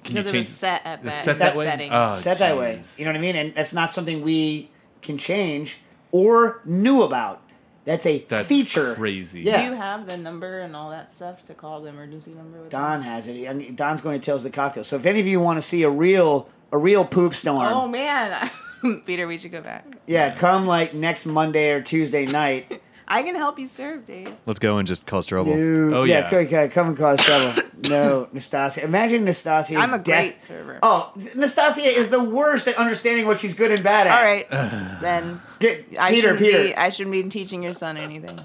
can 0.05 0.15
Because 0.15 0.33
you 0.33 0.37
it 0.37 0.39
was 0.41 0.49
set 0.49 0.83
at 0.85 1.03
that, 1.05 1.25
set 1.25 1.39
that 1.39 1.53
that 1.53 1.59
way? 1.59 1.65
setting. 1.65 1.91
Oh, 1.93 2.15
Set 2.15 2.39
that 2.39 2.57
way. 2.57 2.83
You 2.97 3.05
know 3.05 3.11
what 3.13 3.19
I 3.19 3.21
mean? 3.21 3.37
And 3.37 3.55
that's 3.55 3.73
not 3.73 3.91
something 3.91 4.23
we 4.23 4.71
can 5.03 5.19
change 5.19 5.79
or 6.13 6.61
knew 6.65 7.03
about. 7.03 7.43
That's 7.85 8.05
a 8.07 8.25
That's 8.29 8.47
feature. 8.47 8.95
crazy. 8.95 9.41
Yeah. 9.41 9.61
Do 9.61 9.65
you 9.67 9.75
have 9.75 10.07
the 10.07 10.17
number 10.17 10.61
and 10.61 10.77
all 10.77 10.91
that 10.91 11.11
stuff 11.13 11.45
to 11.47 11.55
call 11.55 11.81
the 11.81 11.89
emergency 11.89 12.31
number? 12.33 12.61
With 12.61 12.69
Don 12.71 13.01
has 13.03 13.27
it. 13.27 13.49
I 13.49 13.55
mean, 13.55 13.73
uh, 13.73 13.75
Don's 13.75 14.01
going 14.03 14.21
to 14.21 14.25
Tales 14.25 14.45
of 14.45 14.53
the 14.53 14.55
Cocktail. 14.57 14.85
So 14.85 14.97
if 14.97 15.07
any 15.07 15.19
of 15.21 15.27
you 15.27 15.41
want 15.41 15.57
to 15.57 15.63
see 15.63 15.83
a 15.83 15.91
real 15.91 16.49
a 16.73 16.79
real 16.79 17.05
poop 17.05 17.35
storm, 17.35 17.73
Oh 17.73 17.89
man, 17.89 18.51
Peter, 19.07 19.27
we 19.27 19.39
should 19.39 19.51
go 19.53 19.61
back. 19.63 19.87
yeah, 20.07 20.35
come 20.35 20.67
like 20.67 20.95
next 20.95 21.25
Monday 21.27 21.71
or 21.73 21.81
Tuesday 21.83 22.27
night. 22.27 22.81
I 23.12 23.23
can 23.25 23.35
help 23.35 23.59
you 23.59 23.66
serve, 23.66 24.07
Dave. 24.07 24.33
Let's 24.46 24.59
go 24.61 24.79
and 24.79 24.87
just 24.87 25.05
cause 25.05 25.27
trouble. 25.27 25.53
Dude, 25.55 25.92
Oh, 25.92 26.05
yeah, 26.05 26.20
yeah. 26.20 26.31
come, 26.31 26.46
come- 26.46 26.68
come 26.70 26.88
and 26.88 26.96
cause 26.96 27.20
trouble. 27.23 27.62
no, 27.88 28.29
Nastassia. 28.35 28.85
Imagine 28.85 29.27
Nastassia. 29.27 29.77
I'm 29.79 29.92
a 29.92 30.03
great 30.03 30.40
server. 30.40 30.79
Oh, 30.83 31.11
Nastassia 31.16 31.85
is 31.96 32.09
the 32.11 32.23
worst 32.23 32.68
at 32.68 32.77
understanding 32.77 33.27
what 33.27 33.38
she's 33.40 33.53
good 33.53 33.73
and 33.73 33.83
bad 33.83 34.07
at. 34.07 34.16
All 34.16 34.25
right, 34.25 34.49
then 35.01 35.42
Get, 35.59 35.87
I 36.01 36.11
Peter, 36.11 36.29
shouldn't 36.29 36.38
Peter. 36.38 36.62
be. 36.62 36.75
I 36.77 36.90
shouldn't 36.90 37.12
be 37.12 37.23
teaching 37.25 37.62
your 37.62 37.73
son 37.75 37.96
anything. 37.96 38.40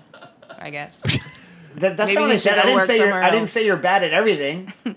I 0.60 0.70
guess. 0.72 1.06
That, 1.78 1.98
that's 1.98 2.08
Maybe 2.08 2.16
not 2.16 2.22
what 2.22 2.28
he 2.30 2.34
I 2.36 2.38
said. 2.38 2.58
I 2.58 2.64
didn't 2.64 2.82
say 2.84 2.96
you're. 2.96 3.06
somewhere 3.08 3.24
I 3.24 3.30
didn't 3.32 3.48
say 3.50 3.66
you're 3.66 3.76
bad 3.76 4.02
at 4.06 4.14
everything. 4.14 4.72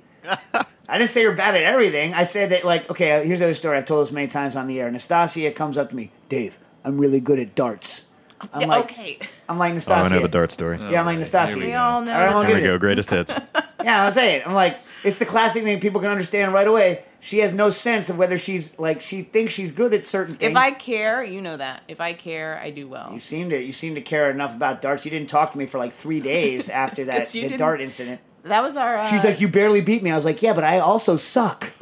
I 0.88 0.96
didn't 0.98 1.10
say 1.10 1.22
you're 1.22 1.34
bad 1.34 1.56
at 1.56 1.64
everything. 1.64 2.14
I 2.14 2.22
said 2.22 2.50
that 2.50 2.62
like 2.64 2.88
okay. 2.88 3.26
Here's 3.26 3.40
the 3.40 3.46
other 3.46 3.54
story. 3.54 3.76
I've 3.78 3.84
told 3.84 4.06
this 4.06 4.12
many 4.12 4.28
times 4.28 4.54
on 4.54 4.68
the 4.68 4.80
air. 4.80 4.88
Nastassia 4.88 5.52
comes 5.52 5.76
up 5.76 5.90
to 5.90 5.96
me, 5.96 6.12
Dave. 6.28 6.56
I'm 6.84 6.96
really 6.96 7.18
good 7.18 7.40
at 7.40 7.56
darts. 7.56 8.04
I'm 8.52 8.68
like, 8.68 8.84
okay. 8.84 9.18
I'm 9.48 9.58
like 9.58 9.74
Nastassia. 9.74 9.90
Oh, 10.02 10.04
I 10.04 10.08
know 10.08 10.22
the 10.22 10.28
dart 10.28 10.52
story. 10.52 10.78
Yeah, 10.90 11.00
I'm 11.00 11.06
like 11.06 11.18
Nastassia. 11.18 11.56
We 11.56 11.74
all 11.74 12.02
know. 12.02 12.12
All 12.12 12.18
right, 12.18 12.30
the 12.30 12.36
I'll 12.36 12.42
Here 12.44 12.54
we 12.56 12.62
it. 12.62 12.64
go. 12.64 12.78
Greatest 12.78 13.10
hits. 13.10 13.34
Yeah, 13.84 14.04
I'm 14.06 14.12
saying. 14.12 14.42
I'm 14.44 14.54
like, 14.54 14.76
it's 15.04 15.20
the 15.20 15.24
classic 15.24 15.62
thing 15.62 15.78
people 15.78 16.00
can 16.00 16.10
understand 16.10 16.52
right 16.52 16.66
away. 16.66 17.04
She 17.20 17.38
has 17.38 17.52
no 17.54 17.70
sense 17.70 18.10
of 18.10 18.18
whether 18.18 18.36
she's 18.36 18.76
like 18.76 19.00
she 19.02 19.22
thinks 19.22 19.54
she's 19.54 19.70
good 19.70 19.94
at 19.94 20.04
certain 20.04 20.34
things. 20.34 20.50
If 20.50 20.56
I 20.56 20.72
care, 20.72 21.22
you 21.22 21.40
know 21.40 21.56
that. 21.56 21.84
If 21.86 22.00
I 22.00 22.12
care, 22.12 22.60
I 22.60 22.70
do 22.70 22.88
well. 22.88 23.10
you 23.12 23.20
seem 23.20 23.50
to 23.50 23.62
you 23.62 23.70
seem 23.70 23.94
to 23.94 24.00
care 24.00 24.30
enough 24.32 24.54
about 24.54 24.82
darts. 24.82 25.04
You 25.04 25.12
didn't 25.12 25.28
talk 25.28 25.52
to 25.52 25.58
me 25.58 25.66
for 25.66 25.78
like 25.78 25.92
three 25.92 26.18
days 26.18 26.68
after 26.84 27.04
that 27.04 27.18
'Cause 27.18 27.34
you 27.36 27.42
the 27.42 27.48
didn't- 27.50 27.60
dart 27.60 27.80
incident. 27.80 28.20
That 28.42 28.62
was 28.64 28.76
our. 28.76 28.98
Uh, 28.98 29.06
She's 29.06 29.24
like, 29.24 29.40
you 29.40 29.46
barely 29.48 29.80
beat 29.80 30.02
me. 30.02 30.10
I 30.10 30.16
was 30.16 30.24
like, 30.24 30.42
yeah, 30.42 30.52
but 30.54 30.64
I 30.64 30.80
also 30.80 31.14
suck. 31.14 31.72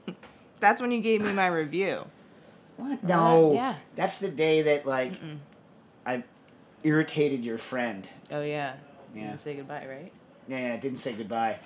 That's 0.58 0.80
when 0.80 0.90
you 0.90 1.00
gave 1.00 1.20
me 1.20 1.32
my 1.34 1.48
review. 1.48 2.06
What? 2.78 3.04
No. 3.04 3.52
yeah. 3.52 3.74
That's 3.94 4.18
the 4.20 4.28
day 4.30 4.62
that 4.62 4.86
like 4.86 5.12
I 6.06 6.24
irritated 6.82 7.44
your 7.44 7.58
friend. 7.58 8.08
Oh 8.30 8.42
yeah. 8.42 8.74
Yeah. 9.14 9.30
And 9.30 9.40
say 9.40 9.54
goodbye, 9.56 9.86
right? 9.86 10.12
Yeah, 10.48 10.58
yeah, 10.58 10.76
didn't 10.78 10.98
say 10.98 11.12
goodbye. 11.14 11.60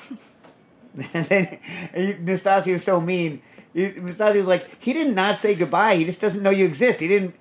and 1.14 1.26
then 1.26 1.58
and 1.92 2.28
Nastassia 2.28 2.72
was 2.72 2.84
so 2.84 3.00
mean. 3.00 3.42
He- 3.72 3.92
Nastassia 3.92 4.36
was 4.36 4.48
like, 4.48 4.82
he 4.82 4.92
did 4.92 5.14
not 5.14 5.36
say 5.36 5.54
goodbye. 5.54 5.96
He 5.96 6.04
just 6.04 6.20
doesn't 6.20 6.42
know 6.42 6.50
you 6.50 6.64
exist. 6.64 7.00
He 7.00 7.08
didn't. 7.08 7.34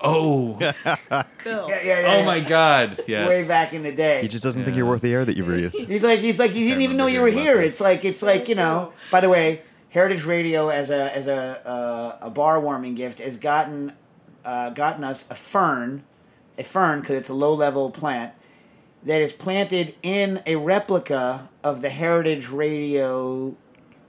Oh, 0.00 0.54
Bill. 1.44 1.66
Yeah, 1.68 1.80
yeah, 1.84 2.00
yeah, 2.00 2.16
oh 2.16 2.24
my 2.24 2.40
God! 2.40 3.00
Yes. 3.06 3.28
Way 3.28 3.46
back 3.46 3.72
in 3.72 3.82
the 3.84 3.92
day. 3.92 4.22
He 4.22 4.28
just 4.28 4.42
doesn't 4.42 4.64
think 4.64 4.76
you're 4.76 4.86
worth 4.86 5.02
the 5.02 5.12
air 5.12 5.24
that 5.24 5.36
you 5.36 5.44
breathe. 5.44 5.72
He's 5.72 6.02
like, 6.02 6.18
he's 6.18 6.40
like, 6.40 6.54
you 6.56 6.64
didn't 6.68 6.82
even 6.82 6.96
know 6.96 7.06
you 7.06 7.20
were 7.20 7.28
here. 7.28 7.60
It's 7.60 7.80
like, 7.80 8.04
it's 8.04 8.22
like, 8.22 8.48
you 8.48 8.56
know. 8.56 8.92
By 9.12 9.20
the 9.20 9.28
way, 9.28 9.62
Heritage 9.90 10.24
Radio 10.24 10.70
as 10.70 10.90
a 10.90 11.14
as 11.14 11.28
a 11.28 11.64
uh, 11.66 12.26
a 12.26 12.30
bar 12.30 12.58
warming 12.58 12.94
gift 12.94 13.20
has 13.20 13.36
gotten 13.36 13.92
uh, 14.44 14.70
gotten 14.70 15.04
us 15.04 15.26
a 15.30 15.34
fern, 15.36 16.02
a 16.58 16.62
fern 16.64 17.00
because 17.00 17.16
it's 17.16 17.28
a 17.28 17.34
low 17.34 17.54
level 17.54 17.90
plant 17.90 18.32
that 19.04 19.20
is 19.20 19.32
planted 19.32 19.94
in 20.02 20.40
a 20.46 20.56
replica 20.56 21.48
of 21.64 21.82
the 21.82 21.90
Heritage 21.90 22.48
Radio 22.50 23.56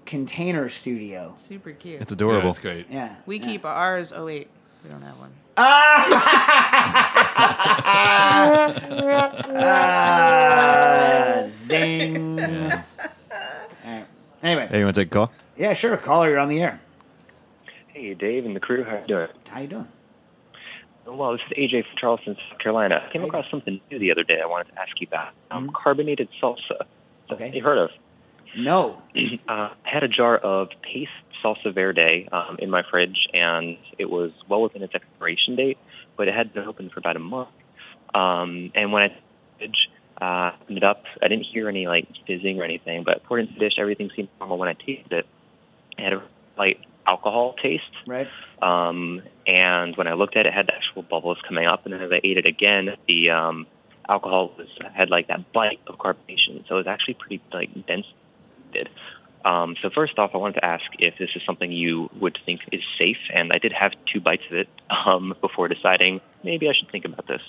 container 0.05 0.69
studio. 0.69 1.33
Super 1.37 1.71
cute. 1.71 2.01
It's 2.01 2.11
Yeah, 2.11 2.15
adorable. 2.15 2.49
it's 2.51 2.59
great. 2.59 2.85
Yeah, 2.89 3.15
we 3.25 3.39
yeah. 3.39 3.45
keep 3.45 3.65
ours. 3.65 4.11
Oh 4.13 4.25
wait, 4.25 4.47
we 4.83 4.89
don't 4.89 5.01
have 5.01 5.17
one. 5.19 5.31
Ah, 10.45 11.43
zing. 11.47 12.37
Yeah. 12.37 12.83
Alright. 13.85 14.05
Anyway, 14.43 14.67
Hey, 14.69 14.79
you 14.79 14.85
want 14.85 14.95
to 14.95 15.01
take 15.01 15.07
a 15.07 15.13
call? 15.13 15.31
yeah, 15.57 15.73
sure. 15.73 15.97
Caller, 15.97 16.29
you're 16.29 16.39
on 16.39 16.49
the 16.49 16.61
air. 16.61 16.79
Hey, 17.87 18.13
Dave 18.13 18.45
and 18.45 18.55
the 18.55 18.59
crew. 18.59 18.83
How 18.83 18.97
you 18.99 19.07
doing? 19.07 19.27
How 19.47 19.59
you 19.61 19.67
doing? 19.67 19.87
Well, 21.05 21.33
this 21.33 21.41
is 21.51 21.57
AJ 21.57 21.85
from 21.85 21.97
Charleston, 21.99 22.37
South 22.49 22.59
Carolina. 22.59 23.03
I 23.07 23.11
came 23.11 23.23
across 23.23 23.45
something 23.51 23.79
new 23.91 23.99
the 23.99 24.11
other 24.11 24.23
day. 24.23 24.39
I 24.41 24.45
wanted 24.45 24.71
to 24.73 24.79
ask 24.79 24.99
you 24.99 25.07
about 25.07 25.33
um, 25.51 25.67
Mhm. 25.69 25.73
carbonated 25.73 26.29
salsa. 26.41 26.85
Okay. 27.29 27.51
You 27.53 27.61
heard 27.61 27.77
of? 27.77 27.91
No. 28.55 29.01
uh, 29.47 29.69
I 29.73 29.75
had 29.83 30.03
a 30.03 30.07
jar 30.07 30.37
of 30.37 30.69
Pace 30.81 31.09
salsa 31.43 31.73
verde 31.73 32.29
um, 32.31 32.57
in 32.59 32.69
my 32.69 32.83
fridge, 32.89 33.27
and 33.33 33.77
it 33.97 34.09
was 34.09 34.31
well 34.47 34.61
within 34.61 34.81
its 34.81 34.95
expiration 34.95 35.55
date, 35.55 35.77
but 36.15 36.27
it 36.27 36.33
had 36.33 36.53
been 36.53 36.65
open 36.65 36.89
for 36.89 36.99
about 36.99 37.15
a 37.17 37.19
month. 37.19 37.49
Um, 38.15 38.71
and 38.75 38.93
when 38.93 39.03
I 39.03 39.15
fridge, 39.57 39.89
uh, 40.21 40.51
opened 40.61 40.77
it 40.77 40.83
up, 40.83 41.03
I 41.21 41.27
didn't 41.27 41.45
hear 41.45 41.67
any 41.67 41.87
like 41.87 42.07
fizzing 42.25 42.59
or 42.61 42.63
anything, 42.63 43.03
but 43.03 43.23
poured 43.23 43.41
into 43.41 43.53
the 43.53 43.59
dish. 43.59 43.73
Everything 43.77 44.09
seemed 44.15 44.29
normal. 44.39 44.57
When 44.57 44.69
I 44.69 44.73
tasted 44.73 45.11
it, 45.11 45.25
it 45.97 46.03
had 46.03 46.13
a 46.13 46.23
light 46.57 46.79
alcohol 47.05 47.55
taste. 47.61 47.83
Right. 48.07 48.27
Um, 48.61 49.21
and 49.45 49.95
when 49.97 50.07
I 50.07 50.13
looked 50.13 50.37
at 50.37 50.45
it, 50.45 50.49
it 50.49 50.53
had 50.53 50.67
the 50.67 50.75
actual 50.75 51.03
bubbles 51.03 51.37
coming 51.47 51.65
up. 51.65 51.85
And 51.85 51.93
then 51.93 52.01
as 52.01 52.11
I 52.11 52.21
ate 52.23 52.37
it 52.37 52.45
again, 52.45 52.89
the 53.07 53.29
um, 53.29 53.67
alcohol 54.07 54.53
was 54.57 54.67
had 54.93 55.09
like 55.09 55.27
that 55.27 55.51
bite 55.51 55.79
of 55.87 55.97
carbonation. 55.97 56.67
So 56.67 56.75
it 56.75 56.79
was 56.79 56.87
actually 56.87 57.15
pretty 57.15 57.41
like 57.51 57.69
dense. 57.87 58.05
Um, 59.45 59.75
so 59.81 59.89
first 59.89 60.17
off, 60.17 60.31
I 60.33 60.37
wanted 60.37 60.55
to 60.55 60.65
ask 60.65 60.85
if 60.99 61.17
this 61.17 61.29
is 61.35 61.41
something 61.45 61.71
you 61.71 62.09
would 62.19 62.37
think 62.45 62.61
is 62.71 62.81
safe. 62.97 63.17
And 63.33 63.51
I 63.53 63.57
did 63.57 63.73
have 63.73 63.91
two 64.11 64.21
bites 64.21 64.43
of 64.49 64.57
it 64.57 64.69
um, 65.05 65.35
before 65.41 65.67
deciding 65.67 66.21
maybe 66.43 66.69
I 66.69 66.73
should 66.73 66.89
think 66.91 67.05
about 67.05 67.27
this. 67.27 67.41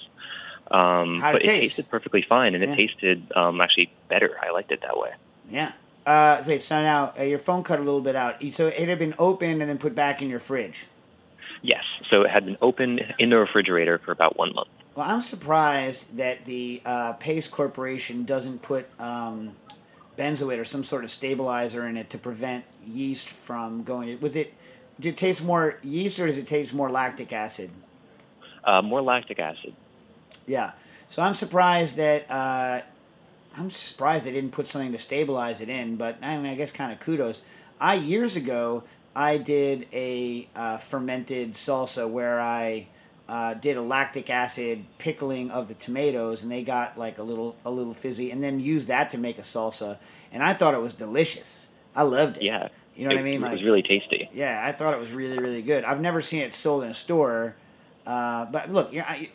Um, 0.71 1.21
but 1.21 1.37
it, 1.37 1.43
taste? 1.43 1.62
tasted 1.77 1.90
perfectly 1.90 2.25
fine, 2.27 2.55
and 2.55 2.64
Yeah. 2.64 2.73
it 2.73 2.77
tasted 2.77 3.31
um, 3.37 3.61
actually 3.61 3.93
better. 4.09 4.37
I 4.43 4.51
liked 4.51 4.73
it 4.73 4.81
that 4.81 4.99
way. 4.99 5.11
Yeah. 5.49 5.73
Uh, 6.07 6.43
wait, 6.47 6.61
so 6.61 6.83
now 6.83 7.12
uh, 7.19 7.23
your 7.23 7.38
phone 7.38 7.62
cut 7.62 7.79
a 7.79 7.83
little 7.83 8.01
bit 8.01 8.14
out. 8.14 8.43
So 8.53 8.67
it 8.67 8.88
had 8.88 8.99
been 8.99 9.14
opened 9.19 9.61
and 9.62 9.71
then 9.71 9.79
put 9.79 9.95
back 9.95 10.21
in 10.21 10.29
your 10.29 10.38
fridge. 10.38 10.87
Yes. 11.62 11.83
So 12.11 12.23
it 12.23 12.31
had 12.31 12.45
been 12.45 12.59
open 12.61 13.01
in 13.19 13.31
the 13.31 13.37
refrigerator 13.37 13.99
for 13.99 14.12
about 14.12 14.37
one 14.37 14.55
month. 14.55 14.69
Well, 14.95 15.09
I'm 15.09 15.23
surprised 15.23 16.17
that 16.19 16.45
the 16.45 16.83
uh, 16.85 17.14
Pace 17.14 17.49
Corporation 17.49 18.25
doesn't 18.25 18.62
put 18.62 18.87
um, 19.01 19.57
benzoate 20.17 20.59
or 20.59 20.64
some 20.64 20.85
sort 20.85 21.05
of 21.05 21.11
stabilizer 21.11 21.87
in 21.87 21.97
it 21.97 22.11
to 22.11 22.19
prevent 22.19 22.64
yeast 22.87 23.29
from 23.29 23.83
going. 23.83 24.21
Was 24.21 24.37
it? 24.37 24.55
Did 25.01 25.14
it 25.14 25.17
taste 25.17 25.43
more 25.43 25.79
yeast 25.83 26.21
or 26.21 26.27
does 26.27 26.38
it 26.38 26.47
taste 26.47 26.73
more 26.73 26.90
lactic 26.90 27.33
acid? 27.33 27.71
Uh, 28.62 28.83
more 28.83 29.03
lactic 29.03 29.40
acid. 29.40 29.75
Yeah. 30.47 30.73
So 31.09 31.23
I'm 31.23 31.35
surprised 31.35 31.97
that 31.97 32.31
uh, 32.31 32.83
I'm 33.57 33.71
surprised 33.71 34.27
they 34.27 34.33
didn't 34.33 34.53
put 34.53 34.67
something 34.67 34.93
to 34.93 34.99
stabilize 34.99 35.61
it 35.61 35.69
in. 35.69 35.97
But 35.97 36.19
I 36.23 36.37
mean, 36.37 36.47
I 36.47 36.55
guess 36.55 36.71
kind 36.71 36.93
of 36.93 37.01
kudos. 37.01 37.43
I 37.81 37.95
years 37.95 38.37
ago 38.37 38.85
I 39.14 39.38
did 39.38 39.87
a 39.93 40.49
uh, 40.55 40.79
fermented 40.79 41.53
salsa 41.53 42.09
where 42.09 42.40
I 42.40 42.88
uh, 43.29 43.55
did 43.55 43.77
a 43.77 43.83
lactic 43.83 44.29
acid 44.29 44.85
pickling 44.99 45.51
of 45.51 45.69
the 45.69 45.75
tomatoes, 45.75 46.43
and 46.43 46.51
they 46.51 46.62
got 46.62 46.99
like 46.99 47.19
a 47.19 47.23
little 47.23 47.57
a 47.64 47.71
little 47.71 47.95
fizzy, 47.95 48.31
and 48.31 48.43
then 48.43 48.61
used 48.61 48.88
that 48.88 49.11
to 49.11 49.19
make 49.19 49.38
a 49.38 49.43
salsa, 49.43 49.99
and 50.33 50.43
I 50.43 50.55
thought 50.55 50.75
it 50.75 50.81
was 50.81 50.95
delicious. 50.95 51.69
I 51.95 52.03
loved 52.03 52.38
it. 52.38 52.43
Yeah. 52.43 52.69
You 52.97 53.05
know 53.05 53.14
what 53.14 53.19
I 53.19 53.25
mean? 53.25 53.43
It 53.43 53.51
was 53.51 53.64
really 53.64 53.83
tasty. 53.83 54.29
Yeah, 54.33 54.62
I 54.64 54.71
thought 54.71 54.95
it 54.95 55.01
was 55.01 55.11
really, 55.12 55.38
really 55.38 55.62
good. 55.62 55.85
I've 55.85 56.01
never 56.01 56.21
seen 56.21 56.43
it 56.43 56.53
sold 56.53 56.85
in 56.85 56.90
a 56.90 56.95
store, 56.95 57.57
uh, 58.07 58.47
but 58.47 58.71
look, 58.71 58.93
you 58.93 59.01
know, 59.01 59.07
I, 59.09 59.31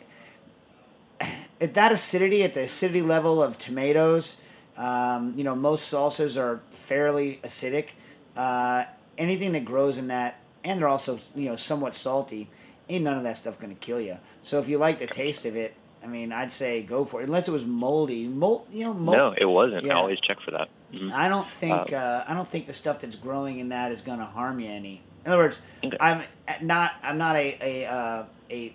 at 1.60 1.74
that 1.74 1.92
acidity, 1.92 2.42
at 2.42 2.54
the 2.54 2.62
acidity 2.62 3.02
level 3.02 3.42
of 3.42 3.58
tomatoes, 3.58 4.36
um, 4.76 5.32
you 5.36 5.44
know, 5.44 5.54
most 5.54 5.92
salsas 5.92 6.40
are 6.40 6.60
fairly 6.70 7.40
acidic. 7.44 7.90
Uh, 8.36 8.84
anything 9.18 9.52
that 9.52 9.64
grows 9.64 9.98
in 9.98 10.08
that, 10.08 10.40
and 10.64 10.80
they're 10.80 10.88
also 10.88 11.18
you 11.34 11.46
know 11.50 11.56
somewhat 11.56 11.94
salty. 11.94 12.48
Ain't 12.88 13.04
none 13.04 13.16
of 13.16 13.22
that 13.24 13.36
stuff 13.36 13.58
gonna 13.58 13.74
kill 13.74 14.00
you. 14.00 14.18
So 14.42 14.58
if 14.58 14.68
you 14.68 14.78
like 14.78 14.98
the 14.98 15.06
taste 15.06 15.44
of 15.44 15.54
it, 15.56 15.74
I 16.02 16.06
mean, 16.06 16.32
I'd 16.32 16.50
say 16.50 16.82
go 16.82 17.04
for 17.04 17.20
it, 17.20 17.24
unless 17.26 17.46
it 17.46 17.50
was 17.52 17.66
moldy. 17.66 18.26
Mold, 18.26 18.66
you 18.70 18.84
know, 18.84 18.94
mold. 18.94 19.16
No, 19.18 19.34
it 19.36 19.44
wasn't. 19.44 19.84
Yeah. 19.84 19.94
I 19.94 20.00
always 20.00 20.18
check 20.20 20.40
for 20.40 20.52
that. 20.52 20.68
Mhm. 20.94 21.12
I 21.12 21.28
don't 21.28 21.48
think 21.50 21.92
Uh, 21.92 21.96
uh, 21.96 22.24
I 22.26 22.34
don't 22.34 22.48
think 22.48 22.66
the 22.66 22.72
stuff 22.72 23.00
that's 23.00 23.16
growing 23.16 23.58
in 23.58 23.68
that 23.68 23.92
is 23.92 24.00
going 24.00 24.18
to 24.18 24.24
harm 24.24 24.58
you 24.60 24.70
any. 24.70 25.02
In 25.24 25.32
other 25.32 25.42
words, 25.42 25.60
Okay. 25.84 25.96
I'm 26.00 26.22
not 26.62 26.92
I'm 27.02 27.18
not 27.18 27.36
a 27.36 27.58
a 27.60 27.86
uh, 27.86 28.24
a 28.50 28.74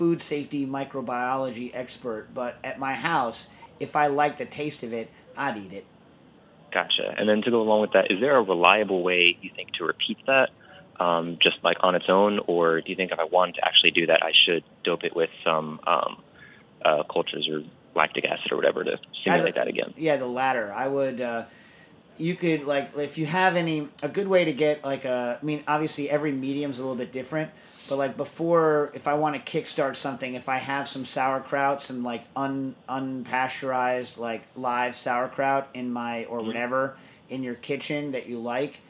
food 0.00 0.18
safety 0.18 0.66
microbiology 0.66 1.70
expert, 1.74 2.32
but 2.32 2.56
at 2.64 2.78
my 2.78 2.94
house, 2.94 3.48
if 3.78 3.94
I 3.94 4.06
like 4.06 4.38
the 4.38 4.46
taste 4.46 4.82
of 4.82 4.94
it, 4.94 5.10
I'd 5.36 5.58
eat 5.58 5.74
it. 5.74 5.84
Gotcha. 6.72 7.14
And 7.18 7.28
then 7.28 7.42
to 7.42 7.50
go 7.50 7.60
along 7.60 7.82
with 7.82 7.92
that, 7.92 8.10
is 8.10 8.18
there 8.18 8.34
a 8.38 8.42
reliable 8.42 9.02
way 9.02 9.36
you 9.42 9.50
think 9.54 9.72
to 9.74 9.84
repeat 9.84 10.16
that, 10.26 10.48
um, 10.98 11.36
just 11.42 11.58
like 11.62 11.76
on 11.80 11.94
its 11.94 12.06
own, 12.08 12.40
or 12.46 12.80
do 12.80 12.88
you 12.88 12.96
think 12.96 13.12
if 13.12 13.18
I 13.18 13.24
wanted 13.24 13.56
to 13.56 13.64
actually 13.66 13.90
do 13.90 14.06
that, 14.06 14.22
I 14.22 14.32
should 14.46 14.64
dope 14.84 15.04
it 15.04 15.14
with 15.14 15.28
some 15.44 15.80
um, 15.86 16.22
uh, 16.82 17.02
cultures 17.02 17.46
or 17.52 17.62
lactic 17.94 18.24
acid 18.24 18.52
or 18.52 18.56
whatever 18.56 18.82
to 18.82 18.98
simulate 19.22 19.56
that 19.56 19.68
again? 19.68 19.92
Yeah, 19.98 20.16
the 20.16 20.26
latter. 20.26 20.72
I 20.72 20.88
would. 20.88 21.20
Uh, 21.20 21.44
you 22.16 22.36
could 22.36 22.64
like 22.64 22.96
if 22.96 23.18
you 23.18 23.26
have 23.26 23.54
any 23.54 23.88
a 24.02 24.08
good 24.08 24.28
way 24.28 24.46
to 24.46 24.52
get 24.54 24.82
like 24.82 25.04
a. 25.04 25.38
I 25.42 25.44
mean, 25.44 25.62
obviously 25.68 26.08
every 26.08 26.32
medium's 26.32 26.78
a 26.78 26.82
little 26.82 26.96
bit 26.96 27.12
different, 27.12 27.50
but 27.90 27.98
like 27.98 28.16
before, 28.16 28.92
if 28.94 29.08
I 29.08 29.14
want 29.14 29.34
to 29.34 29.58
kickstart 29.58 29.96
something, 29.96 30.34
if 30.34 30.48
I 30.48 30.58
have 30.58 30.86
some 30.86 31.04
sauerkraut, 31.04 31.82
some 31.82 32.04
like 32.04 32.22
un 32.36 32.76
unpasteurized 32.88 34.16
like 34.16 34.42
live 34.54 34.94
sauerkraut 34.94 35.68
in 35.74 35.92
my 35.92 36.24
or 36.26 36.40
whatever 36.40 36.96
in 37.28 37.42
your 37.42 37.56
kitchen 37.56 38.12
that 38.12 38.28
you 38.28 38.38
like. 38.38 38.80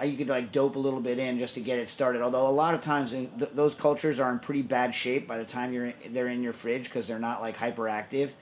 uh, 0.00 0.04
You 0.04 0.16
could 0.16 0.28
like 0.28 0.50
dope 0.50 0.74
a 0.74 0.78
little 0.78 0.98
bit 1.00 1.20
in 1.20 1.38
just 1.38 1.54
to 1.54 1.60
get 1.60 1.78
it 1.78 1.88
started. 1.88 2.20
Although 2.20 2.48
a 2.48 2.50
lot 2.50 2.74
of 2.74 2.80
times 2.80 3.12
th- 3.12 3.30
those 3.54 3.76
cultures 3.76 4.18
are 4.18 4.32
in 4.32 4.40
pretty 4.40 4.62
bad 4.62 4.92
shape 4.92 5.28
by 5.28 5.38
the 5.38 5.44
time 5.44 5.72
you're 5.72 5.86
in, 5.86 6.12
they're 6.12 6.26
in 6.26 6.42
your 6.42 6.52
fridge 6.52 6.84
because 6.84 7.06
they're 7.06 7.20
not 7.20 7.40
like 7.40 7.56
hyperactive. 7.56 8.32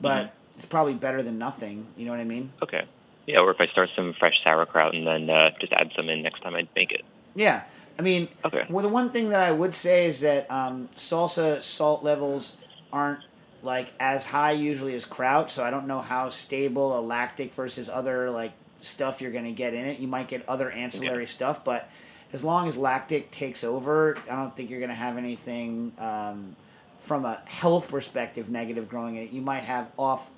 But 0.00 0.32
it's 0.56 0.64
probably 0.64 0.94
better 0.94 1.22
than 1.22 1.36
nothing. 1.38 1.86
You 1.98 2.06
know 2.06 2.12
what 2.12 2.20
I 2.20 2.24
mean? 2.24 2.52
Okay. 2.62 2.84
Yeah, 3.26 3.40
or 3.40 3.50
if 3.50 3.60
I 3.60 3.66
start 3.66 3.90
some 3.94 4.14
fresh 4.18 4.42
sauerkraut 4.42 4.94
and 4.94 5.06
then 5.06 5.28
uh, 5.28 5.50
just 5.60 5.74
add 5.74 5.90
some 5.94 6.08
in 6.08 6.22
next 6.22 6.40
time 6.40 6.54
I 6.54 6.66
make 6.74 6.92
it. 6.92 7.04
Yeah. 7.34 7.64
I 8.00 8.02
mean, 8.02 8.28
Okay. 8.46 8.64
well, 8.70 8.82
the 8.82 8.88
one 8.88 9.10
thing 9.10 9.28
that 9.28 9.40
I 9.40 9.52
would 9.52 9.74
say 9.74 10.06
is 10.06 10.22
that 10.22 10.50
um, 10.50 10.88
salsa 10.96 11.60
salt 11.60 12.02
levels 12.02 12.56
aren't 12.90 13.20
like 13.62 13.92
as 14.00 14.24
high 14.24 14.52
usually 14.52 14.94
as 14.94 15.04
kraut, 15.04 15.50
so 15.50 15.62
I 15.62 15.68
don't 15.68 15.86
know 15.86 16.00
how 16.00 16.30
stable 16.30 16.98
a 16.98 17.02
lactic 17.02 17.52
versus 17.52 17.90
other 17.90 18.30
like 18.30 18.52
stuff 18.76 19.20
you're 19.20 19.32
going 19.32 19.44
to 19.44 19.52
get 19.52 19.74
in 19.74 19.84
it. 19.84 19.98
You 19.98 20.08
might 20.08 20.28
get 20.28 20.48
other 20.48 20.70
ancillary 20.70 21.26
stuff, 21.26 21.62
but 21.62 21.90
as 22.32 22.42
long 22.42 22.68
as 22.68 22.78
lactic 22.78 23.30
takes 23.30 23.62
over, 23.64 24.16
I 24.30 24.34
don't 24.34 24.56
think 24.56 24.70
you're 24.70 24.80
going 24.80 24.88
to 24.88 24.94
have 24.94 25.18
anything 25.18 25.92
um, 25.98 26.56
from 27.00 27.26
a 27.26 27.42
health 27.44 27.88
perspective 27.88 28.48
negative 28.48 28.88
growing 28.88 29.16
in 29.16 29.24
it. 29.24 29.30
You 29.30 29.42
might 29.42 29.64
have 29.64 29.88
off 29.98 30.30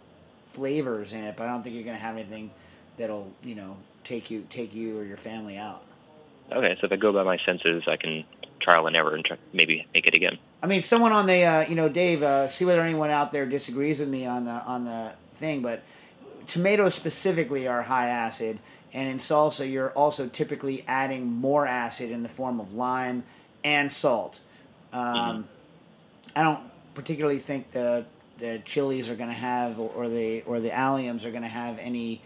flavors 0.42 1.12
in 1.12 1.22
it, 1.22 1.36
but 1.36 1.46
I 1.46 1.52
don't 1.52 1.62
think 1.62 1.76
you're 1.76 1.84
going 1.84 1.96
to 1.96 2.02
have 2.02 2.16
anything 2.16 2.50
that'll 2.96 3.32
you 3.44 3.54
know 3.54 3.76
take 4.02 4.32
you 4.32 4.44
take 4.50 4.74
you 4.74 4.98
or 4.98 5.04
your 5.04 5.16
family 5.16 5.56
out. 5.56 5.84
Okay, 6.56 6.76
so 6.80 6.86
if 6.86 6.92
I 6.92 6.96
go 6.96 7.12
by 7.12 7.22
my 7.22 7.38
senses, 7.44 7.84
I 7.86 7.96
can 7.96 8.24
trial 8.60 8.86
and 8.86 8.94
error 8.96 9.14
and 9.14 9.24
try, 9.24 9.36
maybe 9.52 9.86
make 9.92 10.06
it 10.06 10.16
again. 10.16 10.38
I 10.62 10.66
mean, 10.66 10.82
someone 10.82 11.12
on 11.12 11.26
the, 11.26 11.42
uh, 11.42 11.68
you 11.68 11.74
know, 11.74 11.88
Dave, 11.88 12.22
uh, 12.22 12.48
see 12.48 12.64
whether 12.64 12.80
anyone 12.80 13.10
out 13.10 13.32
there 13.32 13.46
disagrees 13.46 13.98
with 13.98 14.08
me 14.08 14.26
on 14.26 14.44
the 14.44 14.52
on 14.52 14.84
the 14.84 15.12
thing, 15.32 15.62
but 15.62 15.82
tomatoes 16.46 16.94
specifically 16.94 17.66
are 17.66 17.82
high 17.82 18.08
acid, 18.08 18.58
and 18.92 19.08
in 19.08 19.18
salsa, 19.18 19.70
you're 19.70 19.90
also 19.92 20.28
typically 20.28 20.84
adding 20.86 21.26
more 21.26 21.66
acid 21.66 22.10
in 22.10 22.22
the 22.22 22.28
form 22.28 22.60
of 22.60 22.74
lime 22.74 23.24
and 23.64 23.90
salt. 23.90 24.40
Um, 24.92 25.48
I 26.36 26.42
don't 26.42 26.60
particularly 26.94 27.38
think 27.38 27.70
the 27.70 28.06
the 28.38 28.60
chilies 28.64 29.08
are 29.08 29.14
going 29.14 29.28
to 29.28 29.34
have, 29.34 29.78
or, 29.78 29.90
or 29.90 30.08
the 30.08 30.42
or 30.42 30.60
the 30.60 30.70
alliums 30.70 31.24
are 31.24 31.30
going 31.30 31.42
to 31.42 31.48
have 31.48 31.78
any 31.78 32.22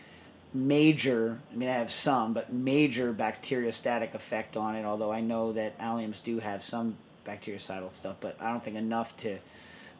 major. 0.57 1.39
I 1.53 1.57
mean, 1.57 1.69
I 1.69 1.73
have 1.73 1.91
some, 1.91 2.33
but 2.33 2.53
major 2.53 3.13
bacteriostatic 3.13 4.15
effect 4.15 4.57
on 4.57 4.75
it. 4.75 4.85
Although 4.85 5.13
I 5.13 5.21
know 5.21 5.53
that 5.53 5.79
alliums 5.79 6.23
do 6.23 6.39
have 6.39 6.63
some 6.63 6.97
bactericidal 7.27 7.93
stuff, 7.93 8.17
but 8.21 8.37
I 8.41 8.51
don't 8.51 8.63
think 8.63 8.77
enough 8.77 9.17
to 9.19 9.39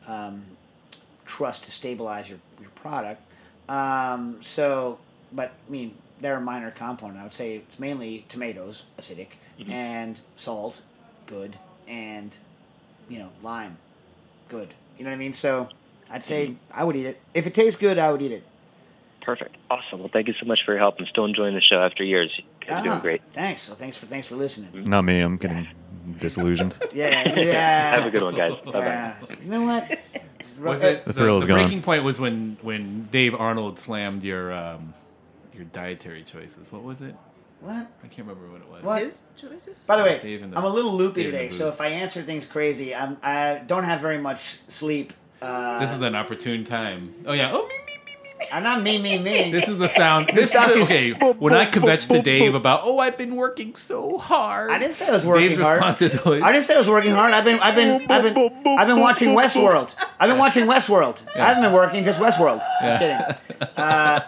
um, 0.07 0.45
trust 1.25 1.65
to 1.65 1.71
stabilize 1.71 2.29
your 2.29 2.39
your 2.61 2.71
product. 2.71 3.23
Um, 3.69 4.39
so, 4.41 4.99
but 5.33 5.53
I 5.67 5.71
mean, 5.71 5.97
they're 6.21 6.37
a 6.37 6.41
minor 6.41 6.71
component. 6.71 7.19
I 7.19 7.25
would 7.25 7.33
say 7.33 7.57
it's 7.57 7.79
mainly 7.79 8.25
tomatoes, 8.29 8.85
acidic, 8.99 9.33
and 9.69 10.21
salt, 10.37 10.81
good, 11.27 11.59
and 11.87 12.37
you 13.09 13.19
know, 13.19 13.31
lime, 13.43 13.79
good. 14.49 14.75
You 14.97 15.05
know 15.05 15.11
what 15.11 15.17
I 15.17 15.19
mean? 15.19 15.33
So, 15.33 15.69
I'd 16.11 16.25
say 16.25 16.55
I 16.71 16.85
would 16.85 16.97
eat 16.97 17.07
it 17.07 17.21
if 17.35 17.47
it 17.47 17.55
tastes 17.55 17.79
good. 17.79 17.99
I 17.99 18.11
would 18.11 18.23
eat 18.23 18.33
it. 18.33 18.45
Perfect. 19.27 19.57
Awesome. 19.71 19.99
Well, 19.99 20.11
thank 20.13 20.29
you 20.29 20.35
so 20.41 20.47
much 20.47 20.61
for 20.65 20.71
your 20.73 20.79
help. 20.79 20.95
I'm 21.01 21.07
still 21.07 21.25
enjoying 21.25 21.55
the 21.57 21.61
show 21.61 21.83
after 21.83 22.05
years. 22.05 22.31
You 22.39 22.45
guys 22.61 22.79
are 22.81 22.83
doing 22.85 22.97
Ah, 22.97 23.01
great. 23.01 23.23
Thanks. 23.33 23.61
So 23.63 23.75
thanks 23.75 23.97
for 23.97 24.07
thanks 24.07 24.29
for 24.29 24.37
listening. 24.37 24.89
Not 24.89 25.03
me. 25.03 25.19
I'm 25.21 25.37
getting 25.37 25.67
disillusioned. 26.19 26.79
Yeah, 26.95 27.29
yeah. 27.37 27.97
Have 27.97 28.07
a 28.07 28.11
good 28.13 28.23
one, 28.23 28.37
guys. 28.37 28.53
Bye 28.65 28.71
bye. 28.71 28.79
Yeah. 28.81 29.15
You 29.43 29.51
know 29.51 29.63
what? 29.63 29.99
Was 30.61 30.83
it 30.85 31.05
The 31.05 31.13
thrill 31.13 31.39
is 31.39 31.45
the 31.45 31.49
gone. 31.49 31.59
breaking 31.63 31.83
point 31.83 32.05
was 32.05 32.21
when 32.21 32.57
when 32.63 33.09
Dave 33.11 33.35
Arnold 33.35 33.81
slammed 33.81 34.23
your 34.23 34.53
um, 34.53 34.95
your 35.53 35.65
dietary 35.65 36.23
choices. 36.23 36.71
What 36.71 36.85
was 36.85 37.03
it? 37.03 37.17
What? 37.61 37.75
I 38.05 38.07
can't 38.07 38.29
remember 38.29 38.49
what 38.49 38.61
it 38.61 38.69
was. 38.71 38.85
What? 38.85 39.03
His 39.03 39.23
choices? 39.37 39.81
By 39.81 39.97
the 39.97 40.05
way, 40.05 40.21
Dave 40.23 40.49
the, 40.49 40.57
I'm 40.57 40.65
a 40.65 40.69
little 40.69 40.93
loopy 40.95 41.25
Dave 41.25 41.33
today, 41.33 41.49
so 41.49 41.69
if 41.69 41.81
I 41.81 41.89
answer 41.89 42.23
things 42.23 42.47
crazy, 42.47 42.95
I'm 42.95 43.17
I 43.25 43.61
don't 43.67 43.85
have 43.85 44.01
very 44.01 44.19
much 44.19 44.39
sleep. 44.69 45.13
Uh, 45.43 45.81
This 45.81 45.93
is 45.93 46.01
an 46.01 46.15
opportune 46.15 46.65
time. 46.65 47.13
Oh 47.27 47.33
yeah. 47.33 47.51
Oh 47.53 47.67
me 47.67 47.75
me. 47.89 48.06
I'm 48.53 48.63
not 48.63 48.83
me 48.83 48.99
me 48.99 49.19
me. 49.19 49.51
This 49.51 49.69
is 49.69 49.79
the 49.79 49.89
sound. 49.89 50.29
This 50.35 50.51
is 50.51 50.57
Nastassia's- 50.57 50.91
okay. 51.23 51.33
When 51.39 51.53
I 51.55 51.67
kvetched 51.67 52.09
to 52.09 52.23
Dave 52.23 52.55
about, 52.55 52.81
oh, 52.85 52.99
I've 52.99 53.17
been 53.19 53.37
working 53.37 53.75
so 53.77 54.19
hard. 54.19 54.71
I 54.71 54.79
didn't 54.79 54.95
say 54.95 55.09
I 55.09 55.13
was 55.13 55.25
working 55.27 55.51
Dave's 55.51 55.63
hard. 55.63 55.79
response 55.79 56.03
is 56.03 56.17
always, 56.19 56.43
I 56.43 56.53
didn't 56.53 56.65
say 56.65 56.75
I 56.75 56.79
was 56.79 56.89
working 56.89 57.13
hard. 57.13 57.33
I've 57.33 57.45
been 57.45 57.59
I've 57.61 57.75
been 57.75 58.11
I've 58.11 58.23
been 58.23 58.53
I've 58.79 58.87
been 58.87 59.01
watching 59.01 59.31
Westworld. 59.31 59.95
I've 60.21 60.29
been 60.29 60.39
watching 60.39 60.67
Westworld. 60.67 61.23
I 61.37 61.47
haven't 61.47 61.63
been 61.63 61.73
working, 61.73 62.05
just 62.05 62.19
Westworld. 62.19 62.63
I'm 62.81 62.99
kidding. 62.99 63.21
Uh, 63.77 64.21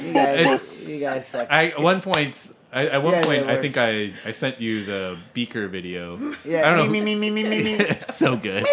you 0.00 0.12
guys, 0.14 0.90
you 0.94 1.00
guys 1.00 1.28
suck. 1.28 1.50
I 1.50 1.68
at 1.68 1.80
one 1.80 2.00
point. 2.00 2.54
I, 2.72 2.86
at 2.86 3.02
one 3.02 3.12
Yeah, 3.14 3.24
point, 3.24 3.46
I 3.46 3.60
think. 3.60 3.76
I, 3.76 4.12
I 4.26 4.32
sent 4.32 4.60
you 4.60 4.84
the 4.84 5.18
beaker 5.34 5.68
video. 5.68 6.16
yeah, 6.44 6.60
I 6.66 6.74
don't 6.74 6.78
know. 6.78 6.86
me, 6.90 7.00
me, 7.00 7.14
me, 7.14 7.30
me, 7.30 7.42
me, 7.42 7.48
me, 7.62 7.62
me. 7.62 7.84
It's 7.84 8.16
so 8.16 8.36
good. 8.36 8.66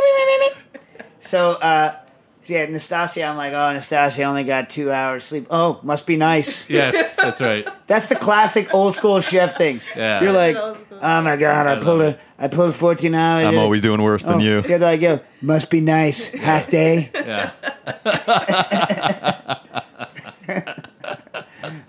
So, 1.20 1.52
uh, 1.54 1.96
so 2.44 2.54
yeah, 2.54 2.66
Nastassia, 2.66 3.30
I'm 3.30 3.38
like, 3.38 3.54
oh, 3.54 3.74
Nastassia 3.74 4.26
only 4.26 4.44
got 4.44 4.70
two 4.70 4.92
hours 4.92 5.24
sleep. 5.24 5.48
Oh, 5.50 5.80
must 5.82 6.06
be 6.06 6.18
nice. 6.18 6.70
Yes, 6.70 7.16
that's 7.16 7.40
right. 7.40 7.68
That's 7.88 8.10
the 8.10 8.16
classic 8.16 8.74
old 8.74 8.96
school 8.96 9.22
chef 9.22 9.56
thing. 9.56 9.80
Yeah. 9.96 10.22
You're 10.22 10.32
like, 10.32 10.56
oh 10.58 11.22
my 11.22 11.36
god, 11.36 11.68
I 11.68 11.76
love 11.76 11.84
pulled 11.84 12.02
a, 12.02 12.20
I 12.40 12.48
pulled 12.48 12.74
14 12.74 13.14
hours. 13.14 13.46
I'm 13.46 13.58
always 13.58 13.82
doing 13.82 14.02
worse 14.02 14.24
than 14.24 14.36
oh, 14.36 14.40
you. 14.40 14.64
Yeah, 14.68 14.78
like, 14.78 15.02
yo, 15.02 15.20
must 15.42 15.70
be 15.70 15.80
nice. 15.82 16.34
Half 16.34 16.70
day. 16.70 17.12
Yeah. 17.24 17.52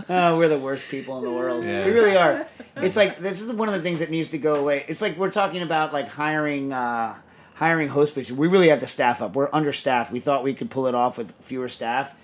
Oh, 0.08 0.38
we're 0.38 0.48
the 0.48 0.58
worst 0.58 0.90
people 0.90 1.18
in 1.18 1.24
the 1.24 1.32
world. 1.32 1.64
Yeah. 1.64 1.86
We 1.86 1.92
really 1.92 2.16
are. 2.16 2.46
It's 2.76 2.96
like 2.96 3.18
this 3.18 3.40
is 3.40 3.52
one 3.52 3.68
of 3.68 3.74
the 3.74 3.80
things 3.80 4.00
that 4.00 4.10
needs 4.10 4.30
to 4.30 4.38
go 4.38 4.56
away. 4.56 4.84
It's 4.86 5.02
like 5.02 5.16
we're 5.16 5.30
talking 5.30 5.62
about 5.62 5.92
like 5.92 6.08
hiring 6.08 6.72
uh, 6.72 7.16
hiring 7.54 7.88
host 7.88 8.14
positions. 8.14 8.38
We 8.38 8.48
really 8.48 8.68
have 8.68 8.80
to 8.80 8.86
staff 8.86 9.22
up. 9.22 9.34
We're 9.34 9.48
understaffed. 9.52 10.12
We 10.12 10.20
thought 10.20 10.42
we 10.42 10.54
could 10.54 10.70
pull 10.70 10.86
it 10.86 10.94
off 10.94 11.16
with 11.18 11.34
fewer 11.40 11.68
staff. 11.68 12.14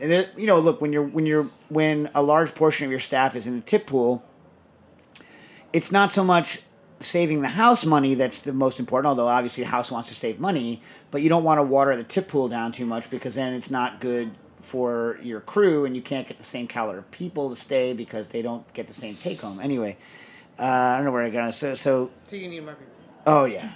And 0.00 0.10
there, 0.10 0.30
you 0.36 0.46
know, 0.46 0.58
look 0.60 0.80
when 0.80 0.92
you're 0.92 1.04
when 1.04 1.26
you're 1.26 1.48
when 1.68 2.10
a 2.14 2.22
large 2.22 2.54
portion 2.54 2.86
of 2.86 2.90
your 2.90 3.00
staff 3.00 3.36
is 3.36 3.46
in 3.46 3.56
the 3.56 3.62
tip 3.64 3.86
pool, 3.86 4.24
it's 5.72 5.92
not 5.92 6.10
so 6.10 6.24
much 6.24 6.60
saving 7.00 7.40
the 7.42 7.48
house 7.48 7.84
money 7.84 8.14
that's 8.14 8.40
the 8.40 8.52
most 8.52 8.80
important. 8.80 9.06
Although 9.10 9.28
obviously, 9.28 9.64
the 9.64 9.70
house 9.70 9.90
wants 9.90 10.08
to 10.08 10.14
save 10.14 10.40
money, 10.40 10.82
but 11.10 11.22
you 11.22 11.28
don't 11.28 11.44
want 11.44 11.58
to 11.58 11.62
water 11.62 11.94
the 11.96 12.04
tip 12.04 12.28
pool 12.28 12.48
down 12.48 12.72
too 12.72 12.86
much 12.86 13.10
because 13.10 13.34
then 13.34 13.52
it's 13.52 13.70
not 13.70 14.00
good 14.00 14.32
for 14.58 15.18
your 15.22 15.40
crew, 15.40 15.84
and 15.86 15.96
you 15.96 16.02
can't 16.02 16.26
get 16.28 16.36
the 16.36 16.44
same 16.44 16.66
caliber 16.66 16.98
of 16.98 17.10
people 17.10 17.48
to 17.48 17.56
stay 17.56 17.92
because 17.94 18.28
they 18.28 18.42
don't 18.42 18.70
get 18.74 18.86
the 18.86 18.92
same 18.92 19.16
take 19.16 19.40
home. 19.40 19.58
Anyway, 19.60 19.96
uh, 20.58 20.62
I 20.62 20.96
don't 20.96 21.06
know 21.06 21.12
where 21.12 21.22
I 21.22 21.30
got. 21.30 21.54
So, 21.54 21.74
so 21.74 22.10
So 22.26 22.36
you 22.36 22.48
need 22.48 22.64
more 22.64 22.74
people. 22.74 22.92
oh 23.26 23.44
yeah, 23.46 23.72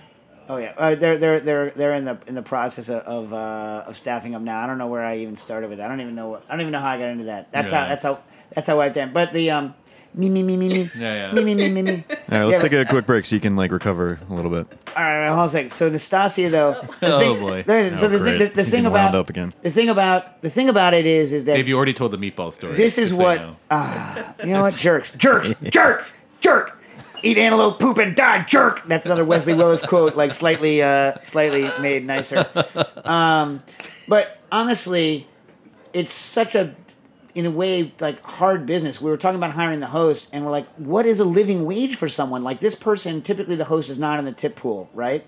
oh 0.49 0.57
yeah. 0.57 0.73
Uh, 0.77 0.95
they're 0.95 1.19
they're 1.19 1.41
they're 1.41 1.71
they're 1.71 1.95
in 1.95 2.05
the 2.05 2.19
in 2.27 2.35
the 2.35 2.43
process 2.43 2.89
of 2.89 3.03
of, 3.03 3.33
uh, 3.33 3.85
of 3.87 3.97
staffing 3.97 4.35
up 4.35 4.43
now. 4.43 4.61
I 4.63 4.67
don't 4.67 4.79
know 4.79 4.89
where 4.89 5.05
I 5.05 5.19
even 5.19 5.37
started 5.37 5.69
with 5.71 5.79
that. 5.79 5.87
I 5.87 5.89
don't 5.89 6.01
even 6.01 6.15
know. 6.15 6.29
What, 6.31 6.45
I 6.49 6.53
don't 6.53 6.61
even 6.63 6.73
know 6.73 6.81
how 6.81 6.89
I 6.91 6.99
got 6.99 7.09
into 7.09 7.25
that. 7.25 7.51
That's 7.53 7.71
how 7.71 7.87
that's 7.87 8.03
how 8.03 8.21
that's 8.55 8.67
how 8.67 8.81
I've 8.81 8.93
done. 8.93 9.13
But 9.13 9.33
the 9.33 9.51
um. 9.51 9.75
Me 10.17 10.31
me 10.31 10.45
me 10.45 10.57
me 10.57 10.69
me 10.69 10.91
Yeah, 10.97 11.33
yeah. 11.33 11.33
me 11.33 11.43
me 11.43 11.55
me 11.57 11.69
me 11.71 11.83
me. 11.83 11.91
All 12.11 12.17
right, 12.31 12.45
let's 12.45 12.63
Yeah, 12.63 12.69
take 12.69 12.73
a 12.73 12.85
quick 12.89 13.05
break 13.05 13.27
so 13.27 13.35
you 13.35 13.41
can 13.41 13.57
like 13.57 13.73
recover 13.73 14.21
a 14.31 14.33
little 14.33 14.49
bit. 14.53 14.69
All 14.97 15.03
right, 15.03 15.27
hold 15.27 15.41
on 15.41 15.45
a 15.47 15.49
second. 15.49 15.71
So 15.71 15.91
Nastassia, 15.91 16.53
though. 16.53 16.81
the 17.01 17.13
Oh, 17.17 17.19
thing- 17.19 17.41
boy. 17.43 17.63
the- 17.65 17.97
so 17.97 18.07
Oh, 18.07 18.11
the, 18.11 18.19
great. 18.21 18.39
the, 18.39 18.47
the 18.47 18.63
He's 18.63 18.71
thing 18.71 18.87
about 18.87 19.13
up 19.17 19.29
again. 19.29 19.53
the 19.63 19.73
thing 19.73 19.89
about 19.89 20.41
the 20.41 20.51
thing 20.51 20.69
about 20.69 20.95
it 20.95 21.05
is 21.05 21.33
is 21.33 21.47
that 21.47 21.57
Dave, 21.57 21.67
you 21.67 21.75
already 21.77 21.95
told 21.95 22.13
the 22.13 22.17
meatball 22.17 22.53
story. 22.53 22.75
this 22.75 22.97
is 22.97 23.09
just 23.09 23.17
so 23.17 23.23
you 23.23 23.23
what 23.25 23.41
know. 23.41 23.57
ah, 23.73 24.35
you 24.45 24.53
know 24.53 24.63
what 24.63 24.75
jerks 24.75 25.11
jerks 25.11 25.53
jerk 25.65 26.05
jerk. 26.39 26.79
Eat 27.25 27.39
antelope 27.39 27.79
poop 27.79 27.99
and 27.99 28.15
die, 28.15 28.45
jerk. 28.45 28.87
That's 28.87 29.07
another 29.07 29.25
Wesley 29.25 29.55
Willis 29.55 29.83
quote, 29.87 30.15
like 30.15 30.33
slightly, 30.33 30.83
uh, 30.83 31.15
slightly 31.23 31.71
made 31.81 32.05
nicer. 32.05 32.47
Um, 33.05 33.63
but 34.09 34.41
honestly, 34.53 35.27
it's 35.93 36.13
such 36.13 36.55
a, 36.55 36.75
in 37.35 37.47
a 37.47 37.51
way, 37.51 37.93
like 38.01 38.21
hard 38.23 38.67
business. 38.67 39.01
We 39.01 39.11
were 39.11 39.17
talking 39.17 39.37
about 39.37 39.53
hiring 39.53 39.81
the 39.81 39.87
host, 39.87 40.29
and 40.33 40.45
we're 40.45 40.51
like, 40.51 40.69
what 40.77 41.07
is 41.07 41.21
a 41.21 41.25
living 41.25 41.65
wage 41.65 41.97
for 41.97 42.09
someone 42.09 42.45
like 42.45 42.61
this 42.61 42.75
person? 42.75 43.23
Typically, 43.23 43.57
the 43.57 43.65
host 43.65 43.91
is 43.91 43.99
not 43.99 44.19
in 44.19 44.25
the 44.25 44.33
tip 44.33 44.57
pool, 44.57 44.91
right? 44.93 45.25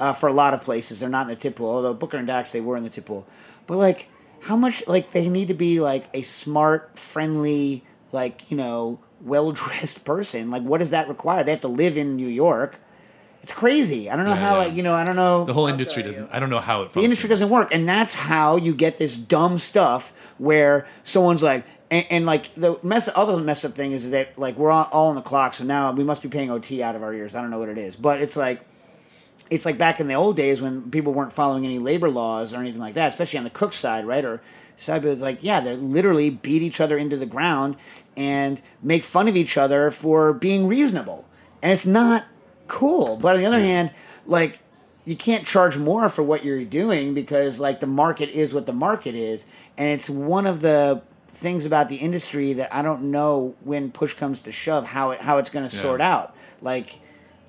Uh, 0.00 0.12
for 0.12 0.28
a 0.28 0.32
lot 0.32 0.54
of 0.54 0.62
places, 0.62 1.00
they're 1.00 1.08
not 1.08 1.22
in 1.22 1.28
the 1.28 1.36
tip 1.36 1.56
pool. 1.56 1.70
Although 1.70 1.94
Booker 1.94 2.16
and 2.16 2.26
Dax, 2.26 2.52
they 2.52 2.60
were 2.60 2.76
in 2.76 2.84
the 2.84 2.90
tip 2.90 3.06
pool. 3.06 3.26
But 3.66 3.78
like, 3.78 4.08
how 4.40 4.56
much? 4.56 4.82
Like, 4.86 5.10
they 5.10 5.28
need 5.28 5.48
to 5.48 5.54
be 5.54 5.80
like 5.80 6.08
a 6.14 6.22
smart, 6.22 6.98
friendly, 6.98 7.84
like 8.12 8.50
you 8.50 8.56
know, 8.56 9.00
well 9.22 9.52
dressed 9.52 10.04
person. 10.06 10.50
Like, 10.50 10.62
what 10.62 10.78
does 10.78 10.90
that 10.90 11.08
require? 11.08 11.44
They 11.44 11.50
have 11.52 11.60
to 11.60 11.68
live 11.68 11.96
in 11.96 12.16
New 12.16 12.28
York. 12.28 12.80
It's 13.40 13.52
crazy. 13.52 14.10
I 14.10 14.16
don't 14.16 14.24
know 14.24 14.32
Yeah, 14.34 14.40
how. 14.40 14.52
yeah. 14.60 14.66
Like, 14.66 14.74
you 14.74 14.82
know, 14.82 14.94
I 14.94 15.04
don't 15.04 15.14
know. 15.16 15.44
The 15.44 15.54
whole 15.54 15.68
industry 15.68 16.02
doesn't. 16.02 16.28
I 16.32 16.40
don't 16.40 16.50
know 16.50 16.60
how 16.60 16.82
it. 16.82 16.92
The 16.92 17.02
industry 17.02 17.28
doesn't 17.28 17.48
work, 17.50 17.68
and 17.72 17.88
that's 17.88 18.12
how 18.14 18.56
you 18.56 18.74
get 18.74 18.96
this 18.98 19.16
dumb 19.16 19.58
stuff 19.58 20.12
where 20.38 20.86
someone's 21.04 21.42
like, 21.42 21.64
and, 21.90 22.04
and 22.10 22.26
like 22.26 22.52
the 22.56 22.78
mess, 22.82 23.08
other 23.14 23.40
messed 23.40 23.64
up 23.64 23.74
thing 23.74 23.92
is 23.92 24.10
that 24.10 24.36
like 24.38 24.56
we're 24.58 24.72
all, 24.72 24.88
all 24.92 25.08
on 25.08 25.14
the 25.14 25.22
clock, 25.22 25.54
so 25.54 25.64
now 25.64 25.92
we 25.92 26.02
must 26.04 26.20
be 26.20 26.28
paying 26.28 26.50
OT 26.50 26.82
out 26.82 26.96
of 26.96 27.02
our 27.04 27.14
ears. 27.14 27.34
I 27.36 27.40
don't 27.40 27.50
know 27.50 27.60
what 27.60 27.68
it 27.68 27.78
is, 27.78 27.94
but 27.96 28.20
it's 28.20 28.36
like, 28.36 28.66
it's 29.50 29.64
like 29.64 29.78
back 29.78 30.00
in 30.00 30.08
the 30.08 30.14
old 30.14 30.36
days 30.36 30.60
when 30.60 30.90
people 30.90 31.14
weren't 31.14 31.32
following 31.32 31.64
any 31.64 31.78
labor 31.78 32.10
laws 32.10 32.52
or 32.52 32.58
anything 32.60 32.80
like 32.80 32.94
that, 32.94 33.08
especially 33.08 33.38
on 33.38 33.44
the 33.44 33.50
cook 33.50 33.72
side, 33.72 34.04
right? 34.04 34.24
Or 34.24 34.42
it's 34.78 35.22
like, 35.22 35.38
yeah, 35.42 35.60
they 35.60 35.74
literally 35.74 36.30
beat 36.30 36.62
each 36.62 36.80
other 36.80 36.96
into 36.96 37.16
the 37.16 37.26
ground 37.26 37.76
and 38.16 38.60
make 38.82 39.04
fun 39.04 39.28
of 39.28 39.36
each 39.36 39.56
other 39.56 39.90
for 39.90 40.32
being 40.32 40.66
reasonable, 40.66 41.24
and 41.62 41.72
it's 41.72 41.86
not 41.86 42.24
cool. 42.68 43.16
But 43.16 43.34
on 43.34 43.40
the 43.40 43.46
other 43.46 43.60
hand, 43.60 43.90
like 44.26 44.60
you 45.04 45.16
can't 45.16 45.46
charge 45.46 45.78
more 45.78 46.08
for 46.08 46.22
what 46.22 46.44
you're 46.44 46.64
doing 46.64 47.14
because 47.14 47.58
like 47.58 47.80
the 47.80 47.86
market 47.86 48.28
is 48.28 48.52
what 48.52 48.66
the 48.66 48.72
market 48.74 49.14
is 49.14 49.46
and 49.78 49.88
it's 49.88 50.10
one 50.10 50.44
of 50.46 50.60
the 50.60 51.00
things 51.28 51.64
about 51.64 51.88
the 51.88 51.96
industry 51.96 52.52
that 52.52 52.74
I 52.74 52.82
don't 52.82 53.04
know 53.10 53.54
when 53.64 53.90
push 53.90 54.12
comes 54.12 54.42
to 54.42 54.52
shove 54.52 54.84
how 54.84 55.12
it 55.12 55.22
how 55.22 55.38
it's 55.38 55.48
going 55.48 55.66
to 55.66 55.74
Yeah. 55.74 55.80
sort 55.82 56.02
out 56.02 56.36
like 56.60 57.00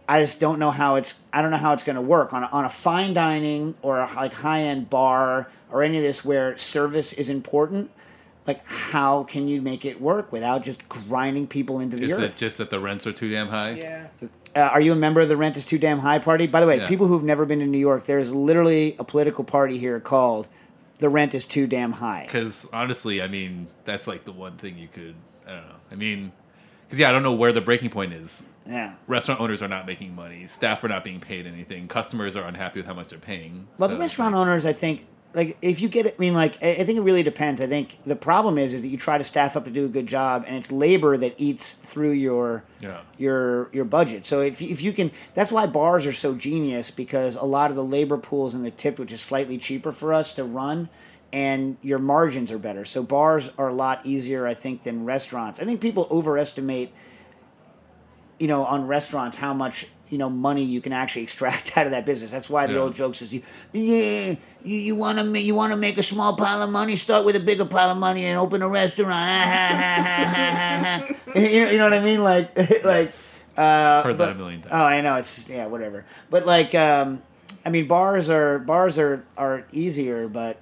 I 0.09 0.19
just 0.21 0.39
don't 0.39 0.59
know 0.59 0.71
how 0.71 0.95
it's 0.95 1.13
I 1.31 1.41
don't 1.41 1.51
know 1.51 1.57
how 1.57 1.71
it's 1.73 1.83
going 1.83 1.95
to 1.95 2.01
work 2.01 2.33
on 2.33 2.43
a, 2.43 2.47
on 2.47 2.65
a 2.65 2.69
fine 2.69 3.13
dining 3.13 3.75
or 3.81 3.99
a 3.99 4.11
like 4.13 4.33
high 4.33 4.61
end 4.61 4.89
bar 4.89 5.49
or 5.69 5.83
any 5.83 5.97
of 5.97 6.03
this 6.03 6.25
where 6.25 6.57
service 6.57 7.13
is 7.13 7.29
important 7.29 7.91
like 8.47 8.65
how 8.65 9.23
can 9.25 9.47
you 9.47 9.61
make 9.61 9.85
it 9.85 10.01
work 10.01 10.31
without 10.31 10.63
just 10.63 10.89
grinding 10.89 11.45
people 11.45 11.79
into 11.79 11.95
the 11.97 12.09
Is 12.09 12.19
earth 12.19 12.35
it 12.35 12.39
just 12.39 12.57
that 12.57 12.71
the 12.71 12.79
rents 12.79 13.05
are 13.05 13.13
too 13.13 13.29
damn 13.29 13.47
high? 13.49 13.73
Yeah. 13.73 14.07
uh, 14.55 14.59
are 14.59 14.81
you 14.81 14.91
a 14.91 14.95
member 14.95 15.21
of 15.21 15.29
the 15.29 15.37
Rent 15.37 15.55
is 15.55 15.65
Too 15.65 15.77
Damn 15.77 15.99
High 15.99 16.17
party? 16.17 16.47
By 16.47 16.59
the 16.59 16.65
way, 16.65 16.77
Yeah. 16.77 16.87
people 16.87 17.05
who've 17.05 17.23
never 17.23 17.45
been 17.45 17.59
to 17.59 17.67
New 17.67 17.77
York, 17.77 18.05
there's 18.05 18.33
literally 18.33 18.95
a 18.97 19.03
political 19.03 19.43
party 19.43 19.77
here 19.77 19.99
called 19.99 20.47
the 20.97 21.09
Rent 21.09 21.35
is 21.35 21.45
Too 21.45 21.67
Damn 21.67 21.91
High. 21.91 22.23
Because 22.25 22.67
honestly, 22.73 23.21
I 23.21 23.27
mean, 23.27 23.67
that's 23.85 24.07
like 24.07 24.25
the 24.25 24.31
one 24.31 24.57
thing 24.57 24.79
you 24.79 24.87
could. 24.87 25.13
I 25.45 25.51
don't 25.51 25.67
know. 25.67 25.75
I 25.91 25.95
mean, 25.95 26.31
because 26.87 26.97
yeah, 26.97 27.09
I 27.09 27.11
don't 27.11 27.23
know 27.23 27.33
where 27.33 27.53
the 27.53 27.61
breaking 27.61 27.91
point 27.91 28.13
is. 28.13 28.41
Yeah. 28.69 28.93
Restaurant 29.07 29.41
owners 29.41 29.61
are 29.63 29.67
not 29.67 29.87
making 29.87 30.13
money. 30.13 30.45
Staff 30.47 30.83
are 30.83 30.87
not 30.89 31.03
being 31.03 31.19
paid 31.19 31.47
anything. 31.47 31.87
Customers 31.87 32.35
are 32.35 32.43
unhappy 32.43 32.79
with 32.79 32.85
how 32.87 32.93
much 32.93 33.07
they're 33.07 33.17
paying. 33.19 33.67
Well, 33.79 33.89
So 33.89 33.95
the 33.95 33.99
restaurant 33.99 34.35
like- 34.35 34.41
owners, 34.41 34.65
I 34.65 34.73
think, 34.73 35.07
like 35.33 35.57
if 35.61 35.79
you 35.81 35.89
get 35.89 36.05
it, 36.07 36.15
I 36.17 36.19
mean, 36.21 36.33
like 36.33 36.61
I 36.63 36.83
think 36.83 36.97
it 36.97 37.01
really 37.01 37.21
depends. 37.23 37.61
I 37.61 37.67
think 37.67 37.97
the 38.03 38.15
problem 38.15 38.57
is, 38.57 38.73
is 38.73 38.81
that 38.81 38.87
you 38.87 38.97
try 38.97 39.17
to 39.17 39.23
staff 39.23 39.55
up 39.55 39.65
to 39.65 39.71
do 39.71 39.85
a 39.85 39.87
good 39.87 40.07
job, 40.07 40.43
and 40.47 40.55
it's 40.55 40.71
labor 40.71 41.17
that 41.17 41.35
eats 41.37 41.73
through 41.73 42.11
your 42.11 42.63
Yeah. 42.81 43.01
your 43.17 43.69
your 43.71 43.85
budget. 43.85 44.25
So 44.25 44.41
if 44.41 44.59
if 44.61 44.81
you 44.81 44.91
can, 44.91 45.11
that's 45.35 45.51
why 45.51 45.67
bars 45.67 46.05
are 46.07 46.11
so 46.11 46.33
genius 46.33 46.89
because 46.89 47.35
a 47.35 47.45
lot 47.45 47.69
of 47.69 47.75
the 47.75 47.83
labor 47.83 48.17
pools 48.17 48.55
in 48.55 48.63
the 48.63 48.71
tip, 48.71 48.97
which 48.97 49.11
is 49.11 49.21
slightly 49.21 49.57
cheaper 49.59 49.91
for 49.91 50.13
us 50.15 50.33
to 50.33 50.43
run, 50.43 50.89
and 51.31 51.77
your 51.83 51.99
margins 51.99 52.51
are 52.51 52.57
better. 52.57 52.83
So 52.83 53.03
bars 53.03 53.51
are 53.57 53.67
a 53.69 53.73
lot 53.73 54.03
easier, 54.05 54.47
I 54.47 54.55
think, 54.55 54.81
than 54.81 55.05
restaurants. 55.05 55.59
I 55.59 55.63
think 55.65 55.79
people 55.79 56.07
overestimate 56.09 56.91
you 58.39 58.47
know, 58.47 58.63
on 58.65 58.87
restaurants 58.87 59.37
how 59.37 59.53
much 59.53 59.85
you 60.09 60.17
know 60.17 60.29
money 60.29 60.63
you 60.63 60.81
can 60.81 60.91
actually 60.91 61.21
extract 61.23 61.71
out 61.77 61.85
of 61.85 61.91
that 61.91 62.05
business. 62.05 62.31
That's 62.31 62.49
why 62.49 62.65
the 62.67 62.73
Yeah. 62.73 62.79
old 62.79 62.93
jokes 62.95 63.21
is, 63.21 63.33
yeah, 63.33 63.41
you, 63.73 64.37
you 64.63 64.95
want 64.95 65.19
to 65.19 65.39
you 65.39 65.53
want 65.55 65.71
to 65.73 65.77
make 65.77 65.97
a 65.97 66.03
small 66.03 66.35
pile 66.35 66.61
of 66.63 66.69
money, 66.71 66.95
start 66.95 67.25
with 67.25 67.35
a 67.35 67.39
bigger 67.39 67.65
pile 67.65 67.91
of 67.91 67.97
money 67.97 68.25
and 68.25 68.39
open 68.39 68.61
a 68.61 68.69
restaurant. 68.69 69.15
you, 71.35 71.65
know, 71.65 71.71
you 71.71 71.77
know 71.77 71.83
what 71.85 71.93
I 71.93 71.99
mean? 72.03 72.21
Like 72.23 72.57
like. 72.83 73.09
Uh, 73.57 74.03
Heard 74.03 74.17
but- 74.17 74.25
that 74.27 74.35
a 74.35 74.35
million 74.35 74.61
times. 74.61 74.71
Oh, 74.73 74.83
I 74.85 75.01
know 75.01 75.15
it's 75.17 75.49
yeah, 75.49 75.65
whatever. 75.67 76.05
But 76.29 76.45
like, 76.45 76.73
um, 76.75 77.21
I 77.65 77.69
mean, 77.69 77.87
bars 77.87 78.29
are 78.29 78.57
bars 78.59 78.97
are 78.97 79.25
are 79.37 79.65
easier, 79.73 80.29
but 80.29 80.57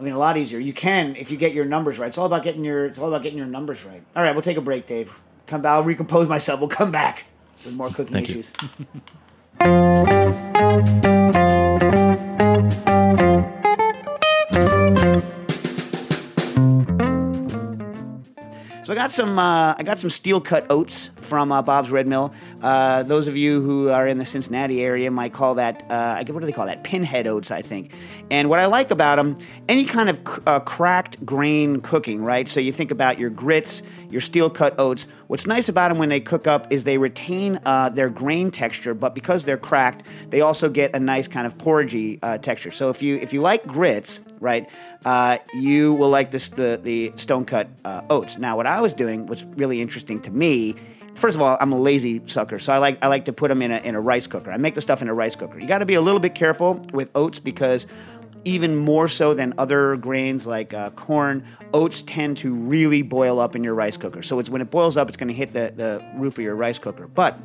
I 0.00 0.02
mean, 0.02 0.14
a 0.14 0.18
lot 0.18 0.38
easier. 0.38 0.58
You 0.58 0.72
can 0.72 1.14
if 1.16 1.30
you 1.30 1.36
get 1.36 1.52
your 1.52 1.66
numbers 1.66 1.98
right. 1.98 2.06
It's 2.06 2.16
all 2.16 2.24
about 2.26 2.42
getting 2.42 2.64
your 2.64 2.86
it's 2.86 2.98
all 2.98 3.08
about 3.08 3.22
getting 3.22 3.36
your 3.36 3.46
numbers 3.46 3.84
right. 3.84 4.02
All 4.16 4.22
right, 4.22 4.34
we'll 4.34 4.40
take 4.42 4.56
a 4.56 4.62
break, 4.62 4.86
Dave. 4.86 5.20
Come 5.46 5.62
back. 5.62 5.72
I'll 5.72 5.84
recompose 5.84 6.28
myself. 6.28 6.60
We'll 6.60 6.68
come 6.68 6.90
back 6.90 7.26
with 7.64 7.74
more 7.74 7.88
cooking 7.88 8.12
Thank 8.14 8.30
issues. 8.30 8.52
So 18.82 18.92
I 18.92 18.94
got 18.94 19.10
some 19.10 19.36
uh, 19.36 19.74
I 19.76 19.82
got 19.82 19.98
some 19.98 20.10
steel 20.10 20.40
cut 20.40 20.64
oats 20.70 21.10
from 21.16 21.50
uh, 21.50 21.60
Bob's 21.60 21.90
Red 21.90 22.06
Mill. 22.06 22.32
Uh, 22.62 23.02
those 23.02 23.26
of 23.26 23.36
you 23.36 23.60
who 23.60 23.88
are 23.88 24.06
in 24.06 24.18
the 24.18 24.24
Cincinnati 24.24 24.80
area 24.80 25.10
might 25.10 25.32
call 25.32 25.56
that 25.56 25.82
uh, 25.90 26.14
I 26.18 26.22
get 26.22 26.32
what 26.34 26.38
do 26.40 26.46
they 26.46 26.52
call 26.52 26.66
that 26.66 26.84
pinhead 26.84 27.26
oats 27.26 27.50
I 27.50 27.62
think. 27.62 27.92
And 28.30 28.48
what 28.48 28.60
I 28.60 28.66
like 28.66 28.92
about 28.92 29.16
them, 29.16 29.36
any 29.68 29.86
kind 29.86 30.08
of 30.08 30.18
c- 30.18 30.40
uh, 30.46 30.60
cracked 30.60 31.26
grain 31.26 31.80
cooking, 31.80 32.22
right? 32.22 32.48
So 32.48 32.60
you 32.60 32.70
think 32.70 32.92
about 32.92 33.18
your 33.18 33.28
grits, 33.30 33.82
your 34.10 34.20
steel 34.20 34.50
cut 34.50 34.78
oats. 34.78 35.06
What's 35.26 35.46
nice 35.46 35.68
about 35.68 35.88
them 35.88 35.98
when 35.98 36.08
they 36.08 36.20
cook 36.20 36.46
up 36.46 36.72
is 36.72 36.84
they 36.84 36.98
retain 36.98 37.60
uh, 37.64 37.88
their 37.90 38.10
grain 38.10 38.50
texture, 38.50 38.94
but 38.94 39.14
because 39.14 39.44
they're 39.44 39.56
cracked, 39.56 40.04
they 40.30 40.40
also 40.40 40.68
get 40.68 40.94
a 40.94 41.00
nice 41.00 41.28
kind 41.28 41.46
of 41.46 41.56
porridgey 41.58 42.18
uh, 42.22 42.38
texture. 42.38 42.70
So 42.70 42.90
if 42.90 43.02
you 43.02 43.16
if 43.16 43.32
you 43.32 43.40
like 43.40 43.66
grits, 43.66 44.22
right, 44.40 44.68
uh, 45.04 45.38
you 45.54 45.94
will 45.94 46.10
like 46.10 46.30
this 46.30 46.48
the 46.50 46.78
the 46.82 47.12
stone 47.16 47.44
cut 47.44 47.68
uh, 47.84 48.02
oats. 48.10 48.38
Now, 48.38 48.56
what 48.56 48.66
I 48.66 48.80
was 48.80 48.94
doing 48.94 49.26
was 49.26 49.44
really 49.56 49.80
interesting 49.80 50.20
to 50.22 50.30
me. 50.30 50.74
First 51.14 51.34
of 51.34 51.40
all, 51.40 51.56
I'm 51.58 51.72
a 51.72 51.78
lazy 51.78 52.20
sucker, 52.26 52.58
so 52.58 52.74
I 52.74 52.78
like 52.78 53.02
I 53.02 53.08
like 53.08 53.24
to 53.24 53.32
put 53.32 53.48
them 53.48 53.62
in 53.62 53.72
a 53.72 53.78
in 53.78 53.94
a 53.94 54.00
rice 54.00 54.26
cooker. 54.26 54.52
I 54.52 54.58
make 54.58 54.74
the 54.74 54.82
stuff 54.82 55.00
in 55.00 55.08
a 55.08 55.14
rice 55.14 55.34
cooker. 55.34 55.58
You 55.58 55.66
got 55.66 55.78
to 55.78 55.86
be 55.86 55.94
a 55.94 56.00
little 56.02 56.20
bit 56.20 56.34
careful 56.34 56.74
with 56.92 57.10
oats 57.14 57.38
because 57.38 57.86
even 58.46 58.76
more 58.76 59.08
so 59.08 59.34
than 59.34 59.52
other 59.58 59.96
grains 59.96 60.46
like 60.46 60.72
uh, 60.72 60.90
corn, 60.90 61.44
oats 61.74 62.00
tend 62.02 62.36
to 62.38 62.54
really 62.54 63.02
boil 63.02 63.40
up 63.40 63.56
in 63.56 63.64
your 63.64 63.74
rice 63.74 63.96
cooker. 63.96 64.22
So 64.22 64.38
it's 64.38 64.48
when 64.48 64.62
it 64.62 64.70
boils 64.70 64.96
up, 64.96 65.08
it's 65.08 65.16
going 65.16 65.28
to 65.28 65.34
hit 65.34 65.52
the, 65.52 65.72
the 65.74 66.02
roof 66.14 66.38
of 66.38 66.44
your 66.44 66.54
rice 66.54 66.78
cooker. 66.78 67.08
But 67.08 67.38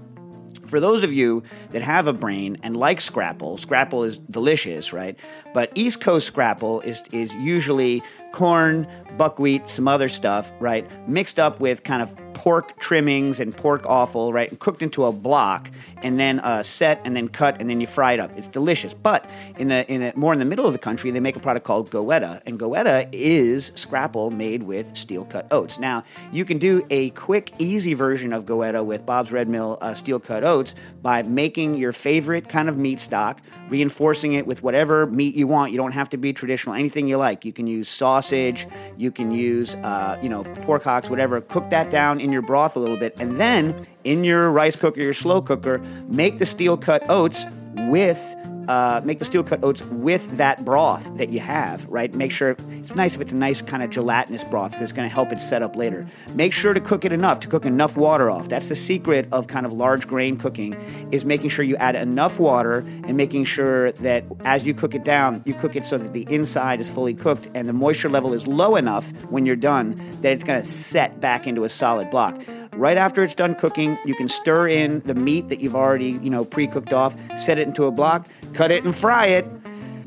for 0.68 0.80
those 0.80 1.02
of 1.02 1.12
you 1.12 1.42
that 1.72 1.82
have 1.82 2.06
a 2.06 2.14
brain 2.14 2.58
and 2.62 2.78
like 2.78 3.02
scrapple, 3.02 3.58
scrapple 3.58 4.04
is 4.04 4.20
delicious, 4.20 4.94
right? 4.94 5.18
But 5.56 5.72
East 5.74 6.02
Coast 6.02 6.28
scrapple 6.28 6.82
is 6.82 7.04
is 7.12 7.34
usually 7.36 8.04
corn, 8.32 8.88
buckwheat, 9.18 9.68
some 9.68 9.88
other 9.88 10.10
stuff, 10.10 10.54
right? 10.60 10.88
Mixed 11.08 11.40
up 11.40 11.60
with 11.60 11.84
kind 11.84 12.02
of 12.02 12.16
pork 12.34 12.80
trimmings 12.80 13.40
and 13.40 13.56
pork 13.56 13.86
offal, 13.86 14.34
right? 14.34 14.50
And 14.50 14.60
cooked 14.60 14.82
into 14.82 15.06
a 15.06 15.12
block 15.12 15.70
and 16.02 16.20
then 16.20 16.40
uh, 16.40 16.64
set 16.64 17.02
and 17.04 17.16
then 17.16 17.28
cut 17.28 17.60
and 17.60 17.70
then 17.70 17.82
you 17.82 17.88
fry 17.88 18.14
it 18.14 18.20
up. 18.20 18.32
It's 18.38 18.48
delicious. 18.48 18.94
But 18.94 19.30
in 19.58 19.68
the 19.68 19.90
in 19.92 20.02
the, 20.02 20.14
more 20.16 20.34
in 20.34 20.40
the 20.40 20.46
middle 20.46 20.66
of 20.66 20.74
the 20.74 20.80
country, 20.80 21.12
they 21.12 21.20
make 21.20 21.36
a 21.36 21.40
product 21.40 21.66
called 21.66 21.90
goetta, 21.90 22.42
and 22.46 22.60
goetta 22.60 23.10
is 23.12 23.72
scrapple 23.76 24.32
made 24.32 24.64
with 24.64 24.96
steel 24.96 25.26
cut 25.26 25.48
oats. 25.52 25.80
Now 25.80 26.04
you 26.32 26.46
can 26.46 26.58
do 26.58 26.86
a 26.90 27.10
quick, 27.12 27.54
easy 27.60 27.94
version 27.94 28.34
of 28.34 28.46
goetta 28.46 28.84
with 28.84 29.06
Bob's 29.06 29.32
Red 29.32 29.48
Mill 29.48 29.78
uh, 29.82 29.94
steel 29.94 30.20
cut 30.20 30.44
oats 30.44 30.74
by 31.02 31.24
making 31.24 31.76
your 31.76 31.92
favorite 31.92 32.48
kind 32.50 32.70
of 32.70 32.78
meat 32.78 33.00
stock, 33.00 33.42
reinforcing 33.70 34.34
it 34.34 34.48
with 34.48 34.64
whatever 34.64 35.06
meat 35.08 35.36
you 35.36 35.48
want. 35.48 35.72
You 35.72 35.78
don't 35.78 35.92
have 35.92 36.10
to 36.10 36.18
be 36.18 36.34
traditional. 36.34 36.76
Anything 36.76 37.08
you 37.08 37.18
like. 37.18 37.46
You 37.46 37.54
can 37.54 37.68
use 37.68 37.90
sausage. 38.22 38.68
You 38.98 39.12
can 39.12 39.32
use 39.32 39.76
uh, 39.76 40.20
you 40.22 40.30
know 40.30 40.44
pork 40.66 40.84
hocks, 40.84 41.10
whatever. 41.10 41.42
Cook 41.42 41.70
that 41.72 41.90
down 41.90 42.20
in 42.20 42.32
your 42.32 42.42
broth 42.42 42.76
a 42.76 42.80
little 42.80 42.98
bit, 42.98 43.16
and 43.20 43.40
then 43.40 43.86
in 44.04 44.24
your 44.24 44.52
rice 44.52 44.76
cooker, 44.76 45.02
your 45.02 45.14
slow 45.14 45.42
cooker, 45.42 45.80
make 46.08 46.38
the 46.40 46.46
steel 46.46 46.78
cut 46.78 47.04
oats 47.10 47.46
with 47.76 48.36
uh, 48.72 49.02
make 49.04 49.20
the 49.20 49.26
steel 49.26 49.44
cut 49.44 49.62
oats 49.66 49.84
with 49.84 50.38
that 50.38 50.64
broth 50.64 51.14
that 51.18 51.28
you 51.28 51.42
have, 51.42 51.86
right? 51.90 52.14
Make 52.14 52.32
sure 52.32 52.56
it's 52.70 52.96
nice 52.96 53.16
if 53.16 53.22
it's 53.22 53.34
a 53.34 53.36
nice 53.36 53.62
kind 53.62 53.84
of 53.84 53.90
gelatinous 53.90 54.46
broth 54.46 54.80
that's 54.80 54.94
going 54.94 55.06
to 55.06 55.14
help 55.14 55.34
it 55.34 55.42
set 55.42 55.62
up 55.62 55.76
later. 55.76 56.08
Make 56.36 56.54
sure 56.54 56.74
to 56.74 56.80
cook 56.80 57.04
it 57.04 57.12
enough 57.12 57.42
to 57.42 57.50
cook 57.50 57.66
enough 57.66 57.98
water 57.98 58.30
off. 58.30 58.48
That's 58.48 58.70
the 58.70 58.76
secret 58.76 59.28
of 59.34 59.48
kind 59.48 59.66
of 59.66 59.74
large 59.74 60.08
grain 60.08 60.38
cooking 60.38 60.74
is 61.12 61.26
making 61.26 61.50
sure 61.50 61.66
you 61.66 61.76
add 61.76 61.96
enough 61.96 62.40
water 62.40 62.86
and 63.04 63.18
making 63.18 63.44
sure 63.44 63.92
that 63.92 64.24
as 64.46 64.66
you 64.66 64.74
cook 64.74 64.96
it 64.96 65.04
down, 65.04 65.44
you 65.46 65.54
cook 65.54 65.76
it 65.76 65.84
so 65.84 65.98
that 65.98 66.14
the 66.14 66.26
inside 66.30 66.80
is 66.80 66.88
fully 66.88 67.14
cooked 67.14 67.50
and 67.54 67.68
the 67.68 67.74
moisture 67.74 68.08
level 68.08 68.34
is 68.34 68.48
low 68.48 68.78
enough 68.78 69.12
when 69.26 69.46
you're 69.46 69.58
done 69.58 70.00
that 70.22 70.32
it's 70.32 70.46
going 70.46 70.62
to 70.62 70.66
set 70.66 71.20
back 71.20 71.46
into 71.46 71.66
a 71.66 71.70
solid 71.70 72.10
block. 72.10 72.42
Right 72.74 72.96
after 72.96 73.22
it's 73.22 73.36
done 73.36 73.56
cooking, 73.56 73.98
you 74.06 74.16
can 74.16 74.30
stir 74.30 74.70
in 74.70 75.02
the 75.02 75.14
meat 75.14 75.50
that 75.50 75.60
you've 75.60 75.76
already, 75.76 76.12
you 76.12 76.30
know, 76.30 76.46
pre-cooked 76.46 76.94
off, 76.94 77.18
set 77.38 77.58
it 77.58 77.68
into 77.68 77.84
a 77.84 77.92
block, 77.92 78.28
cut 78.54 78.72
it 78.72 78.84
and 78.84 78.96
fry 78.96 79.28
it. 79.28 79.46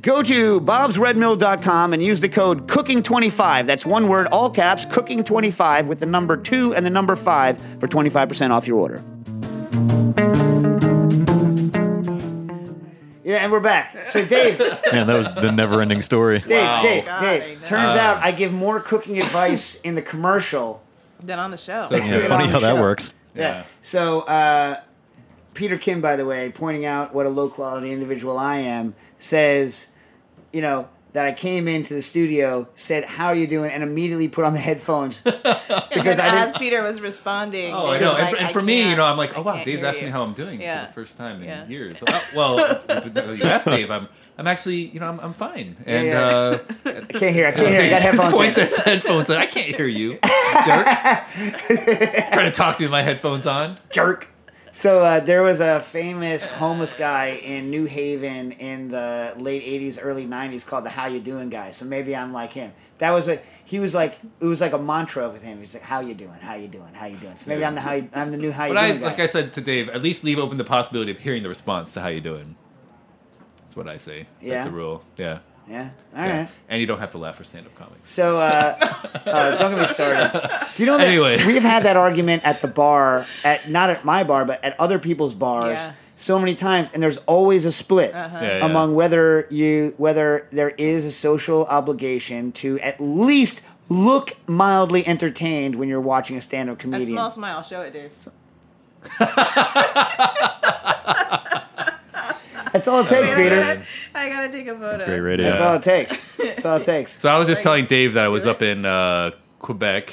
Go 0.02 0.22
to 0.22 0.60
bobsredmill.com 0.60 1.92
and 1.94 2.02
use 2.02 2.20
the 2.20 2.28
code 2.28 2.68
cooking25. 2.68 3.64
That's 3.66 3.86
one 3.86 4.08
word, 4.08 4.26
all 4.26 4.50
caps, 4.50 4.84
cooking25 4.84 5.86
with 5.86 6.00
the 6.00 6.06
number 6.06 6.36
2 6.36 6.74
and 6.74 6.84
the 6.84 6.90
number 6.90 7.16
5 7.16 7.58
for 7.80 7.88
25% 7.88 8.50
off 8.50 8.66
your 8.66 8.78
order. 8.78 9.02
Yeah, 13.26 13.36
and 13.36 13.50
we're 13.50 13.60
back. 13.60 13.90
So 14.08 14.22
Dave, 14.22 14.58
Man, 14.92 15.06
that 15.06 15.16
was 15.16 15.26
the 15.40 15.50
never-ending 15.50 16.02
story. 16.02 16.40
Dave, 16.40 16.50
Wow. 16.66 16.82
Dave, 16.82 17.06
God, 17.06 17.24
I 17.24 17.38
Dave. 17.38 17.58
know. 17.60 17.64
Turns 17.64 17.94
out 17.94 18.18
I 18.18 18.32
give 18.32 18.52
more 18.52 18.80
cooking 18.80 19.18
advice 19.18 19.80
in 19.80 19.94
the 19.94 20.02
commercial. 20.02 20.82
Then 21.22 21.38
on 21.38 21.50
the 21.50 21.56
show. 21.56 21.88
So- 21.90 21.96
Yeah, 21.96 22.18
funny 22.28 22.44
how 22.48 22.58
the 22.58 22.66
that 22.66 22.74
show. 22.76 22.80
works. 22.82 23.14
Yeah. 23.34 23.64
So 23.80 24.20
uh, 24.22 24.80
Peter 25.54 25.78
Kim, 25.78 26.00
by 26.00 26.16
the 26.16 26.26
way, 26.26 26.50
pointing 26.50 26.84
out 26.84 27.14
what 27.14 27.26
a 27.26 27.30
low 27.30 27.48
quality 27.48 27.92
individual 27.92 28.38
I 28.38 28.58
am, 28.58 28.94
says, 29.18 29.88
you 30.52 30.60
know, 30.60 30.88
that 31.12 31.26
I 31.26 31.32
came 31.32 31.68
into 31.68 31.94
the 31.94 32.02
studio, 32.02 32.66
said, 32.74 33.04
"How 33.04 33.28
are 33.28 33.36
you 33.36 33.46
doing?" 33.46 33.70
and 33.70 33.84
immediately 33.84 34.26
put 34.26 34.44
on 34.44 34.52
the 34.52 34.58
headphones 34.58 35.20
because 35.22 36.18
I 36.18 36.42
as. 36.44 36.56
Peter 36.58 36.82
was 36.82 37.00
responding. 37.00 37.72
Oh, 37.72 37.86
I 37.86 38.00
know. 38.00 38.12
was 38.14 38.18
And, 38.18 38.28
for- 38.30 38.36
and 38.36 38.50
for 38.50 38.60
me, 38.62 38.90
you 38.90 38.96
know, 38.96 39.04
I'm 39.04 39.16
like, 39.16 39.38
oh 39.38 39.42
wow, 39.42 39.54
can't 39.54 39.64
Dave's 39.64 39.84
asking 39.84 40.02
you." 40.02 40.06
me 40.08 40.12
how 40.12 40.22
I'm 40.24 40.32
doing 40.34 40.60
Yeah. 40.60 40.80
for 40.82 40.86
the 40.88 40.92
first 40.94 41.16
time 41.16 41.40
in 41.40 41.48
Yeah. 41.48 41.68
years. 41.68 42.02
Well, 42.34 42.56
you 43.36 43.42
asked 43.44 43.66
Dave. 43.66 43.92
I'm, 43.92 44.08
I'm 44.36 44.48
actually, 44.48 44.86
you 44.88 44.98
know, 44.98 45.06
I'm, 45.08 45.20
I'm 45.20 45.32
fine. 45.32 45.76
And 45.86 46.06
yeah. 46.08 46.18
uh, 46.20 46.58
I 46.84 46.90
can't 47.02 47.32
hear. 47.32 47.46
I 47.46 47.52
can't 47.52 47.68
hear. 47.68 47.82
I 47.82 47.90
got 47.90 48.02
headphones. 48.02 48.32
Points 48.34 48.58
in. 48.58 48.68
headphones. 48.84 49.28
Like, 49.28 49.38
I 49.38 49.46
can't 49.46 49.76
hear 49.76 49.86
you, 49.86 50.14
jerk. 50.14 50.86
Trying 52.32 52.46
to 52.46 52.52
talk 52.52 52.76
to 52.78 52.82
me 52.82 52.86
with 52.86 52.90
my 52.92 53.02
headphones 53.02 53.46
on. 53.46 53.78
jerk. 53.90 54.26
So 54.76 55.02
uh, 55.02 55.20
there 55.20 55.44
was 55.44 55.60
a 55.60 55.78
famous 55.78 56.48
homeless 56.48 56.94
guy 56.94 57.26
in 57.44 57.70
New 57.70 57.84
Haven 57.84 58.50
in 58.50 58.88
the 58.88 59.32
late 59.38 59.62
'80s, 59.62 60.00
early 60.02 60.26
'90s 60.26 60.66
called 60.66 60.84
the 60.84 60.90
"How 60.90 61.06
You 61.06 61.20
Doing" 61.20 61.48
guy. 61.48 61.70
So 61.70 61.84
maybe 61.84 62.16
I'm 62.16 62.32
like 62.32 62.52
him. 62.54 62.72
That 62.98 63.12
was 63.12 63.28
what 63.28 63.44
he 63.64 63.78
was 63.78 63.94
like. 63.94 64.18
It 64.40 64.46
was 64.46 64.60
like 64.60 64.72
a 64.72 64.78
mantra 64.78 65.28
with 65.28 65.44
him. 65.44 65.60
He's 65.60 65.74
like, 65.74 65.84
"How 65.84 66.00
you 66.00 66.12
doing? 66.12 66.40
How 66.40 66.56
you 66.56 66.66
doing? 66.66 66.92
How 66.92 67.06
you 67.06 67.16
doing?" 67.18 67.36
So 67.36 67.50
maybe 67.50 67.64
I'm 67.64 67.76
the 67.76 67.82
how 67.82 67.92
you, 67.92 68.08
I'm 68.12 68.32
the 68.32 68.36
new 68.36 68.50
"How 68.50 68.64
you 68.64 68.74
But 68.74 68.82
I, 68.82 68.88
doing" 68.88 69.00
guy. 69.00 69.06
like 69.06 69.20
I 69.20 69.26
said 69.26 69.52
to 69.52 69.60
Dave, 69.60 69.88
at 69.90 70.02
least 70.02 70.24
leave 70.24 70.40
open 70.40 70.58
the 70.58 70.64
possibility 70.64 71.12
of 71.12 71.20
hearing 71.20 71.44
the 71.44 71.48
response 71.48 71.94
to 71.94 72.00
how 72.00 72.08
you 72.08 72.20
doing. 72.20 72.56
That's 73.62 73.76
what 73.76 73.86
I 73.86 73.98
say. 73.98 74.26
Yeah? 74.42 74.54
That's 74.54 74.70
the 74.70 74.76
rule. 74.76 75.04
Yeah. 75.16 75.38
Yeah. 75.68 75.90
All 76.14 76.20
right. 76.22 76.28
yeah. 76.28 76.48
And 76.68 76.80
you 76.80 76.86
don't 76.86 76.98
have 76.98 77.12
to 77.12 77.18
laugh 77.18 77.36
for 77.36 77.44
stand-up 77.44 77.74
comics. 77.74 78.10
So 78.10 78.38
uh, 78.38 78.76
uh, 79.26 79.56
don't 79.56 79.72
get 79.72 79.80
me 79.80 79.86
started. 79.86 80.48
Do 80.74 80.82
you 80.82 80.86
know 80.86 80.98
that 80.98 81.08
Anyway. 81.08 81.44
we've 81.46 81.62
had 81.62 81.84
that 81.84 81.96
argument 81.96 82.44
at 82.44 82.60
the 82.62 82.68
bar, 82.68 83.26
at 83.44 83.68
not 83.70 83.90
at 83.90 84.04
my 84.04 84.24
bar, 84.24 84.44
but 84.44 84.62
at 84.64 84.78
other 84.80 84.98
people's 84.98 85.34
bars, 85.34 85.80
Yeah. 85.84 85.92
so 86.16 86.38
many 86.38 86.54
times, 86.54 86.90
and 86.94 87.02
there's 87.02 87.18
always 87.26 87.64
a 87.66 87.72
split 87.72 88.10
Yeah, 88.12 88.42
yeah. 88.58 88.64
among 88.66 88.94
whether 88.94 89.46
you 89.50 89.94
whether 89.96 90.46
there 90.50 90.70
is 90.70 91.06
a 91.06 91.10
social 91.10 91.64
obligation 91.66 92.52
to 92.52 92.78
at 92.80 93.00
least 93.00 93.62
look 93.88 94.32
mildly 94.46 95.06
entertained 95.06 95.76
when 95.76 95.88
you're 95.88 96.00
watching 96.00 96.36
a 96.36 96.40
stand-up 96.40 96.76
A 96.76 96.80
comedian. 96.80 97.08
small 97.10 97.30
smile. 97.30 97.62
Show 97.62 97.82
it, 97.82 97.92
Dave. 97.92 98.12
That's 102.74 102.88
all 102.88 103.00
it 103.00 103.08
takes, 103.08 103.32
I 103.32 103.36
Peter. 103.36 103.54
gotta, 103.56 103.82
I 104.16 104.28
gotta 104.28 104.48
take 104.50 104.66
a 104.66 104.74
photo. 104.74 104.90
That's 104.90 105.04
great 105.04 105.20
radio. 105.20 105.48
That's 105.48 105.60
all 105.60 105.74
it 105.76 105.82
takes. 105.82 106.36
That's 106.36 106.64
all 106.66 106.76
it 106.76 106.84
takes. 106.84 107.12
So 107.12 107.28
I 107.30 107.38
was 107.38 107.46
just 107.48 107.62
telling 107.62 107.86
Dave 107.86 108.12
that 108.14 108.24
I 108.24 108.28
was 108.28 108.46
up 108.46 108.62
in 108.62 108.84
uh, 108.84 109.30
Quebec 109.60 110.12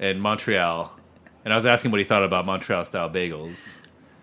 and 0.00 0.20
Montreal, 0.20 0.90
and 1.44 1.52
I 1.52 1.56
was 1.56 1.66
asking 1.66 1.90
what 1.90 2.00
he 2.00 2.04
thought 2.04 2.24
about 2.24 2.46
Montreal 2.46 2.84
style 2.86 3.10
bagels. 3.10 3.74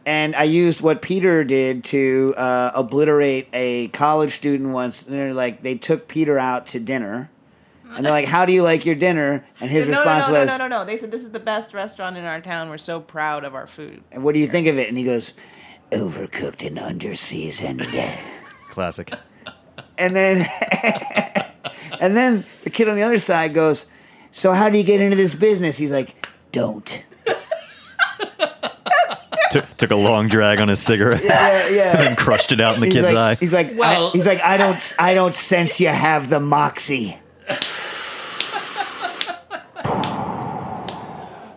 and 0.05 0.35
I 0.35 0.43
used 0.43 0.81
what 0.81 1.01
Peter 1.03 1.43
did 1.43 1.83
to 1.85 2.33
uh, 2.37 2.71
obliterate 2.73 3.47
a 3.53 3.87
college 3.89 4.31
student 4.31 4.71
once. 4.71 5.03
They're 5.03 5.33
like, 5.33 5.61
they 5.63 5.75
took 5.75 6.07
Peter 6.07 6.39
out 6.39 6.65
to 6.67 6.79
dinner, 6.79 7.29
and 7.95 8.03
they're 8.03 8.11
like, 8.11 8.25
"How 8.25 8.45
do 8.45 8.51
you 8.51 8.63
like 8.63 8.83
your 8.85 8.95
dinner?" 8.95 9.45
And 9.61 9.69
his 9.69 9.85
no, 9.85 9.91
response 9.91 10.27
no, 10.27 10.33
no, 10.33 10.39
was, 10.41 10.57
no, 10.59 10.67
no, 10.67 10.79
no. 10.79 10.85
They 10.85 10.97
said 10.97 11.11
this 11.11 11.21
is 11.21 11.31
the 11.31 11.39
best 11.39 11.75
restaurant 11.75 12.17
in 12.17 12.25
our 12.25 12.41
town. 12.41 12.69
We're 12.69 12.79
so 12.79 12.99
proud 12.99 13.43
of 13.43 13.53
our 13.53 13.67
food. 13.67 14.03
"And 14.11 14.23
what 14.23 14.33
do 14.33 14.39
you 14.39 14.47
think 14.47 14.65
of 14.65 14.79
it?" 14.79 14.89
And 14.89 14.97
he 14.97 15.03
goes, 15.03 15.33
"Overcooked 15.93 16.65
and 16.65 16.77
underseasoned." 16.77 17.87
Classic. 18.71 19.11
and 19.97 20.15
then, 20.15 20.45
and 21.99 22.15
then 22.17 22.43
the 22.63 22.69
kid 22.69 22.89
on 22.89 22.95
the 22.95 23.03
other 23.03 23.19
side 23.19 23.53
goes, 23.53 23.85
"So 24.31 24.53
how 24.53 24.69
do 24.69 24.77
you 24.77 24.83
get 24.83 24.99
into 25.01 25.15
this 25.17 25.33
business?" 25.35 25.77
He's 25.77 25.91
like, 25.93 26.27
"Don't." 26.51 27.03
took, 29.51 29.65
took 29.77 29.91
a 29.91 29.95
long 29.95 30.27
drag 30.27 30.59
on 30.59 30.67
his 30.67 30.81
cigarette 30.81 31.23
Yeah, 31.23 31.67
yeah. 31.69 32.01
and 32.07 32.17
crushed 32.17 32.51
it 32.51 32.59
out 32.59 32.73
in 32.73 32.81
the 32.81 32.87
He's 32.87 32.95
kid's 32.95 33.05
like, 33.13 33.15
eye. 33.15 33.35
he's 33.39 33.53
like, 33.53 33.73
Well- 33.77 34.07
I, 34.07 34.11
he's 34.11 34.25
like, 34.25 34.41
I 34.41 34.57
don't, 34.57 34.95
I 34.97 35.13
don't 35.13 35.33
sense 35.33 35.79
you 35.79 35.89
have 35.89 36.29
the 36.29 36.39
moxie. 36.39 37.19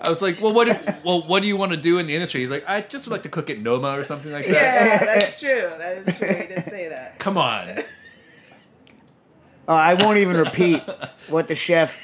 I 0.07 0.11
was 0.11 0.23
like, 0.23 0.41
well, 0.41 0.53
what? 0.53 0.67
Do, 0.69 0.93
well, 1.05 1.23
what 1.23 1.43
do 1.43 1.49
you 1.49 1.57
want 1.57 1.73
to 1.73 1.77
do 1.77 1.99
in 1.99 2.07
the 2.07 2.15
industry? 2.15 2.41
He's 2.41 2.51
like, 2.51 2.65
I 2.69 2.81
just 2.81 3.07
would 3.07 3.13
like 3.13 3.23
to 3.25 3.29
cook 3.29 3.51
at 3.51 3.59
Noma 3.59 3.89
or 3.99 4.05
something 4.05 4.33
like 4.33 4.47
that. 4.47 4.53
Yeah, 4.53 5.05
that's 5.05 5.41
true. 5.41 5.73
That 5.79 5.97
is 5.99 6.07
true. 6.19 6.29
He 6.29 6.47
did 6.47 6.65
say 6.65 6.89
that. 6.89 7.19
Come 7.19 7.37
on. 7.39 7.69
Uh, 9.69 9.73
I 9.73 9.95
won't 9.95 10.19
even 10.19 10.37
repeat 10.37 10.81
what 11.29 11.49
the 11.49 11.55
chef 11.55 12.01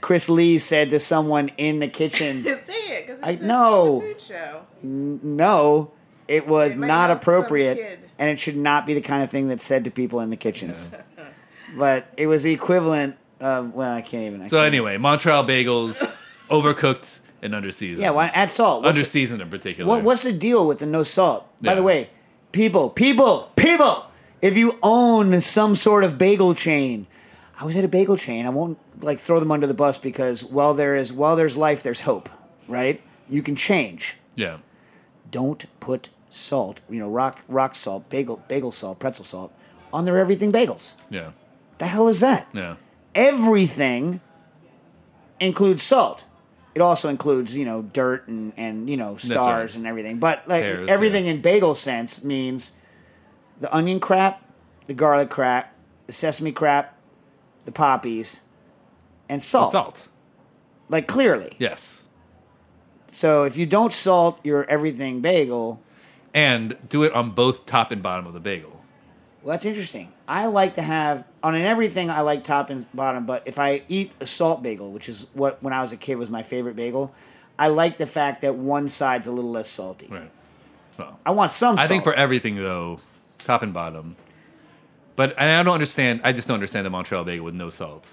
Chris 0.00 0.28
Lee 0.28 0.58
said 0.58 0.90
to 0.90 0.98
someone 1.00 1.50
in 1.56 1.78
the 1.78 1.88
kitchen. 1.88 2.42
say 2.42 2.52
it 2.98 3.06
because 3.06 3.22
I 3.22 3.30
it's, 3.32 3.42
a- 3.42 3.46
know. 3.46 4.02
it's 4.04 4.30
a 4.30 4.34
food 4.34 4.36
show. 4.36 4.66
No, 4.82 5.92
it 6.26 6.46
was 6.48 6.76
It 6.76 6.80
not 6.80 7.10
appropriate, 7.10 8.00
and 8.18 8.28
it 8.30 8.38
should 8.38 8.56
not 8.56 8.84
be 8.86 8.94
the 8.94 9.00
kind 9.00 9.22
of 9.22 9.30
thing 9.30 9.48
that's 9.48 9.64
said 9.64 9.84
to 9.84 9.90
people 9.90 10.20
in 10.20 10.30
the 10.30 10.36
kitchens. 10.36 10.90
but 11.78 12.12
it 12.16 12.26
was 12.26 12.42
the 12.42 12.52
equivalent 12.52 13.16
of 13.40 13.74
well, 13.74 13.92
I 13.94 14.00
can't 14.02 14.24
even. 14.24 14.42
I 14.42 14.48
So 14.48 14.56
can't- 14.56 14.66
anyway, 14.66 14.96
Montreal 14.96 15.44
bagels, 15.46 16.04
overcooked 16.50 17.20
and 17.42 17.54
underseasoned. 17.54 17.98
yeah, 17.98 18.10
why 18.10 18.26
add 18.28 18.50
salt? 18.50 18.82
What's, 18.82 18.98
underseasoned 19.00 19.40
in 19.40 19.50
particular. 19.50 19.88
what, 19.88 20.02
what's 20.02 20.24
the 20.24 20.32
deal 20.32 20.66
with 20.66 20.78
the 20.78 20.86
no 20.86 21.02
salt? 21.02 21.46
By 21.60 21.74
the 21.74 21.82
way, 21.82 22.10
people, 22.52 22.90
people, 22.90 23.50
people, 23.56 24.06
if 24.42 24.56
you 24.56 24.78
own 24.82 25.40
some 25.40 25.74
sort 25.74 26.04
of 26.04 26.18
bagel 26.18 26.54
chain, 26.54 27.06
I 27.60 27.64
was 27.64 27.76
at 27.76 27.84
a 27.84 27.88
bagel 27.88 28.16
chain. 28.16 28.46
I 28.46 28.50
won't 28.50 28.78
like 29.00 29.18
throw 29.18 29.40
them 29.40 29.50
under 29.50 29.66
the 29.66 29.74
bus 29.74 29.98
because 29.98 30.44
while 30.44 30.74
there 30.74 30.94
is 30.94 31.12
while 31.12 31.36
there's 31.36 31.56
life, 31.56 31.82
there's 31.82 32.02
hope, 32.02 32.28
right? 32.68 33.00
You 33.28 33.42
can 33.42 33.56
change. 33.56 34.16
Yeah. 34.36 34.58
don't 35.30 35.64
put 35.80 36.10
salt, 36.30 36.80
you 36.88 37.00
know, 37.00 37.08
rock 37.08 37.44
rock 37.48 37.74
salt, 37.74 38.08
bagel 38.08 38.42
bagel 38.48 38.70
salt, 38.70 38.98
pretzel 39.00 39.24
salt 39.24 39.52
on 39.92 40.04
their 40.04 40.18
everything 40.18 40.52
bagels. 40.52 40.94
Yeah. 41.10 41.32
The 41.78 41.86
hell 41.86 42.08
is 42.08 42.20
that? 42.20 42.48
Yeah. 42.52 42.76
Everything 43.14 44.20
includes 45.40 45.82
salt. 45.82 46.24
It 46.78 46.80
also 46.80 47.08
includes, 47.08 47.56
you 47.56 47.64
know, 47.64 47.82
dirt 47.82 48.28
and, 48.28 48.52
and 48.56 48.88
you 48.88 48.96
know, 48.96 49.16
stars 49.16 49.72
right. 49.72 49.78
and 49.78 49.84
everything. 49.84 50.20
But 50.20 50.46
like 50.46 50.62
everything 50.62 51.24
yeah. 51.24 51.32
in 51.32 51.42
bagel 51.42 51.74
sense 51.74 52.22
means 52.22 52.70
the 53.60 53.74
onion 53.74 53.98
crap, 53.98 54.44
the 54.86 54.94
garlic 54.94 55.28
crap, 55.28 55.74
the 56.06 56.12
sesame 56.12 56.52
crap, 56.52 56.96
the 57.64 57.72
poppies, 57.72 58.42
and 59.28 59.42
salt. 59.42 59.72
Salt. 59.72 60.06
Like 60.88 61.08
clearly. 61.08 61.56
Yes. 61.58 62.04
So 63.08 63.42
if 63.42 63.56
you 63.56 63.66
don't 63.66 63.92
salt 63.92 64.38
your 64.44 64.64
everything 64.70 65.20
bagel, 65.20 65.82
And 66.32 66.76
do 66.88 67.02
it 67.02 67.12
on 67.12 67.32
both 67.32 67.66
top 67.66 67.90
and 67.90 68.00
bottom 68.00 68.24
of 68.24 68.34
the 68.34 68.40
bagel. 68.40 68.77
Well, 69.48 69.54
that's 69.54 69.64
interesting. 69.64 70.12
I 70.28 70.44
like 70.44 70.74
to 70.74 70.82
have 70.82 71.24
on 71.42 71.54
an 71.54 71.62
everything. 71.62 72.10
I 72.10 72.20
like 72.20 72.44
top 72.44 72.68
and 72.68 72.84
bottom, 72.92 73.24
but 73.24 73.44
if 73.46 73.58
I 73.58 73.80
eat 73.88 74.12
a 74.20 74.26
salt 74.26 74.62
bagel, 74.62 74.92
which 74.92 75.08
is 75.08 75.26
what 75.32 75.62
when 75.62 75.72
I 75.72 75.80
was 75.80 75.90
a 75.90 75.96
kid 75.96 76.16
was 76.16 76.28
my 76.28 76.42
favorite 76.42 76.76
bagel, 76.76 77.14
I 77.58 77.68
like 77.68 77.96
the 77.96 78.04
fact 78.04 78.42
that 78.42 78.56
one 78.56 78.88
side's 78.88 79.26
a 79.26 79.32
little 79.32 79.50
less 79.50 79.70
salty. 79.70 80.08
Right. 80.10 80.30
Well, 80.98 81.18
I 81.24 81.30
want 81.30 81.50
some. 81.50 81.76
I 81.76 81.78
Salt. 81.78 81.88
think 81.88 82.04
for 82.04 82.12
everything 82.12 82.56
though, 82.56 83.00
top 83.38 83.62
and 83.62 83.72
bottom. 83.72 84.16
But 85.16 85.30
and 85.38 85.50
I 85.50 85.62
don't 85.62 85.72
understand. 85.72 86.20
I 86.24 86.34
just 86.34 86.46
don't 86.46 86.56
understand 86.56 86.84
the 86.84 86.90
Montreal 86.90 87.24
bagel 87.24 87.46
with 87.46 87.54
no 87.54 87.70
salt. 87.70 88.06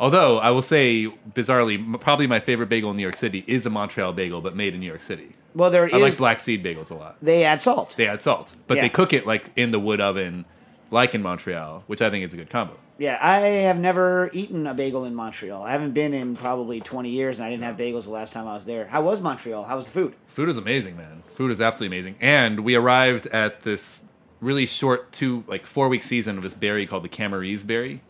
Although 0.00 0.38
I 0.38 0.50
will 0.50 0.62
say, 0.62 1.06
bizarrely, 1.34 2.00
probably 2.00 2.26
my 2.26 2.40
favorite 2.40 2.68
bagel 2.68 2.90
in 2.90 2.96
New 2.96 3.02
York 3.02 3.14
City 3.14 3.44
is 3.46 3.64
a 3.64 3.70
Montreal 3.70 4.12
bagel, 4.12 4.40
but 4.40 4.56
made 4.56 4.74
in 4.74 4.80
New 4.80 4.86
York 4.86 5.04
City. 5.04 5.36
Well, 5.54 5.70
there 5.70 5.86
is. 5.86 5.92
I 5.94 5.96
like 5.98 6.16
black 6.16 6.40
seed 6.40 6.62
bagels 6.64 6.90
a 6.90 6.94
lot. 6.94 7.16
they 7.22 7.44
add 7.44 7.60
salt. 7.60 7.94
They 7.96 8.06
add 8.06 8.22
salt, 8.22 8.56
but 8.66 8.76
Yeah. 8.76 8.82
they 8.82 8.88
cook 8.88 9.12
it 9.12 9.26
like 9.26 9.50
in 9.56 9.70
the 9.72 9.80
wood 9.80 10.00
oven, 10.00 10.44
like 10.90 11.14
in 11.14 11.22
Montreal, 11.22 11.84
which 11.86 12.02
I 12.02 12.10
think 12.10 12.24
is 12.24 12.32
a 12.34 12.36
good 12.36 12.50
combo. 12.50 12.74
yeah, 12.98 13.18
I 13.20 13.38
have 13.40 13.78
never 13.78 14.28
eaten 14.32 14.66
a 14.66 14.74
bagel 14.74 15.04
in 15.04 15.14
Montreal. 15.14 15.62
I 15.62 15.70
haven't 15.72 15.92
been 15.92 16.12
in 16.14 16.34
probably 16.36 16.80
twenty 16.80 17.10
years, 17.10 17.38
and 17.38 17.46
I 17.46 17.50
didn't 17.50 17.64
have 17.64 17.76
bagels 17.76 18.04
the 18.04 18.10
last 18.10 18.32
time 18.32 18.46
I 18.46 18.54
was 18.54 18.66
there. 18.66 18.86
How 18.86 19.02
was 19.02 19.20
Montreal? 19.20 19.64
How 19.64 19.76
was 19.76 19.86
the 19.86 19.92
food? 19.92 20.14
Food 20.26 20.48
is 20.48 20.56
amazing, 20.58 20.96
man. 20.96 21.22
Food 21.34 21.50
is 21.50 21.60
absolutely 21.60 21.96
amazing. 21.96 22.16
And 22.20 22.60
we 22.60 22.74
arrived 22.74 23.26
at 23.28 23.62
this 23.62 24.04
really 24.40 24.66
short 24.66 25.10
two, 25.12 25.44
like 25.48 25.66
four 25.66 25.88
week 25.88 26.02
season 26.04 26.36
of 26.36 26.42
this 26.42 26.54
berry 26.54 26.86
called 26.86 27.04
the 27.04 27.08
camerise 27.08 27.66
berry. 27.66 28.02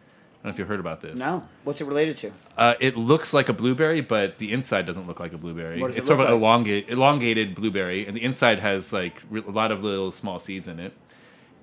Don't 0.49 0.57
know 0.57 0.63
if 0.63 0.67
you 0.67 0.73
heard 0.73 0.81
about 0.81 1.03
this. 1.03 1.19
No. 1.19 1.47
What's 1.65 1.83
it 1.83 1.85
related 1.85 2.17
to? 2.19 2.33
Uh, 2.57 2.75
it 2.81 2.97
looks 2.97 3.35
like 3.35 3.51
a 3.51 3.53
blueberry, 3.53 4.01
but 4.01 4.39
the 4.39 4.51
inside 4.51 4.87
doesn't 4.87 5.07
look 5.07 5.21
like 5.21 5.35
a 5.35 5.37
blueberry. 5.37 5.79
What 5.79 5.89
does 5.89 5.97
it 5.97 5.99
it's 5.99 6.09
sort 6.09 6.21
of 6.21 6.27
an 6.27 6.33
elongate, 6.33 6.89
elongated 6.89 7.55
blueberry, 7.55 8.07
and 8.07 8.17
the 8.17 8.23
inside 8.23 8.59
has 8.59 8.91
like 8.91 9.21
re- 9.29 9.43
a 9.47 9.51
lot 9.51 9.73
of 9.73 9.85
little 9.85 10.11
small 10.11 10.39
seeds 10.39 10.67
in 10.67 10.81
it. 10.81 10.95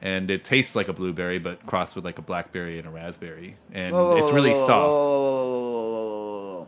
And 0.03 0.29
it 0.29 0.43
tastes 0.43 0.75
like 0.75 0.87
a 0.87 0.93
blueberry, 0.93 1.39
but 1.39 1.65
crossed 1.65 1.95
with 1.95 2.05
like 2.05 2.19
a 2.19 2.21
blackberry 2.21 2.77
and 2.77 2.87
a 2.87 2.91
raspberry, 2.91 3.57
and 3.73 3.91
Whoa, 3.91 4.17
it's 4.17 4.31
really 4.31 4.51
whoa, 4.51 4.67
soft. 4.67 4.89
whoa. 4.91 6.67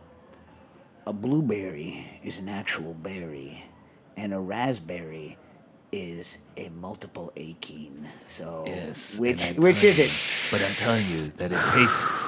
A 1.06 1.12
blueberry 1.12 2.20
is 2.24 2.40
an 2.40 2.48
actual 2.48 2.94
berry, 2.94 3.64
and 4.16 4.34
a 4.34 4.40
raspberry 4.40 5.38
is 5.92 6.38
a 6.56 6.68
multiple 6.70 7.32
achene. 7.36 8.06
So, 8.26 8.64
Yes, 8.66 9.18
which 9.18 9.50
which 9.56 9.82
is 9.84 9.98
it? 9.98 10.12
But 10.52 10.66
I'm 10.66 10.74
telling 10.74 11.06
you 11.10 11.28
that 11.38 11.52
it 11.52 11.60
tastes. 11.72 12.24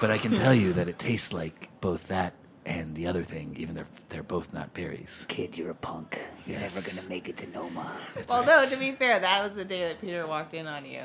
but 0.00 0.10
I 0.10 0.18
can 0.18 0.32
tell 0.32 0.54
you 0.54 0.72
that 0.74 0.88
it 0.88 0.98
tastes 0.98 1.32
like 1.32 1.68
both 1.80 2.08
that 2.08 2.34
and 2.64 2.94
the 2.94 3.06
other 3.08 3.22
thing, 3.24 3.54
even 3.58 3.74
though 3.74 3.84
they're 4.08 4.22
both 4.22 4.52
not 4.54 4.72
berries. 4.72 5.24
Kid, 5.28 5.58
you're 5.58 5.70
a 5.70 5.74
punk. 5.74 6.18
You're 6.46 6.60
Yes. 6.60 6.74
never 6.74 6.88
gonna 6.96 7.08
make 7.08 7.28
it 7.28 7.36
to 7.38 7.48
Noma. 7.50 7.90
Well, 8.28 8.44
no, 8.44 8.68
to 8.68 8.76
be 8.76 8.92
fair, 8.92 9.18
that 9.18 9.42
was 9.42 9.54
the 9.54 9.64
day 9.64 9.80
that 9.88 10.00
Peter 10.00 10.26
walked 10.26 10.54
in 10.54 10.66
on 10.66 10.84
you. 10.86 11.02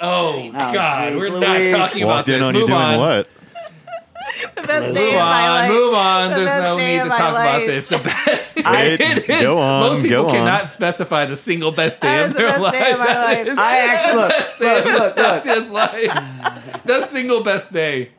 Oh, 0.00 0.42
oh 0.42 0.52
God, 0.52 1.12
jeez 1.12 1.18
we're 1.18 1.30
Louise. 1.30 1.72
not 1.72 1.86
talking 1.88 2.02
about 2.02 2.14
Walked 2.16 2.28
in 2.28 2.38
this. 2.40 2.46
on 2.46 2.52
Move 2.54 2.60
you 2.62 2.66
doing 2.66 2.78
on. 2.78 2.98
what? 2.98 3.28
The 4.54 4.62
best 4.62 4.94
day 4.94 5.00
Move 5.00 5.14
of 5.14 5.20
my 5.20 5.48
on, 5.48 5.54
life. 5.54 5.70
move 5.70 5.94
on. 5.94 6.30
The 6.30 6.36
There's 6.36 6.62
no 6.62 6.76
need 6.78 6.98
to 6.98 7.04
my 7.06 7.18
talk 7.18 7.30
about 7.30 7.58
this. 7.66 7.86
The 7.86 7.98
best. 7.98 8.56
Wait, 8.66 9.00
it 9.00 9.30
is. 9.30 9.42
go 9.42 9.58
on, 9.58 9.80
Most 9.90 10.02
people 10.02 10.22
go 10.22 10.28
on. 10.28 10.34
cannot 10.34 10.70
specify 10.70 11.26
the 11.26 11.36
single 11.36 11.72
best 11.72 12.00
day 12.00 12.08
That 12.08 12.22
of 12.22 12.26
was 12.28 12.34
the 12.36 12.42
their 12.42 12.58
life. 12.58 12.72
day 12.72 12.90
of 12.92 12.98
my 12.98 13.04
life. 13.24 13.58
I 13.58 13.78
actually 13.78 14.16
look, 14.22 14.28
best 14.30 14.58
day 14.58 14.84
look, 14.84 14.86
of 14.86 14.92
look, 14.92 15.16
look. 15.16 15.44
Nastassia's 15.44 15.70
life. 15.70 16.82
The 16.86 17.06
single 17.06 17.42
best 17.42 17.72
day. 17.72 18.10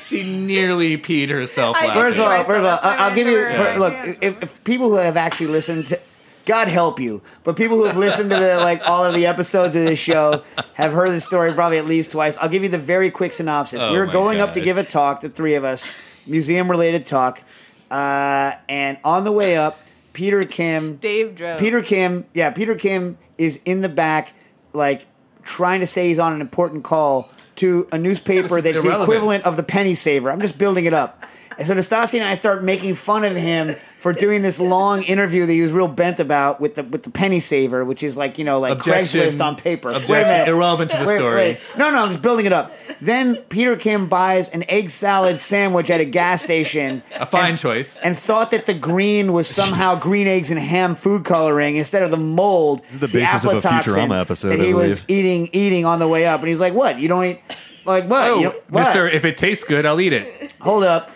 She 0.00 0.22
nearly 0.22 0.96
peed 0.98 1.28
herself 1.30 1.76
I- 1.78 1.86
laughing. 1.88 2.02
First 2.02 2.18
of 2.18 2.24
all, 2.24 2.30
myself, 2.30 2.46
first 2.46 2.58
of 2.58 2.64
all, 2.64 2.70
that's 2.70 2.84
why 2.84 2.96
I- 2.96 3.08
I'll 3.08 3.14
give 3.14 3.26
you. 3.28 3.54
For, 3.54 3.78
look, 3.78 3.94
if, 4.22 4.42
if 4.42 4.64
people 4.64 4.88
who 4.90 4.96
have 4.96 5.16
actually 5.16 5.48
listened 5.48 5.86
to, 5.88 6.00
God 6.46 6.68
help 6.68 7.00
you, 7.00 7.22
but 7.42 7.56
people 7.56 7.76
who 7.76 7.84
have 7.84 7.96
listened 7.96 8.30
to 8.30 8.36
the 8.36 8.58
like 8.58 8.82
all 8.86 9.04
of 9.04 9.14
the 9.14 9.26
episodes 9.26 9.76
of 9.76 9.84
this 9.84 9.98
show 9.98 10.42
have 10.74 10.92
heard 10.92 11.10
the 11.10 11.20
story 11.20 11.52
probably 11.52 11.78
at 11.78 11.86
least 11.86 12.12
twice. 12.12 12.36
I'll 12.38 12.48
give 12.48 12.62
you 12.62 12.68
the 12.68 12.78
very 12.78 13.10
quick 13.10 13.32
synopsis. 13.32 13.82
Oh 13.82 13.92
we 13.92 13.98
were 13.98 14.06
my 14.06 14.12
going 14.12 14.40
up 14.40 14.54
to 14.54 14.60
give 14.60 14.78
a 14.78 14.84
talk, 14.84 15.20
the 15.20 15.28
three 15.28 15.54
of 15.54 15.64
us, 15.64 15.88
museum 16.26 16.70
related 16.70 17.06
talk, 17.06 17.42
uh, 17.90 18.52
and 18.68 18.98
on 19.04 19.24
the 19.24 19.32
way 19.32 19.56
up, 19.56 19.80
Peter 20.12 20.44
Kim 20.44 20.96
Dave 20.96 21.34
drove. 21.34 21.58
Peter 21.58 21.82
Kim, 21.82 22.24
yeah, 22.34 22.50
Peter 22.50 22.74
Kim 22.74 23.18
is 23.38 23.60
in 23.64 23.80
the 23.80 23.88
back, 23.88 24.34
like 24.72 25.06
trying 25.42 25.80
to 25.80 25.86
say 25.86 26.08
he's 26.08 26.18
on 26.18 26.32
an 26.32 26.40
important 26.40 26.84
call 26.84 27.30
to 27.56 27.88
a 27.92 27.98
newspaper 27.98 28.60
This 28.60 28.78
is 28.78 28.82
that's 28.82 28.96
the 28.96 29.02
equivalent 29.02 29.44
of 29.44 29.56
the 29.56 29.62
penny 29.62 29.94
saver. 29.94 30.30
I'm 30.30 30.40
just 30.40 30.58
building 30.58 30.86
it 30.86 30.94
up. 30.94 31.24
And 31.58 31.66
so 31.66 31.74
Nastassia 31.74 32.14
and 32.14 32.24
I 32.24 32.34
start 32.34 32.64
making 32.64 32.94
fun 32.94 33.24
of 33.24 33.36
him 33.36 33.76
for 34.04 34.12
doing 34.12 34.42
this 34.42 34.60
long 34.60 35.02
interview 35.04 35.46
that 35.46 35.52
he 35.54 35.62
was 35.62 35.72
real 35.72 35.88
bent 35.88 36.20
about 36.20 36.60
with 36.60 36.74
the 36.74 36.82
with 36.84 37.04
the 37.04 37.10
penny 37.10 37.40
saver, 37.40 37.86
which 37.86 38.02
is 38.02 38.18
like 38.18 38.36
you 38.36 38.44
know 38.44 38.60
like 38.60 38.72
Objection. 38.72 39.22
Craigslist 39.22 39.42
on 39.42 39.56
paper. 39.56 39.88
Wait 39.88 39.96
a 39.96 40.00
Objection. 40.02 40.48
Irrelevant 40.54 40.90
to 40.90 40.98
the 40.98 41.06
Wait, 41.06 41.16
story. 41.16 41.34
wait. 41.34 41.58
No, 41.78 41.90
no, 41.90 42.02
I'm 42.02 42.10
just 42.10 42.20
building 42.20 42.44
it 42.44 42.52
up. 42.52 42.70
Then 43.00 43.36
Peter 43.48 43.76
Kim 43.76 44.06
buys 44.06 44.50
an 44.50 44.62
egg 44.68 44.90
salad 44.90 45.38
sandwich 45.38 45.88
at 45.88 46.02
a 46.02 46.04
gas 46.04 46.42
station. 46.42 47.02
A 47.14 47.24
fine 47.24 47.50
and- 47.52 47.58
choice. 47.58 47.96
and 48.02 48.14
thought 48.14 48.50
that 48.50 48.66
the 48.66 48.74
green 48.74 49.32
was 49.32 49.48
somehow 49.48 49.98
green 49.98 50.28
eggs 50.28 50.50
and 50.50 50.60
ham 50.60 50.96
food 50.96 51.24
coloring 51.24 51.76
instead 51.76 52.02
of 52.02 52.10
the 52.10 52.18
mold. 52.18 52.82
is 52.90 52.98
the 52.98 53.08
basis 53.08 53.46
of 53.46 53.52
a 53.52 53.56
Futurama 53.56 54.20
episode, 54.20 54.50
that 54.50 54.60
I 54.60 54.64
he 54.66 54.74
was 54.74 55.00
eating 55.08 55.48
eating 55.54 55.86
on 55.86 55.98
the 55.98 56.08
way 56.08 56.26
up, 56.26 56.40
and 56.40 56.48
he's 56.50 56.60
like, 56.60 56.74
"What? 56.74 56.98
You 56.98 57.08
don't 57.08 57.24
eat 57.24 57.40
like 57.86 58.04
what? 58.04 58.30
Oh, 58.30 58.36
you 58.36 58.42
don't, 58.50 58.70
what? 58.70 58.80
Mister, 58.84 59.08
if 59.08 59.24
it 59.24 59.38
tastes 59.38 59.64
good, 59.64 59.86
I'll 59.86 59.98
eat 60.02 60.12
it. 60.12 60.52
Hold 60.60 60.84
up." 60.84 61.10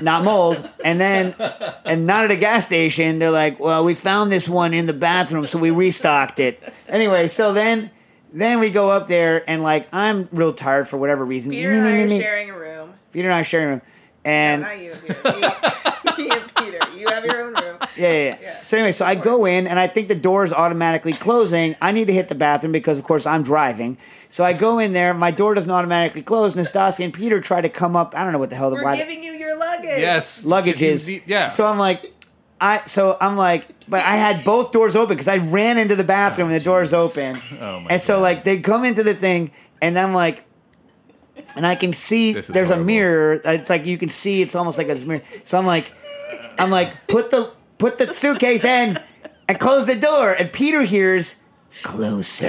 Not 0.00 0.24
mold, 0.24 0.68
and 0.84 1.00
then, 1.00 1.34
and 1.84 2.06
not 2.06 2.24
at 2.24 2.30
a 2.30 2.36
gas 2.36 2.66
station. 2.66 3.18
They're 3.18 3.30
like, 3.30 3.60
"Well, 3.60 3.84
we 3.84 3.94
found 3.94 4.32
this 4.32 4.48
one 4.48 4.74
in 4.74 4.86
the 4.86 4.92
bathroom, 4.92 5.46
so 5.46 5.58
we 5.58 5.70
restocked 5.70 6.38
it." 6.38 6.62
Anyway, 6.88 7.28
so 7.28 7.52
then, 7.52 7.90
then 8.32 8.60
we 8.60 8.70
go 8.70 8.90
up 8.90 9.08
there, 9.08 9.42
and 9.48 9.62
like, 9.62 9.88
I'm 9.92 10.28
real 10.32 10.52
tired 10.52 10.88
for 10.88 10.96
whatever 10.96 11.24
reason. 11.24 11.52
Peter 11.52 11.72
and 11.72 11.86
I 11.86 11.92
are 11.92 12.20
sharing 12.20 12.50
a 12.50 12.58
room. 12.58 12.94
Peter 13.12 13.28
and 13.28 13.34
I 13.34 13.40
are 13.40 13.44
sharing 13.44 13.66
a 13.66 13.70
room, 13.72 13.82
and 14.24 14.62
no, 14.62 14.68
not 14.68 14.78
you, 14.78 14.92
Peter. 15.06 15.20
Me, 15.24 15.30
me 15.40 15.46
and 15.46 15.54
Peter. 15.62 15.89
You 17.00 17.08
have 17.08 17.24
your 17.24 17.40
own 17.42 17.54
room. 17.54 17.78
Yeah, 17.96 18.12
yeah, 18.12 18.18
yeah. 18.22 18.38
Yeah. 18.40 18.60
So 18.60 18.76
anyway, 18.78 18.92
so 18.92 19.04
I 19.04 19.14
go 19.14 19.44
in 19.44 19.66
and 19.66 19.78
I 19.78 19.86
think 19.88 20.08
the 20.08 20.14
door 20.14 20.44
is 20.44 20.52
automatically 20.52 21.12
closing. 21.12 21.74
I 21.82 21.90
need 21.92 22.06
to 22.06 22.12
hit 22.12 22.28
the 22.28 22.34
bathroom 22.34 22.72
because, 22.72 22.98
of 22.98 23.04
course, 23.04 23.26
I'm 23.26 23.42
driving. 23.42 23.98
So 24.28 24.44
I 24.44 24.52
go 24.52 24.78
in 24.78 24.92
there. 24.92 25.12
My 25.12 25.30
door 25.32 25.54
doesn't 25.54 25.70
automatically 25.70 26.22
close. 26.22 26.54
Nastassia 26.54 27.04
and 27.04 27.12
Peter 27.12 27.40
try 27.40 27.60
to 27.60 27.68
come 27.68 27.96
up. 27.96 28.14
I 28.14 28.22
don't 28.22 28.32
know 28.32 28.38
what 28.38 28.48
the 28.50 28.56
hell 28.56 28.70
the 28.70 28.76
We're 28.76 28.84
why- 28.84 28.96
giving 28.96 29.22
you 29.22 29.32
your 29.32 29.58
luggage. 29.58 29.98
Yes. 29.98 30.44
luggage 30.44 30.80
You 30.80 30.90
is. 30.90 31.10
Yeah. 31.26 31.48
So 31.48 31.66
I'm 31.66 31.78
like, 31.78 32.14
I 32.60 32.82
so 32.84 33.16
I'm 33.20 33.36
like, 33.36 33.66
but 33.88 34.00
I 34.00 34.16
had 34.16 34.44
both 34.44 34.70
doors 34.72 34.94
open 34.94 35.14
because 35.16 35.28
I 35.28 35.38
ran 35.38 35.76
into 35.78 35.96
the 35.96 36.04
bathroom 36.04 36.48
oh, 36.48 36.52
and 36.52 36.60
the 36.60 36.64
doors 36.64 36.92
open. 36.94 37.36
Oh 37.60 37.80
my 37.80 37.90
and 37.90 38.00
so 38.02 38.16
God. 38.16 38.22
like 38.22 38.44
they 38.44 38.60
come 38.60 38.84
into 38.84 39.02
the 39.02 39.14
thing 39.14 39.50
and 39.82 39.98
I'm 39.98 40.14
like. 40.14 40.44
And 41.56 41.66
I 41.66 41.74
can 41.74 41.92
see 41.92 42.32
there's 42.32 42.46
horrible. 42.68 42.74
a 42.74 42.84
mirror. 42.84 43.40
It's 43.44 43.68
like 43.70 43.84
you 43.84 43.98
can 43.98 44.08
see. 44.08 44.40
It's 44.40 44.54
almost 44.54 44.78
like 44.78 44.88
a 44.88 44.94
mirror. 45.04 45.22
So 45.44 45.58
I'm 45.58 45.66
like, 45.66 45.92
I'm 46.60 46.70
like, 46.70 47.06
put 47.06 47.30
the 47.30 47.52
put 47.78 47.98
the 47.98 48.12
suitcase 48.12 48.64
in 48.64 48.98
and 49.48 49.58
close 49.58 49.86
the 49.86 49.96
door. 49.96 50.32
And 50.32 50.52
Peter 50.52 50.82
hears 50.82 51.36
closer. 51.82 52.46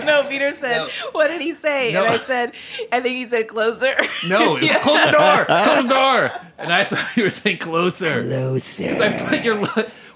No, 0.04 0.24
Peter 0.28 0.50
said, 0.50 0.78
No. 0.78 0.88
what 1.12 1.28
did 1.28 1.40
he 1.40 1.52
say? 1.52 1.92
No. 1.92 2.04
And 2.04 2.14
I 2.14 2.16
said, 2.18 2.48
I 2.90 3.00
think 3.00 3.16
he 3.16 3.26
said 3.28 3.46
closer. 3.48 3.94
No, 4.26 4.56
it's 4.56 4.74
close 4.82 5.04
the 5.04 5.12
door. 5.12 5.44
Close 5.44 5.82
the 5.82 5.88
door. 5.88 6.30
And 6.58 6.72
I 6.72 6.84
thought 6.84 7.16
you 7.16 7.24
were 7.24 7.30
saying 7.30 7.58
closer. 7.58 8.22
Closer. 8.22 8.96
I 9.00 9.28
put 9.28 9.44
your. 9.44 9.56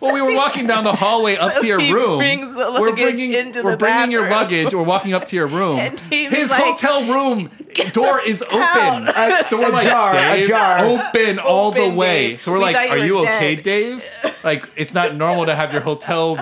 Lu- 0.00 0.06
Well, 0.08 0.12
we 0.14 0.20
were 0.22 0.34
walking 0.36 0.66
down 0.66 0.84
the 0.84 0.92
hallway 0.92 1.36
up 1.36 1.54
So 1.54 1.60
to 1.62 1.66
your 1.66 1.80
he 1.80 1.92
room. 1.92 2.18
brings 2.18 2.54
the 2.54 2.76
we're 2.80 2.92
bringing, 2.94 3.32
into 3.32 3.62
we're 3.62 3.72
the 3.72 3.76
bringing 3.78 4.10
your 4.10 4.28
luggage. 4.30 4.74
We're 4.74 4.82
walking 4.82 5.12
up 5.14 5.24
to 5.26 5.36
your 5.36 5.46
room. 5.46 5.78
And 5.80 5.98
His 6.10 6.50
like, 6.50 6.62
hotel 6.62 7.02
room 7.12 7.50
door 7.92 8.20
is 8.20 8.42
open. 8.42 8.58
out. 8.58 9.46
so 9.46 9.56
we're 9.58 9.70
like, 9.70 9.86
Ajar, 9.86 10.12
Dave, 10.12 10.44
ajar. 10.44 10.78
open 10.84 11.38
all 11.38 11.70
the 11.70 11.88
way. 11.90 12.28
Dave. 12.28 12.42
So 12.42 12.52
we're 12.52 12.58
We 12.58 12.64
like, 12.64 12.76
thought 12.76 12.86
you 12.98 13.02
are 13.02 13.06
you 13.06 13.18
okay, 13.20 13.54
dead." 13.56 13.64
Dave? 13.64 14.08
Like, 14.44 14.68
it's 14.76 14.92
not 14.94 15.14
normal 15.16 15.46
to 15.46 15.54
have 15.54 15.72
your 15.72 15.80
hotel 15.82 16.36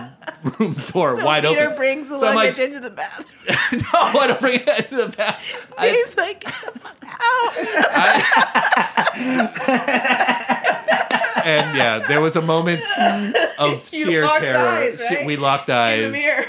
room 0.59 0.75
door 0.93 1.15
So 1.17 1.25
wide 1.25 1.45
Peter 1.45 1.63
open. 1.67 1.77
brings 1.77 2.09
the 2.09 2.19
So 2.19 2.27
luggage 2.35 2.59
like, 2.59 2.67
into 2.69 2.81
the 2.81 2.91
bathroom. 2.91 3.81
no, 3.81 3.89
I 3.93 4.27
don't 4.27 4.41
bring 4.41 4.61
it 4.61 4.69
into 4.69 4.97
the 4.97 5.09
bath. 5.09 5.41
I- 5.79 5.89
Dave's 5.89 6.17
like, 6.17 6.41
get 6.41 6.53
the 6.75 6.79
fuck 6.81 6.97
out. 10.45 10.59
And 11.45 11.77
yeah, 11.77 11.99
there 12.01 12.21
was 12.21 12.37
a 12.37 12.43
moment 12.43 12.81
of 13.59 13.89
You 13.93 14.07
sheer 14.07 14.23
terror. 14.25 14.57
eyes, 14.57 15.05
She- 15.09 15.27
We 15.27 15.37
locked 15.37 15.69
eyes. 15.71 15.99
In 15.99 16.05
eyes, 16.05 16.13
the 16.13 16.19
mirror. 16.19 16.47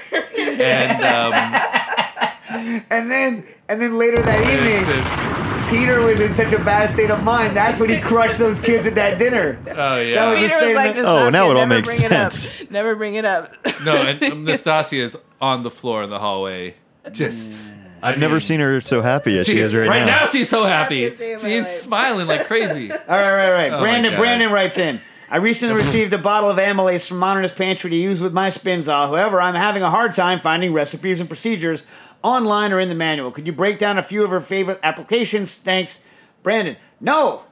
and 0.61 1.03
um, 1.03 2.83
And 2.89 3.09
then 3.11 3.45
and 3.69 3.81
then 3.81 3.97
later 3.97 4.21
that 4.21 4.41
evening, 4.41 4.85
just, 4.85 5.69
Peter 5.71 6.01
was 6.01 6.19
in 6.19 6.31
such 6.31 6.53
a 6.53 6.59
bad 6.63 6.89
state 6.89 7.09
of 7.09 7.23
mind. 7.23 7.55
That's 7.55 7.79
when 7.79 7.89
he 7.89 7.99
crushed 7.99 8.37
those 8.37 8.59
kids 8.59 8.85
at 8.85 8.93
that 8.95 9.17
dinner. 9.17 9.57
oh 9.69 9.73
That 9.73 10.07
yeah. 10.07 10.29
was- 10.29 10.39
Peter 10.39 10.59
the 10.59 10.65
was 10.67 10.75
like, 10.75 10.95
Oh, 10.97 11.29
now 11.31 11.45
it 11.45 11.47
all 11.49 11.53
never 11.55 11.67
makes 11.75 11.97
bring 11.97 12.09
sense. 12.09 12.61
It 12.61 12.65
up. 12.67 12.71
Never 12.71 12.95
bring 12.95 13.15
it 13.15 13.25
up. 13.25 13.51
No, 13.83 13.95
and 14.01 14.21
um, 14.23 14.45
Nastassia 14.45 14.99
is 14.99 15.17
on 15.41 15.63
the 15.63 15.71
floor 15.71 16.03
in 16.03 16.09
the 16.11 16.19
hallway, 16.19 16.75
just. 17.11 17.63
I've 18.03 18.19
never 18.19 18.39
seen 18.39 18.59
her 18.59 18.81
so 18.81 19.01
happy 19.01 19.37
as 19.37 19.45
she 19.45 19.59
is 19.59 19.73
right, 19.73 19.85
now. 19.85 19.89
right 19.89 20.05
now. 20.05 20.19
now. 20.25 20.29
She's 20.29 20.49
so 20.49 20.65
happy. 20.65 21.03
Happiest 21.03 21.19
day 21.19 21.33
of 21.33 21.43
my 21.43 21.49
She's 21.49 21.63
life. 21.63 21.71
smiling 21.73 22.27
like 22.27 22.47
crazy. 22.47 22.91
All 22.91 22.97
right, 23.07 23.31
right, 23.35 23.51
right. 23.51 23.73
Oh 23.73 23.79
Brandon 23.79 24.15
Brandon 24.15 24.51
writes 24.51 24.77
in. 24.77 24.99
I 25.29 25.37
recently 25.37 25.75
received 25.81 26.13
a 26.13 26.17
bottle 26.17 26.49
of 26.49 26.57
amylase 26.57 27.07
from 27.07 27.17
Modernist 27.17 27.55
Pantry 27.55 27.89
to 27.89 27.95
use 27.95 28.21
with 28.21 28.33
my 28.33 28.49
spinzall. 28.49 29.07
However, 29.07 29.41
I'm 29.41 29.55
having 29.55 29.81
a 29.81 29.89
hard 29.89 30.13
time 30.13 30.39
finding 30.39 30.73
recipes 30.73 31.19
and 31.19 31.27
procedures 31.29 31.83
online 32.21 32.71
or 32.71 32.79
in 32.79 32.89
the 32.89 32.95
manual. 32.95 33.31
Could 33.31 33.47
you 33.47 33.53
break 33.53 33.79
down 33.79 33.97
a 33.97 34.03
few 34.03 34.23
of 34.23 34.29
her 34.29 34.41
favorite 34.41 34.79
applications? 34.83 35.55
Thanks, 35.55 36.01
Brandon. 36.43 36.77
No, 36.99 37.45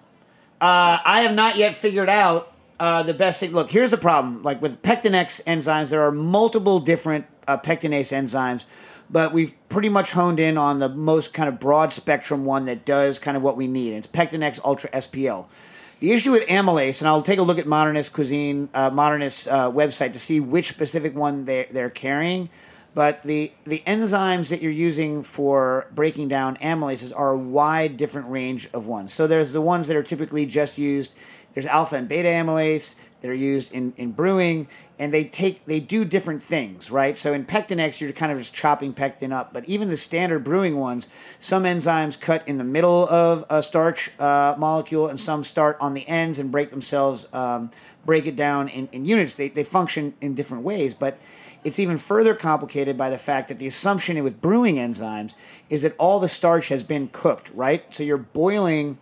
uh, 0.62 1.00
I 1.04 1.22
have 1.22 1.34
not 1.34 1.58
yet 1.58 1.74
figured 1.74 2.10
out 2.10 2.54
uh, 2.80 3.04
the 3.04 3.14
best 3.14 3.40
thing. 3.40 3.52
Look, 3.52 3.72
here's 3.72 3.92
the 3.92 3.98
problem. 3.98 4.44
Like 4.44 4.62
with 4.62 4.82
Pectinex 4.82 5.44
enzymes, 5.46 5.90
there 5.90 6.02
are 6.02 6.12
multiple 6.12 6.80
different 6.80 7.26
uh, 7.48 7.58
pectinase 7.58 8.12
enzymes, 8.16 8.66
but 9.12 9.34
we've 9.34 9.54
pretty 9.68 9.90
much 9.90 10.12
honed 10.12 10.40
in 10.40 10.58
on 10.58 10.80
the 10.80 10.90
most 10.90 11.34
kind 11.34 11.50
of 11.50 11.60
broad 11.60 11.92
spectrum 11.92 12.46
one 12.46 12.66
that 12.66 12.86
does 12.86 13.20
kind 13.20 13.36
of 13.36 13.44
what 13.44 13.58
we 13.58 13.68
need. 13.68 13.94
It's 13.94 14.08
Pectinex 14.08 14.60
Ultra 14.64 14.90
SPL. 14.92 15.48
The 16.00 16.14
issue 16.14 16.32
with 16.32 16.48
amylase, 16.48 17.02
and 17.02 17.08
I'll 17.08 17.22
take 17.22 17.38
a 17.38 17.44
look 17.44 17.60
at 17.60 17.68
Modernist 17.68 18.14
Cuisine, 18.14 18.70
uh, 18.74 18.90
Modernist 18.90 19.48
uh, 19.48 19.70
website 19.70 20.14
to 20.14 20.20
see 20.20 20.40
which 20.40 20.70
specific 20.70 21.14
one 21.14 21.46
they're, 21.46 21.68
they're 21.70 21.90
carrying. 21.90 22.50
But 22.94 23.24
the, 23.24 23.52
the 23.66 23.84
enzymes 23.86 24.50
that 24.50 24.62
you're 24.62 24.72
using 24.72 25.24
for 25.24 25.88
breaking 25.94 26.28
down 26.28 26.58
amylases 26.58 27.14
are 27.16 27.32
a 27.32 27.38
wide 27.38 27.98
different 27.98 28.30
range 28.30 28.68
of 28.74 28.86
ones. 28.86 29.14
So 29.14 29.28
there's 29.28 29.54
the 29.54 29.62
ones 29.62 29.88
that 29.88 29.96
are 29.96 30.04
typically 30.04 30.46
just 30.46 30.78
used. 30.78 31.14
There's 31.54 31.66
alpha 31.66 31.96
and 31.96 32.08
beta 32.08 32.28
amylase. 32.28 32.96
That 33.22 33.30
are 33.30 33.34
used 33.34 33.72
in, 33.72 33.94
in 33.98 34.12
brewing, 34.12 34.68
and 35.00 35.14
they 35.14 35.24
take 35.24 35.66
they 35.66 35.80
do 35.80 36.04
different 36.04 36.44
things, 36.44 36.92
right? 36.92 37.18
So 37.18 37.34
in 37.34 37.46
Pectinex, 37.46 38.02
you're 38.02 38.12
kind 38.12 38.32
of 38.32 38.38
just 38.38 38.54
chopping 38.54 38.94
pectin 38.94 39.32
up, 39.32 39.54
but 39.54 39.64
even 39.66 39.90
the 39.90 39.98
standard 39.98 40.44
brewing 40.44 40.78
ones, 40.78 41.08
some 41.40 41.64
enzymes 41.64 42.20
cut 42.20 42.48
in 42.48 42.58
the 42.58 42.64
middle 42.64 43.08
of 43.08 43.46
a 43.50 43.64
starch 43.64 44.12
uh, 44.20 44.56
molecule, 44.58 45.08
and 45.08 45.20
some 45.20 45.44
start 45.44 45.78
on 45.80 45.94
the 45.94 46.08
ends 46.08 46.40
and 46.40 46.52
break 46.52 46.72
themselves, 46.72 47.28
um, 47.34 47.72
break 48.06 48.26
it 48.26 48.36
down 48.36 48.68
in, 48.68 48.90
in 48.92 49.06
units. 49.06 49.36
They 49.36 49.50
they 49.50 49.64
function 49.64 50.14
in 50.22 50.36
different 50.36 50.64
ways, 50.64 50.94
but 50.96 51.20
it's 51.64 51.80
even 51.80 51.98
further 51.98 52.34
complicated 52.34 52.98
by 52.98 53.12
the 53.12 53.20
fact 53.20 53.48
that 53.50 53.60
the 53.60 53.68
assumption 53.68 54.22
with 54.24 54.42
brewing 54.42 54.76
enzymes 54.76 55.36
is 55.70 55.84
that 55.84 55.96
all 56.00 56.20
the 56.20 56.28
starch 56.28 56.70
has 56.70 56.82
been 56.82 57.08
cooked, 57.10 57.52
right? 57.54 57.94
So 57.94 58.02
you're 58.02 58.18
boiling 58.18 58.98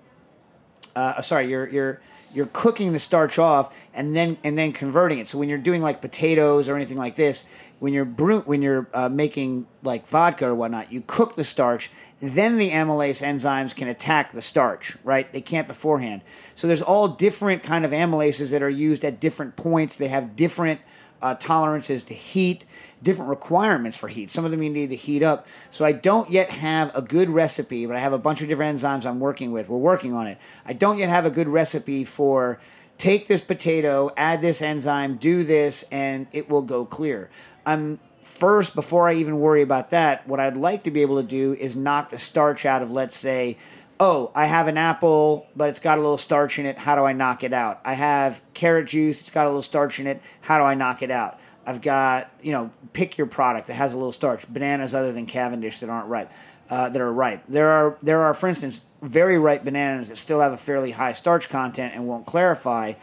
uh, 0.96 1.22
sorry, 1.22 1.50
you're 1.50 1.68
you're 1.70 2.02
you're 2.34 2.50
cooking 2.54 2.94
the 2.94 3.00
starch 3.00 3.40
off 3.40 3.76
and 3.94 4.16
then 4.16 4.38
and 4.44 4.58
then 4.58 4.72
converting 4.72 5.20
it. 5.20 5.28
So 5.28 5.38
when 5.38 5.50
you're 5.50 5.58
doing 5.58 5.82
like 5.82 6.02
potatoes 6.02 6.70
or 6.70 6.76
anything 6.76 6.98
like 6.98 7.16
this, 7.16 7.46
when 7.80 7.94
you're 7.94 8.06
brew, 8.06 8.42
when 8.42 8.62
you're 8.62 8.88
uh, 8.94 9.10
making 9.10 9.68
like 9.84 10.08
vodka 10.08 10.48
or 10.48 10.56
whatnot, 10.56 10.92
you 10.92 11.04
cook 11.06 11.36
the 11.36 11.44
starch. 11.44 11.90
Then 12.22 12.58
the 12.58 12.72
amylase 12.72 13.26
enzymes 13.26 13.74
can 13.74 13.88
attack 13.88 14.34
the 14.34 14.42
starch, 14.42 14.98
right? 15.04 15.32
They 15.32 15.42
can't 15.42 15.68
beforehand. 15.68 16.22
So 16.54 16.68
there's 16.68 16.82
all 16.82 17.08
different 17.08 17.64
kind 17.64 17.86
of 17.86 17.92
amylases 17.92 18.52
that 18.52 18.62
are 18.62 18.70
used 18.70 19.06
at 19.06 19.22
different 19.22 19.56
points. 19.56 19.96
They 19.96 20.10
have 20.10 20.36
different 20.36 20.82
uh, 21.22 21.36
tolerances 21.36 22.04
to 22.04 22.14
heat, 22.14 22.66
different 23.02 23.30
requirements 23.30 23.98
for 23.98 24.08
heat. 24.08 24.30
Some 24.30 24.46
of 24.46 24.52
them 24.52 24.62
you 24.64 24.70
need 24.70 24.90
to 24.90 24.96
heat 24.96 25.24
up. 25.24 25.48
So 25.72 25.86
I 25.86 25.92
don't 25.92 26.30
yet 26.30 26.52
have 26.52 26.96
a 26.96 27.02
good 27.02 27.30
recipe, 27.30 27.86
but 27.86 27.96
I 27.96 28.00
have 28.00 28.14
a 28.14 28.20
bunch 28.20 28.42
of 28.42 28.48
different 28.48 28.78
enzymes 28.78 29.06
I'm 29.06 29.20
working 29.20 29.52
with. 29.52 29.70
We're 29.70 29.78
working 29.78 30.14
on 30.14 30.28
it. 30.28 30.38
I 30.66 30.74
don't 30.74 30.98
yet 30.98 31.10
have 31.10 31.26
a 31.26 31.32
good 31.32 31.48
recipe 31.48 32.04
for 32.04 32.60
take 32.98 33.28
this 33.28 33.42
potato, 33.42 34.12
add 34.18 34.42
this 34.42 34.62
enzyme, 34.62 35.16
do 35.16 35.44
this, 35.44 35.86
and 35.92 36.28
it 36.32 36.50
will 36.50 36.62
go 36.62 36.86
clear. 36.86 37.30
I'm 37.66 38.00
first 38.22 38.76
before 38.76 39.08
I 39.08 39.14
even 39.14 39.40
worry 39.40 39.62
about 39.62 39.92
that. 39.92 40.28
What 40.28 40.40
I'd 40.40 40.58
like 40.58 40.84
to 40.84 40.92
be 40.92 41.02
able 41.02 41.22
to 41.22 41.28
do 41.28 41.54
is 41.54 41.76
knock 41.76 42.10
the 42.10 42.18
starch 42.18 42.66
out 42.66 42.82
of, 42.82 42.92
let's 42.92 43.16
say, 43.16 43.58
oh, 44.00 44.32
I 44.34 44.46
have 44.46 44.68
an 44.68 44.78
apple, 44.78 45.48
but 45.56 45.70
it's 45.70 45.80
got 45.80 45.98
a 45.98 46.02
little 46.02 46.18
starch 46.18 46.58
in 46.58 46.66
it. 46.66 46.78
How 46.78 46.96
do 46.96 47.04
I 47.04 47.14
knock 47.14 47.44
it 47.44 47.52
out? 47.52 47.82
I 47.84 47.94
have 47.94 48.42
carrot 48.54 48.88
juice, 48.88 49.20
it's 49.20 49.32
got 49.32 49.46
a 49.46 49.50
little 49.50 49.62
starch 49.62 50.00
in 50.00 50.08
it. 50.08 50.22
How 50.42 50.58
do 50.58 50.64
I 50.64 50.74
knock 50.74 51.02
it 51.02 51.12
out? 51.12 51.40
I've 51.66 51.82
got, 51.82 52.32
you 52.42 52.52
know, 52.52 52.72
pick 52.94 53.18
your 53.18 53.28
product 53.28 53.68
that 53.68 53.74
has 53.74 53.94
a 53.94 53.98
little 53.98 54.14
starch. 54.14 54.48
Bananas 54.52 54.96
other 54.96 55.12
than 55.12 55.26
Cavendish 55.26 55.80
that 55.82 55.90
aren't 55.90 56.08
ripe, 56.08 56.32
uh, 56.70 56.90
that 56.90 57.02
are 57.02 57.12
ripe. 57.12 57.44
There 57.48 57.70
are, 57.70 57.98
there 58.02 58.22
are, 58.22 58.34
for 58.34 58.48
instance, 58.48 58.82
very 59.02 59.38
ripe 59.38 59.64
bananas 59.64 60.10
that 60.10 60.18
still 60.18 60.40
have 60.40 60.54
a 60.54 60.58
fairly 60.58 60.92
high 60.92 61.14
starch 61.14 61.50
content 61.50 61.94
and 61.94 62.08
won't 62.08 62.26
clarify, 62.26 62.94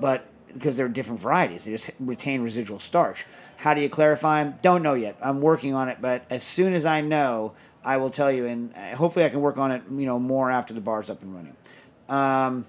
but 0.00 0.26
because 0.52 0.76
they're 0.76 0.88
different 0.88 1.20
varieties, 1.20 1.66
they 1.66 1.70
just 1.70 1.90
retain 2.00 2.40
residual 2.40 2.78
starch. 2.78 3.26
How 3.58 3.74
do 3.74 3.82
you 3.82 3.88
clarify 3.88 4.42
them? 4.42 4.54
Don't 4.62 4.82
know 4.82 4.94
yet. 4.94 5.16
I'm 5.22 5.40
working 5.40 5.74
on 5.74 5.88
it, 5.88 5.98
but 6.00 6.24
as 6.30 6.44
soon 6.44 6.72
as 6.72 6.86
I 6.86 7.02
know, 7.02 7.54
I 7.86 7.98
will 7.98 8.10
tell 8.10 8.32
you, 8.32 8.46
and 8.46 8.74
uh, 8.74 8.96
hopefully 8.96 9.24
I 9.24 9.28
can 9.28 9.40
work 9.40 9.58
on 9.58 9.70
it, 9.70 9.82
you 9.88 10.06
know, 10.06 10.18
more 10.18 10.50
after 10.50 10.74
the 10.74 10.80
bar's 10.80 11.08
up 11.08 11.22
and 11.22 11.32
running. 11.32 11.56
Um, 12.08 12.66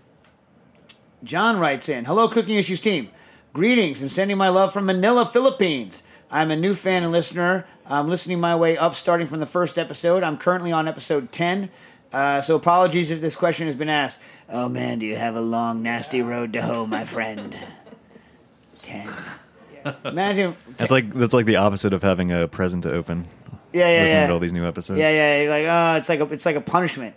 John 1.24 1.59
writes 1.59 1.89
in, 1.89 2.05
"Hello, 2.05 2.28
Cooking 2.28 2.55
Issues 2.55 2.80
team. 2.80 3.09
Greetings 3.51 4.01
and 4.03 4.11
sending 4.11 4.38
my 4.38 4.49
love 4.49 4.72
from 4.72 4.86
Manila, 4.86 5.26
Philippines. 5.26 6.03
I'm 6.30 6.51
a 6.51 6.55
new 6.55 6.76
fan 6.76 7.01
and 7.01 7.11
listener. 7.11 7.65
I'm 7.88 8.07
listening 8.07 8.39
my 8.39 8.55
way 8.55 8.78
up, 8.78 8.93
starting 8.93 9.26
from 9.26 9.39
the 9.39 9.47
first 9.47 9.80
episode. 9.80 10.22
I'm 10.22 10.38
currently 10.38 10.72
on 10.72 10.88
episode 10.88 11.32
10. 11.32 11.70
Uh, 12.13 12.39
so 12.41 12.55
apologies 12.55 13.09
if 13.09 13.20
this 13.20 13.36
question 13.36 13.65
has 13.65 13.76
been 13.76 13.89
asked. 13.89 14.20
Oh 14.49 14.70
man, 14.70 14.99
do 14.99 15.07
you 15.07 15.15
have 15.15 15.36
a 15.36 15.41
long, 15.41 15.82
nasty 15.82 16.22
road 16.22 16.53
to 16.53 16.61
hoe, 16.61 16.86
my 16.86 17.05
friend? 17.05 17.57
10. 18.84 19.09
Imagine. 20.05 20.55
That's 20.78 20.91
like 20.91 21.11
that's 21.13 21.34
like 21.34 21.47
the 21.47 21.55
opposite 21.55 21.93
of 21.93 22.03
having 22.03 22.32
a 22.32 22.47
present 22.47 22.84
to 22.84 22.93
open. 22.93 23.26
Yeah, 23.78 23.90
yeah, 23.90 24.02
Listening 24.02 24.22
yeah. 24.22 24.28
to 24.28 24.34
all 24.34 24.40
these 24.40 24.54
new 24.54 24.66
episodes. 24.66 25.00
Yeah, 25.00 25.10
yeah. 25.10 25.42
You're 25.42 25.50
like, 25.50 25.66
oh, 25.68 25.98
it's 25.98 26.10
like 26.10 26.20
a, 26.20 26.34
it's 26.34 26.46
like 26.46 26.56
a 26.56 26.62
punishment. 26.62 27.16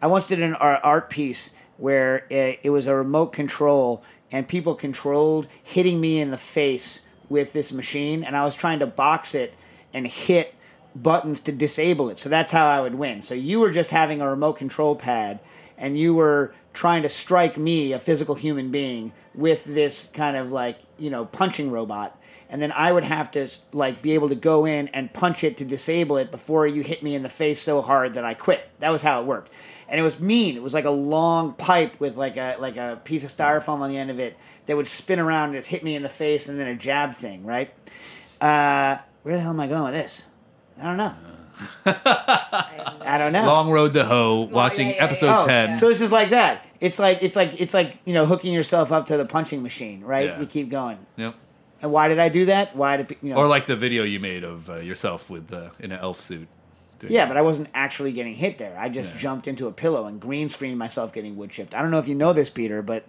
I 0.00 0.06
once 0.08 0.26
did 0.26 0.42
an 0.42 0.54
art, 0.54 0.80
art 0.82 1.10
piece 1.10 1.50
where 1.78 2.26
it, 2.30 2.60
it 2.62 2.70
was 2.70 2.86
a 2.86 2.94
remote 2.94 3.32
control, 3.32 4.02
and 4.30 4.46
people 4.46 4.74
controlled 4.74 5.46
hitting 5.62 6.00
me 6.00 6.20
in 6.20 6.30
the 6.30 6.38
face 6.38 7.02
with 7.28 7.52
this 7.52 7.72
machine, 7.72 8.22
and 8.22 8.36
I 8.36 8.44
was 8.44 8.54
trying 8.54 8.78
to 8.80 8.86
box 8.86 9.34
it 9.34 9.54
and 9.92 10.06
hit 10.06 10.54
buttons 10.94 11.40
to 11.40 11.52
disable 11.52 12.08
it. 12.10 12.18
So 12.18 12.28
that's 12.28 12.50
how 12.50 12.66
I 12.66 12.80
would 12.80 12.94
win. 12.94 13.22
So 13.22 13.34
you 13.34 13.60
were 13.60 13.70
just 13.70 13.90
having 13.90 14.20
a 14.20 14.28
remote 14.28 14.54
control 14.54 14.96
pad, 14.96 15.40
and 15.76 15.98
you 15.98 16.14
were 16.14 16.54
trying 16.72 17.02
to 17.02 17.08
strike 17.08 17.56
me, 17.56 17.92
a 17.92 17.98
physical 17.98 18.34
human 18.34 18.70
being, 18.70 19.12
with 19.34 19.64
this 19.64 20.08
kind 20.12 20.36
of 20.36 20.52
like 20.52 20.78
you 20.98 21.10
know 21.10 21.26
punching 21.26 21.70
robot 21.70 22.18
and 22.48 22.60
then 22.62 22.72
I 22.72 22.92
would 22.92 23.04
have 23.04 23.30
to 23.32 23.48
like 23.72 24.02
be 24.02 24.12
able 24.12 24.28
to 24.28 24.34
go 24.34 24.64
in 24.64 24.88
and 24.88 25.12
punch 25.12 25.44
it 25.44 25.56
to 25.58 25.64
disable 25.64 26.16
it 26.16 26.30
before 26.30 26.66
you 26.66 26.82
hit 26.82 27.02
me 27.02 27.14
in 27.14 27.22
the 27.22 27.28
face 27.28 27.60
so 27.60 27.82
hard 27.82 28.14
that 28.14 28.24
I 28.24 28.34
quit. 28.34 28.68
That 28.80 28.90
was 28.90 29.02
how 29.02 29.20
it 29.20 29.26
worked, 29.26 29.52
and 29.88 30.00
it 30.00 30.02
was 30.02 30.20
mean. 30.20 30.56
It 30.56 30.62
was 30.62 30.74
like 30.74 30.84
a 30.84 30.90
long 30.90 31.54
pipe 31.54 31.98
with 32.00 32.16
like 32.16 32.36
a 32.36 32.56
like 32.58 32.76
a 32.76 33.00
piece 33.04 33.24
of 33.24 33.30
styrofoam 33.30 33.80
on 33.80 33.90
the 33.90 33.98
end 33.98 34.10
of 34.10 34.18
it 34.18 34.36
that 34.66 34.76
would 34.76 34.86
spin 34.86 35.18
around 35.18 35.50
and 35.50 35.56
just 35.56 35.68
hit 35.68 35.84
me 35.84 35.94
in 35.94 36.02
the 36.02 36.08
face, 36.08 36.48
and 36.48 36.58
then 36.58 36.66
a 36.68 36.76
jab 36.76 37.14
thing, 37.14 37.44
right? 37.44 37.72
Uh, 38.40 38.98
where 39.22 39.34
the 39.36 39.40
hell 39.40 39.50
am 39.50 39.60
I 39.60 39.66
going 39.66 39.84
with 39.84 39.94
this? 39.94 40.28
I 40.78 40.84
don't 40.84 40.96
know. 40.96 41.14
I 41.86 43.16
don't 43.18 43.32
know. 43.32 43.46
Long 43.46 43.70
road 43.70 43.94
to 43.94 44.04
hoe. 44.04 44.48
Watching 44.52 44.88
yeah, 44.88 44.96
yeah, 44.96 45.04
episode 45.04 45.42
Oh, 45.42 45.46
ten. 45.46 45.74
So 45.74 45.88
this 45.88 46.02
is 46.02 46.12
like 46.12 46.30
that. 46.30 46.68
It's 46.80 46.98
like 46.98 47.22
it's 47.22 47.34
like 47.36 47.60
it's 47.60 47.72
like 47.72 47.96
you 48.04 48.12
know 48.12 48.26
hooking 48.26 48.52
yourself 48.52 48.92
up 48.92 49.06
to 49.06 49.16
the 49.16 49.24
punching 49.24 49.62
machine, 49.62 50.02
right? 50.02 50.26
Yeah. 50.26 50.40
You 50.40 50.46
keep 50.46 50.68
going. 50.68 50.98
Yep. 51.16 51.34
And 51.82 51.92
why 51.92 52.08
did 52.08 52.18
I 52.18 52.28
do 52.28 52.46
that? 52.46 52.74
Why 52.74 52.96
did 52.96 53.16
you 53.22 53.30
know? 53.30 53.36
Or 53.36 53.46
like 53.46 53.66
the 53.66 53.76
video 53.76 54.02
you 54.02 54.18
made 54.20 54.44
of 54.44 54.68
uh, 54.70 54.76
yourself 54.76 55.28
with 55.28 55.52
uh, 55.52 55.70
in 55.78 55.92
an 55.92 55.98
elf 56.00 56.20
suit. 56.20 56.48
Yeah, 57.02 57.24
that. 57.26 57.28
but 57.28 57.36
I 57.36 57.42
wasn't 57.42 57.68
actually 57.74 58.12
getting 58.12 58.34
hit 58.34 58.56
there. 58.56 58.74
I 58.78 58.88
just 58.88 59.12
Yeah. 59.12 59.18
jumped 59.18 59.46
into 59.46 59.66
a 59.66 59.72
pillow 59.72 60.06
and 60.06 60.18
green 60.18 60.48
screened 60.48 60.78
myself 60.78 61.12
getting 61.12 61.36
wood 61.36 61.50
chipped. 61.50 61.74
I 61.74 61.82
don't 61.82 61.90
know 61.90 61.98
if 61.98 62.08
you 62.08 62.14
know 62.14 62.32
this, 62.32 62.48
Peter, 62.48 62.80
but 62.80 63.04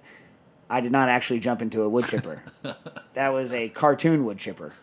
I 0.69 0.81
did 0.81 0.91
not 0.91 1.07
actually 1.07 1.39
jump 1.39 1.61
into 1.61 1.81
a 1.83 1.89
wood 1.89 2.05
chipper. 2.05 2.43
that 3.13 3.29
was 3.29 3.53
a 3.53 3.69
cartoon 3.69 4.25
wood 4.25 4.37
chipper. 4.37 4.73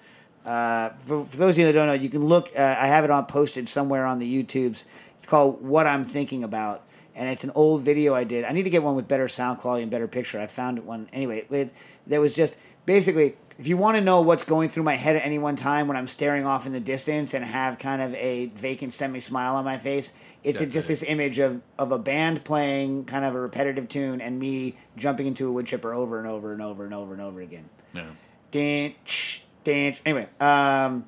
Uh, 0.47 0.91
for, 0.91 1.23
for 1.25 1.37
those 1.37 1.55
of 1.55 1.59
you 1.59 1.67
that 1.67 1.73
don't 1.73 1.87
know, 1.87 1.93
you 1.93 2.09
can 2.09 2.25
look. 2.27 2.51
Uh, 2.57 2.63
I 2.79 2.87
have 2.87 3.05
it 3.05 3.11
on 3.11 3.27
posted 3.27 3.69
somewhere 3.69 4.07
on 4.07 4.19
the 4.19 4.45
YouTubes. 4.45 4.85
It's 5.17 5.27
called 5.27 5.63
"What 5.63 5.87
I'm 5.87 6.05
Thinking 6.05 6.43
About," 6.43 6.83
and 7.15 7.29
it's 7.29 7.45
an 7.45 7.53
old 7.55 7.83
video 7.83 8.15
I 8.15 8.25
did. 8.25 8.45
I 8.45 8.53
need 8.53 8.63
to 8.65 8.71
get 8.71 8.83
one 8.83 8.95
with 8.95 9.07
better 9.09 9.29
sound 9.29 9.59
quality 9.59 9.83
and 9.83 9.91
better 9.91 10.09
picture. 10.09 10.41
I 10.41 10.47
found 10.47 10.79
one 10.87 11.09
anyway. 11.13 11.47
It, 11.51 11.73
that 12.07 12.21
was 12.21 12.35
just 12.35 12.57
basically 12.87 13.37
if 13.59 13.69
you 13.69 13.77
want 13.77 13.97
to 13.97 14.01
know 14.01 14.21
what's 14.21 14.43
going 14.43 14.69
through 14.69 14.83
my 14.83 14.97
head 14.97 15.17
at 15.17 15.25
any 15.25 15.39
one 15.39 15.57
time 15.57 15.87
when 15.87 15.97
I'm 15.97 16.09
staring 16.09 16.45
off 16.45 16.67
in 16.67 16.73
the 16.73 16.81
distance 16.81 17.35
and 17.35 17.45
have 17.45 17.79
kind 17.79 18.03
of 18.03 18.15
a 18.15 18.47
vacant 18.47 18.93
semi 18.93 19.21
smile 19.21 19.57
on 19.57 19.65
my 19.65 19.79
face, 19.79 20.13
it's 20.43 20.59
That's 20.59 20.73
just 20.73 20.89
this 20.89 21.03
image 21.03 21.39
of, 21.39 21.63
of 21.79 21.93
a 21.93 21.99
band 21.99 22.45
playing 22.45 23.05
kind 23.05 23.25
of 23.25 23.35
a 23.35 23.41
repetitive 23.41 23.89
tune 23.89 24.21
and 24.21 24.39
me 24.39 24.77
jumping 24.97 25.27
into 25.27 25.49
a 25.49 25.53
wood 25.53 25.67
chipper 25.67 25.95
over 25.95 26.19
and 26.19 26.29
over 26.29 26.53
and 26.53 26.61
over 26.61 26.85
and 26.85 26.93
over 26.93 27.13
and 27.13 27.23
over 27.23 27.41
again. 27.41 27.69
No. 27.95 28.07
Dance, 28.51 29.41
dance. 29.63 30.01
Anyway, 30.05 30.29
um, 30.41 31.07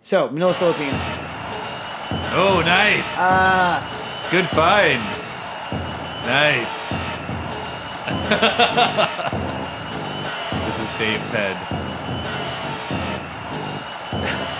so 0.00 0.30
Manila, 0.30 0.54
Philippines. 0.54 1.00
Oh, 2.30 2.62
nice. 2.64 3.18
Uh, 3.18 4.30
Good 4.30 4.46
find. 4.48 5.00
Nice. 6.26 6.90
this 10.68 10.78
is 10.78 10.98
Dave's 10.98 11.30
head. 11.30 11.77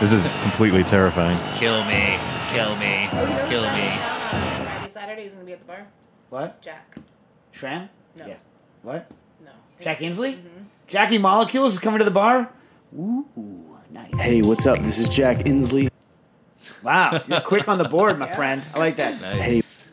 This 0.01 0.13
is 0.13 0.29
completely 0.43 0.85
terrifying. 0.85 1.37
Kill 1.57 1.85
me. 1.85 2.17
Kill 2.51 2.77
me. 2.77 3.03
You 3.03 3.11
know 3.11 3.47
Kill 3.49 3.63
me. 3.63 3.69
coming 3.69 3.99
to 3.99 4.31
town 4.31 4.61
on 4.61 4.65
Friday, 4.67 4.89
Saturday. 4.91 5.23
He's 5.25 5.33
gonna 5.33 5.45
be 5.45 5.53
at 5.53 5.59
the 5.59 5.65
bar. 5.65 5.87
what? 6.31 6.63
Jack. 6.63 6.95
Shram? 7.53 7.89
No. 8.15 8.27
Yes. 8.27 8.45
What? 8.83 9.11
No. 9.45 9.51
Jack 9.81 9.99
Insley? 9.99 10.35
Mm-hmm. 10.35 10.63
Jackie 10.87 11.19
Molecules 11.19 11.73
is 11.75 11.81
coming 11.81 11.99
to 11.99 12.05
the 12.05 12.13
bar? 12.13 12.49
Ooh, 12.97 13.27
nice. 13.91 14.13
Hey, 14.21 14.41
what's 14.41 14.67
up? 14.67 14.79
This 14.79 14.99
is 14.99 15.09
Jack 15.09 15.39
Insley. 15.39 15.91
Wow, 16.85 17.21
you're 17.27 17.41
quick 17.41 17.69
on 17.69 17.79
the 17.79 17.89
board, 17.89 18.19
my 18.21 18.27
friend. 18.37 18.67
I 18.75 18.79
like 18.79 18.97
that. 18.97 19.21
Nice. 19.21 19.85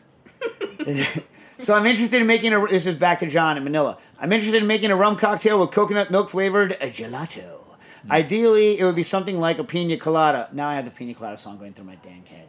Hey. 0.84 1.06
So 1.58 1.72
I'm 1.72 1.86
interested 1.86 2.20
in 2.20 2.26
making 2.26 2.52
a. 2.52 2.66
This 2.66 2.84
is 2.84 2.96
back 2.96 3.20
to 3.20 3.26
John 3.30 3.56
in 3.56 3.64
Manila. 3.64 3.96
I'm 4.20 4.30
interested 4.30 4.60
in 4.60 4.66
making 4.68 4.90
a 4.90 4.96
rum 4.96 5.16
cocktail 5.16 5.58
with 5.58 5.70
coconut 5.70 6.10
milk 6.10 6.28
flavored 6.28 6.72
gelato. 6.80 7.65
Ideally, 8.10 8.78
it 8.78 8.84
would 8.84 8.94
be 8.96 9.02
something 9.02 9.38
like 9.40 9.58
a 9.58 9.64
pina 9.64 9.96
colada. 9.96 10.48
Now 10.52 10.68
I 10.68 10.74
have 10.76 10.84
the 10.84 10.90
pina 10.90 11.14
colada 11.14 11.36
song 11.36 11.58
going 11.58 11.72
through 11.72 11.86
my 11.86 11.96
damn 11.96 12.24
head. 12.24 12.48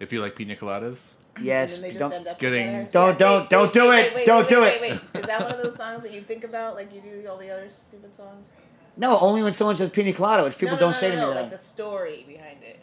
If 0.00 0.12
you 0.12 0.20
like 0.20 0.34
pina 0.36 0.56
coladas, 0.56 1.12
Yes, 1.40 1.76
And 1.76 1.84
then 1.84 1.92
they 1.92 1.98
don't. 1.98 2.12
end 2.12 2.26
up 2.28 2.38
getting- 2.38 2.66
together. 2.66 2.88
Don't- 2.92 3.18
don't- 3.18 3.50
don't 3.50 3.72
do 3.72 3.90
it. 3.92 4.24
Don't 4.26 4.48
do 4.48 4.60
wait, 4.62 4.74
it. 4.74 4.80
Wait, 4.82 4.92
wait. 5.14 5.20
Is 5.22 5.26
that 5.26 5.40
one 5.40 5.52
of 5.52 5.62
those 5.62 5.76
songs 5.82 6.02
that 6.02 6.12
you 6.12 6.20
think 6.22 6.44
about 6.44 6.74
like 6.74 6.92
you 6.94 7.00
do 7.00 7.26
all 7.28 7.38
the 7.38 7.50
other 7.50 7.68
stupid 7.70 8.14
songs? 8.14 8.52
No, 8.96 9.18
only 9.20 9.42
when 9.42 9.52
someone 9.54 9.74
says 9.76 9.88
pina 9.90 10.12
colada, 10.12 10.44
which 10.44 10.58
people 10.58 10.74
no, 10.74 10.74
no, 10.74 10.80
don't 10.80 10.88
no, 10.90 10.96
say 10.98 11.08
no, 11.10 11.14
to 11.14 11.20
no, 11.22 11.28
me. 11.30 11.34
like 11.40 11.50
the 11.50 11.58
story 11.58 12.24
behind 12.28 12.62
it. 12.62 12.80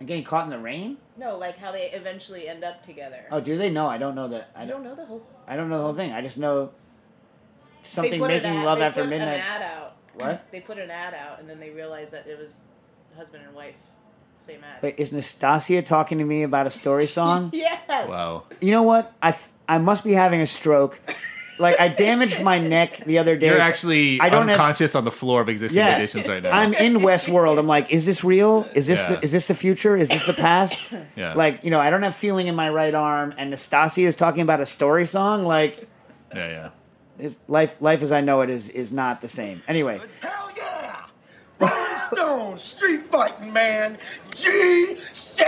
I'm 0.00 0.06
getting 0.06 0.24
caught 0.24 0.44
in 0.44 0.50
the 0.50 0.58
rain. 0.58 0.96
No, 1.16 1.38
like 1.38 1.56
how 1.56 1.70
they 1.72 1.90
eventually 1.92 2.48
end 2.48 2.64
up 2.64 2.84
together. 2.84 3.24
Oh, 3.30 3.40
do 3.40 3.56
they? 3.56 3.70
No, 3.70 3.86
I 3.86 3.96
don't 3.98 4.14
know 4.14 4.28
that. 4.28 4.50
I 4.56 4.64
you 4.64 4.68
don't. 4.70 4.82
don't 4.82 4.90
know 4.90 5.02
the 5.02 5.06
whole. 5.06 5.26
I 5.46 5.56
don't 5.56 5.68
know 5.70 5.78
the 5.78 5.84
whole 5.84 5.94
thing. 5.94 6.12
I 6.12 6.20
just 6.20 6.36
know. 6.38 6.72
something 7.80 8.12
They 8.12 8.18
put 8.18 8.30
an 8.32 8.42
making 8.42 8.56
ad- 8.58 8.64
love 8.66 8.78
they 8.78 8.84
after 8.84 9.00
put 9.02 9.10
midnight. 9.10 9.40
An 10.18 10.22
ad 10.22 10.26
out. 10.28 10.32
What? 10.38 10.46
They 10.52 10.60
put 10.60 10.78
an 10.78 10.90
ad 10.90 11.14
out, 11.14 11.40
and 11.40 11.48
then 11.48 11.60
they 11.60 11.70
realized 11.70 12.12
that 12.12 12.26
it 12.26 12.38
was 12.38 12.62
husband 13.16 13.44
and 13.46 13.54
wife. 13.54 13.74
Same 14.46 14.62
ad. 14.62 14.82
Wait, 14.82 14.94
is 14.98 15.10
Nastassia 15.12 15.84
talking 15.84 16.18
to 16.18 16.24
me 16.24 16.42
about 16.42 16.66
a 16.66 16.70
story 16.70 17.06
song? 17.18 17.50
Yes. 17.52 17.80
Wow. 18.08 18.44
You 18.60 18.70
know 18.70 18.82
what? 18.82 19.12
I, 19.22 19.30
f- 19.30 19.50
I 19.68 19.78
must 19.78 20.04
be 20.04 20.12
having 20.12 20.40
a 20.40 20.46
stroke. 20.46 21.00
Like 21.58 21.80
I 21.80 21.88
damaged 21.88 22.42
my 22.44 22.58
neck 22.58 22.98
the 22.98 23.16
other 23.16 23.34
day. 23.34 23.46
You're 23.48 23.58
actually 23.58 24.20
I 24.20 24.28
don't 24.28 24.46
have- 24.46 24.58
unconscious 24.60 24.94
on 24.94 25.04
the 25.06 25.10
floor 25.10 25.40
of 25.40 25.48
existing 25.48 25.78
yeah, 25.78 25.96
editions 25.96 26.28
right 26.28 26.42
now. 26.42 26.52
I'm 26.52 26.74
in 26.74 26.96
Westworld. 26.96 27.58
I'm 27.58 27.66
like, 27.66 27.90
is 27.90 28.04
this 28.04 28.22
real? 28.22 28.68
Is 28.74 28.86
this 28.86 29.00
Yeah. 29.00 29.16
the, 29.16 29.22
is 29.24 29.32
this 29.32 29.48
the 29.48 29.54
future? 29.54 29.96
Is 29.96 30.10
this 30.10 30.26
the 30.26 30.34
past? 30.34 30.92
Yeah. 31.16 31.32
Like, 31.32 31.64
you 31.64 31.70
know, 31.70 31.80
I 31.80 31.88
don't 31.88 32.02
have 32.02 32.14
feeling 32.14 32.46
in 32.46 32.54
my 32.54 32.68
right 32.68 32.94
arm, 32.94 33.32
and 33.38 33.50
Nastassia 33.54 34.04
is 34.04 34.14
talking 34.14 34.42
about 34.42 34.60
a 34.60 34.66
story 34.66 35.06
song. 35.06 35.44
Like, 35.46 35.88
yeah, 36.34 36.48
yeah. 36.48 36.70
This 37.18 37.40
life 37.48 37.76
life 37.80 38.02
as 38.02 38.12
I 38.12 38.20
know 38.20 38.40
it 38.42 38.50
is 38.50 38.68
is 38.70 38.92
not 38.92 39.20
the 39.20 39.28
same. 39.28 39.62
Anyway, 39.68 40.00
Hell 40.20 40.50
yeah! 40.56 41.04
Rolling 41.58 41.98
Stone, 42.12 42.58
street 42.58 43.06
fighting 43.10 43.52
man, 43.52 43.98
G 44.34 44.96
Seven. 45.12 45.44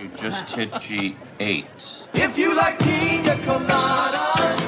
You 0.00 0.08
just 0.16 0.50
hit 0.50 0.70
G8. 0.72 1.64
If 2.14 2.38
you 2.38 2.54
like 2.54 2.78
pina 2.78 3.34
coladas, 3.36 4.60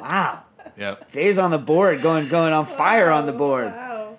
wow, 0.00 0.44
Yep. 0.76 1.12
days 1.12 1.38
on 1.38 1.50
the 1.50 1.58
board, 1.58 2.00
going 2.02 2.28
going 2.28 2.52
on 2.52 2.64
fire 2.64 3.10
on 3.10 3.26
the 3.26 3.32
board. 3.32 3.66
Wow. 3.66 4.16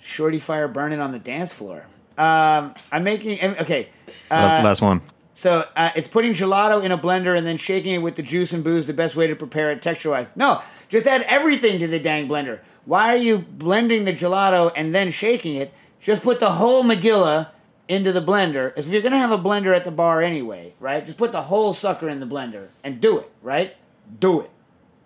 Shorty 0.00 0.38
fire 0.38 0.66
burning 0.66 0.98
on 1.00 1.12
the 1.12 1.18
dance 1.18 1.52
floor. 1.52 1.84
Um, 2.18 2.74
I'm 2.90 3.04
making 3.04 3.38
okay. 3.60 3.88
Uh, 4.30 4.34
Last, 4.34 4.64
last 4.64 4.82
one. 4.82 5.00
So 5.34 5.66
uh, 5.76 5.90
it's 5.94 6.08
putting 6.08 6.32
gelato 6.32 6.82
in 6.82 6.92
a 6.92 6.98
blender 6.98 7.36
and 7.36 7.46
then 7.46 7.56
shaking 7.56 7.94
it 7.94 7.98
with 7.98 8.16
the 8.16 8.22
juice 8.22 8.52
and 8.52 8.62
booze. 8.64 8.86
The 8.86 8.92
best 8.92 9.16
way 9.16 9.26
to 9.26 9.36
prepare 9.36 9.70
it 9.70 9.80
texture-wise. 9.80 10.30
No, 10.36 10.62
just 10.88 11.06
add 11.06 11.22
everything 11.22 11.78
to 11.78 11.86
the 11.86 11.98
dang 11.98 12.28
blender. 12.28 12.60
Why 12.84 13.12
are 13.12 13.16
you 13.16 13.38
blending 13.38 14.04
the 14.04 14.12
gelato 14.12 14.72
and 14.74 14.94
then 14.94 15.10
shaking 15.10 15.56
it? 15.56 15.72
Just 16.00 16.22
put 16.22 16.40
the 16.40 16.52
whole 16.52 16.82
Magilla 16.82 17.48
into 17.88 18.12
the 18.12 18.22
blender. 18.22 18.76
As 18.76 18.86
if 18.86 18.92
you're 18.92 19.02
gonna 19.02 19.18
have 19.18 19.32
a 19.32 19.38
blender 19.38 19.74
at 19.74 19.84
the 19.84 19.90
bar 19.90 20.22
anyway, 20.22 20.74
right? 20.80 21.04
Just 21.04 21.18
put 21.18 21.32
the 21.32 21.42
whole 21.42 21.72
sucker 21.72 22.08
in 22.08 22.20
the 22.20 22.26
blender 22.26 22.68
and 22.82 23.00
do 23.00 23.18
it, 23.18 23.30
right? 23.42 23.76
Do 24.18 24.40
it. 24.40 24.50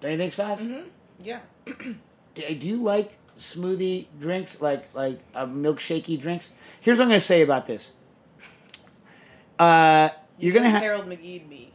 Don't 0.01 0.13
you 0.13 0.19
think, 0.19 0.33
Stas? 0.33 0.67
Yeah. 1.23 1.41
do, 2.35 2.55
do 2.55 2.69
you 2.69 2.77
like 2.77 3.19
smoothie 3.37 4.07
drinks 4.21 4.61
like 4.61 4.93
like 4.95 5.21
uh, 5.35 5.47
milkshakey 5.47 6.19
drinks 6.21 6.53
here's 6.81 6.99
what 6.99 7.05
i'm 7.05 7.09
gonna 7.09 7.21
say 7.21 7.43
about 7.43 7.67
this 7.67 7.93
uh 9.59 10.09
You 10.39 10.47
you're 10.47 10.55
gonna 10.55 10.71
have 10.71 10.83
Harold 10.83 11.07
McGee 11.07 11.47
me. 11.49 11.73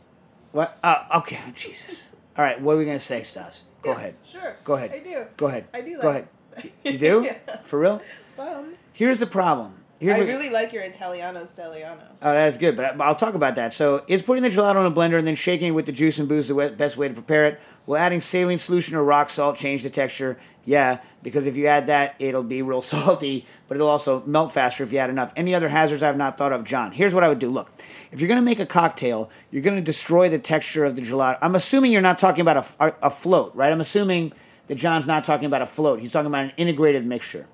what 0.52 0.78
uh, 0.84 1.06
okay 1.20 1.40
jesus 1.56 2.10
all 2.38 2.44
right 2.44 2.60
what 2.62 2.74
are 2.74 2.78
we 2.78 2.86
gonna 2.86 3.00
say 3.00 3.24
stas 3.24 3.64
go 3.82 3.92
ahead 3.92 4.16
Sure. 4.28 4.58
go 4.64 4.74
ahead 4.74 4.92
I 4.92 5.00
do. 5.00 5.26
go 5.38 5.48
ahead 5.48 5.66
I 5.74 5.82
do 5.82 5.98
go 6.00 6.10
ahead 6.10 6.28
you 6.84 6.98
do 6.98 7.24
Yeah. 7.26 7.38
for 7.64 7.80
real 7.80 8.02
Some. 8.24 8.76
here's 8.94 9.20
the 9.20 9.28
problem 9.28 9.84
here's 10.00 10.20
I 10.20 10.24
really 10.24 10.50
like 10.50 10.74
your 10.74 10.84
Italiano 10.84 11.42
Stelliano. 11.44 12.02
Oh, 12.22 12.34
that's 12.34 12.58
good, 12.58 12.76
but 12.76 13.00
I'll 13.00 13.16
talk 13.16 13.34
about 13.34 13.56
that. 13.56 13.74
So 13.74 14.04
it's 14.08 14.24
putting 14.24 14.44
the 14.44 14.50
gelato 14.50 14.80
in 14.86 14.92
a 14.92 14.96
blender 14.96 15.18
and 15.18 15.28
then 15.28 15.36
shaking 15.36 15.70
it 15.70 15.72
with 15.72 15.86
the 15.86 15.92
juice 15.92 16.20
and 16.20 16.28
booze 16.28 16.48
the 16.48 16.74
best 16.78 16.98
way 16.98 17.08
to 17.08 17.14
prepare 17.14 17.46
it. 17.46 17.60
Will 17.86 17.98
adding 17.98 18.22
saline 18.22 18.58
solution 18.58 18.96
or 18.96 19.04
rock 19.04 19.30
salt 19.30 19.58
change 19.58 19.84
the 19.84 19.90
texture? 19.90 20.38
Yeah, 20.64 21.00
because 21.24 21.48
if 21.48 21.58
you 21.58 21.66
add 21.68 21.88
that, 21.88 22.16
it'll 22.20 22.44
be 22.44 22.62
real 22.62 22.82
salty, 22.84 23.46
but 23.68 23.76
it'll 23.76 23.90
also 23.90 24.24
melt 24.26 24.52
faster 24.52 24.84
if 24.84 24.94
you 24.94 25.00
add 25.00 25.10
enough. 25.10 25.34
Any 25.36 25.56
other 25.56 25.70
hazards 25.70 26.04
I've 26.04 26.18
not 26.18 26.38
thought 26.38 26.54
of, 26.54 26.64
John? 26.64 26.92
Here's 26.92 27.14
what 27.14 27.24
I 27.24 27.30
would 27.30 27.40
do. 27.40 27.50
Look, 27.50 27.72
if 28.12 28.22
you're 28.22 28.28
going 28.28 28.40
to 28.40 28.46
make 28.46 28.60
a 28.60 28.66
cocktail, 28.66 29.30
you're 29.52 29.64
going 29.64 29.76
to 29.78 29.82
destroy 29.82 30.30
the 30.30 30.40
texture 30.40 30.86
of 30.86 30.96
the 30.96 31.02
gelato. 31.02 31.38
I'm 31.42 31.56
assuming 31.56 31.92
you're 31.92 32.02
not 32.02 32.18
talking 32.18 32.42
about 32.42 32.76
a, 32.80 32.96
a 33.02 33.10
float, 33.10 33.56
right? 33.56 33.72
I'm 33.72 33.82
assuming 33.82 34.34
that 34.68 34.76
John's 34.76 35.08
not 35.08 35.24
talking 35.24 35.46
about 35.46 35.62
a 35.62 35.66
float. 35.66 36.00
He's 36.00 36.12
talking 36.12 36.28
about 36.28 36.44
an 36.44 36.54
integrated 36.58 37.06
mixture 37.06 37.48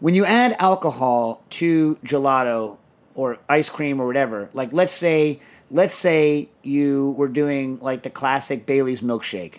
when 0.00 0.14
you 0.14 0.24
add 0.24 0.56
alcohol 0.58 1.42
to 1.50 1.94
gelato 1.96 2.78
or 3.14 3.38
ice 3.48 3.70
cream 3.70 4.00
or 4.00 4.06
whatever, 4.06 4.48
like 4.52 4.72
let's 4.72 4.92
say 4.92 5.40
let's 5.70 5.94
say 5.94 6.48
you 6.62 7.14
were 7.18 7.28
doing 7.28 7.78
like 7.80 8.02
the 8.02 8.10
classic 8.10 8.64
Bailey's 8.64 9.00
milkshake, 9.00 9.58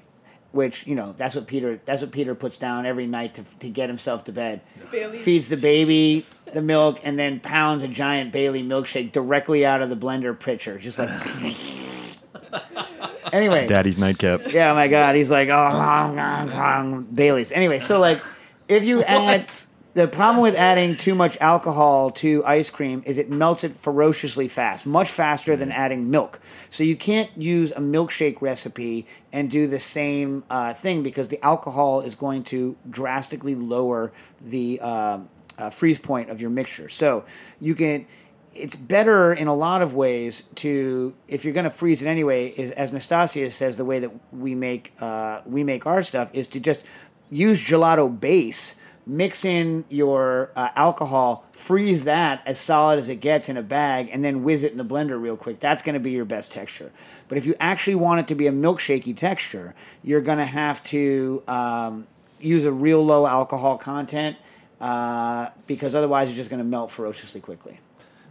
which 0.51 0.87
you 0.87 0.95
know 0.95 1.13
that's 1.13 1.35
what 1.35 1.47
Peter 1.47 1.79
that's 1.85 2.01
what 2.01 2.11
Peter 2.11 2.35
puts 2.35 2.57
down 2.57 2.85
every 2.85 3.07
night 3.07 3.33
to 3.35 3.43
to 3.59 3.69
get 3.69 3.89
himself 3.89 4.23
to 4.25 4.31
bed. 4.31 4.61
Bailey's. 4.91 5.23
Feeds 5.23 5.49
the 5.49 5.57
baby 5.57 6.25
the 6.53 6.61
milk 6.61 6.99
and 7.03 7.19
then 7.19 7.39
pounds 7.39 7.83
a 7.83 7.87
giant 7.87 8.31
Bailey 8.31 8.63
milkshake 8.63 9.11
directly 9.11 9.65
out 9.65 9.81
of 9.81 9.89
the 9.89 9.97
blender 9.97 10.39
pitcher, 10.39 10.79
just 10.79 10.99
like. 10.99 11.09
anyway, 13.33 13.67
Daddy's 13.67 13.99
nightcap. 13.99 14.41
yeah, 14.49 14.73
my 14.73 14.87
God, 14.87 15.15
he's 15.15 15.29
like, 15.29 15.49
oh, 15.49 15.69
hong, 15.69 16.17
hong, 16.17 16.47
hong, 16.47 17.03
Bailey's. 17.03 17.51
Anyway, 17.51 17.79
so 17.79 17.99
like, 17.99 18.21
if 18.67 18.85
you 18.85 19.03
add 19.03 19.51
the 19.93 20.07
problem 20.07 20.43
with 20.43 20.55
adding 20.55 20.95
too 20.95 21.15
much 21.15 21.37
alcohol 21.41 22.11
to 22.11 22.43
ice 22.45 22.69
cream 22.69 23.01
is 23.05 23.17
it 23.17 23.29
melts 23.29 23.63
it 23.63 23.75
ferociously 23.75 24.47
fast, 24.47 24.85
much 24.85 25.09
faster 25.09 25.55
than 25.55 25.71
adding 25.71 26.11
milk. 26.11 26.39
So 26.69 26.83
you 26.83 26.95
can't 26.95 27.29
use 27.35 27.71
a 27.71 27.79
milkshake 27.79 28.41
recipe 28.41 29.07
and 29.33 29.49
do 29.49 29.67
the 29.67 29.79
same 29.79 30.43
uh, 30.49 30.73
thing 30.73 31.01
because 31.01 31.29
the 31.29 31.43
alcohol 31.43 32.01
is 32.01 32.13
going 32.13 32.43
to 32.45 32.77
drastically 32.89 33.55
lower 33.55 34.11
the 34.39 34.79
uh, 34.81 35.19
uh, 35.57 35.69
freeze 35.69 35.99
point 35.99 36.29
of 36.29 36.39
your 36.39 36.51
mixture. 36.51 36.87
So 36.87 37.25
you 37.59 37.73
can 37.73 38.05
it's 38.53 38.75
better 38.75 39.31
in 39.31 39.47
a 39.47 39.53
lot 39.53 39.81
of 39.81 39.93
ways 39.93 40.43
to 40.55 41.15
if 41.27 41.45
you're 41.45 41.53
going 41.53 41.65
to 41.65 41.69
freeze 41.69 42.01
it 42.01 42.07
anyway 42.07 42.47
is, 42.49 42.71
as 42.71 42.91
nastassia 42.91 43.49
says 43.51 43.77
the 43.77 43.85
way 43.85 43.99
that 43.99 44.11
we 44.33 44.55
make 44.55 44.91
uh, 44.99 45.41
we 45.45 45.63
make 45.63 45.85
our 45.85 46.01
stuff 46.01 46.29
is 46.33 46.47
to 46.47 46.59
just 46.59 46.83
use 47.29 47.63
gelato 47.63 48.19
base 48.19 48.75
mix 49.09 49.43
in 49.43 49.83
your 49.89 50.51
uh, 50.55 50.69
alcohol 50.75 51.43
freeze 51.51 52.03
that 52.03 52.41
as 52.45 52.59
solid 52.59 52.99
as 52.99 53.09
it 53.09 53.15
gets 53.15 53.49
in 53.49 53.57
a 53.57 53.61
bag 53.63 54.07
and 54.11 54.23
then 54.23 54.43
whiz 54.43 54.63
it 54.63 54.71
in 54.71 54.77
the 54.77 54.85
blender 54.85 55.19
real 55.19 55.35
quick 55.35 55.59
that's 55.59 55.81
going 55.81 55.93
to 55.95 55.99
be 55.99 56.11
your 56.11 56.25
best 56.25 56.51
texture 56.51 56.91
but 57.27 57.37
if 57.37 57.45
you 57.45 57.55
actually 57.59 57.95
want 57.95 58.19
it 58.19 58.27
to 58.27 58.35
be 58.35 58.45
a 58.47 58.51
milkshakey 58.51 59.15
texture 59.17 59.73
you're 60.03 60.21
going 60.21 60.37
to 60.37 60.45
have 60.45 60.81
to 60.83 61.41
um, 61.47 62.05
use 62.39 62.65
a 62.65 62.71
real 62.71 63.03
low 63.03 63.25
alcohol 63.25 63.77
content 63.77 64.37
uh, 64.79 65.49
because 65.65 65.95
otherwise 65.95 66.29
it's 66.29 66.37
just 66.37 66.49
going 66.49 66.59
to 66.59 66.63
melt 66.63 66.91
ferociously 66.91 67.41
quickly 67.41 67.79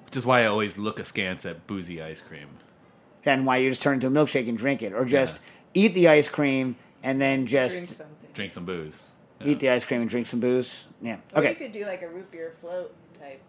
Which 0.05 0.17
is 0.17 0.25
why 0.25 0.43
I 0.45 0.47
always 0.47 0.79
look 0.79 0.99
askance 1.01 1.45
at 1.45 1.67
boozy 1.67 2.01
ice 2.01 2.21
cream. 2.21 2.49
then 3.25 3.45
why 3.45 3.57
you 3.57 3.69
just 3.69 3.83
turn 3.83 3.95
into 3.95 4.07
a 4.07 4.11
milkshake 4.11 4.49
and 4.49 4.57
drink 4.57 4.83
it, 4.83 4.93
or 4.93 5.05
just 5.05 5.41
eat 5.75 5.93
the 5.95 6.09
ice 6.09 6.29
cream 6.29 6.77
and 7.03 7.21
then 7.21 7.47
just 7.47 7.97
something. 7.97 8.31
Drink 8.33 8.53
some 8.53 8.65
booze. 8.65 9.03
Eat 9.45 9.61
the 9.61 9.71
ice 9.71 9.85
cream 9.85 10.01
and 10.01 10.11
drink 10.11 10.27
some 10.27 10.41
booze. 10.41 10.87
Yeah. 11.01 11.19
Or 11.35 11.45
you 11.45 11.55
could 11.55 11.73
do 11.73 11.85
like 11.85 12.03
a 12.03 12.09
root 12.09 12.31
beer 12.31 12.55
float 12.61 12.95
type. 13.21 13.41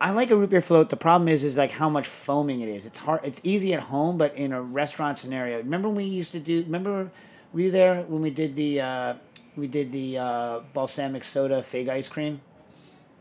I 0.00 0.10
like 0.10 0.30
a 0.30 0.36
root 0.36 0.50
beer 0.50 0.60
float. 0.60 0.88
The 0.90 0.96
problem 0.96 1.28
is, 1.28 1.44
is 1.44 1.56
like 1.56 1.70
how 1.70 1.88
much 1.88 2.08
foaming 2.08 2.60
it 2.60 2.68
is. 2.68 2.86
It's 2.86 2.98
hard. 2.98 3.20
It's 3.22 3.40
easy 3.44 3.72
at 3.74 3.80
home, 3.80 4.18
but 4.18 4.34
in 4.34 4.52
a 4.52 4.60
restaurant 4.60 5.16
scenario, 5.18 5.58
remember 5.58 5.88
when 5.88 5.96
we 5.98 6.04
used 6.04 6.32
to 6.32 6.40
do? 6.40 6.62
Remember, 6.64 7.10
were 7.52 7.60
you 7.60 7.70
there 7.70 8.02
when 8.02 8.20
we 8.22 8.30
did 8.30 8.56
the 8.56 8.80
uh, 8.80 9.14
we 9.56 9.66
did 9.68 9.92
the 9.92 10.18
uh, 10.18 10.60
balsamic 10.72 11.22
soda 11.24 11.62
fig 11.62 11.88
ice 11.88 12.08
cream 12.08 12.40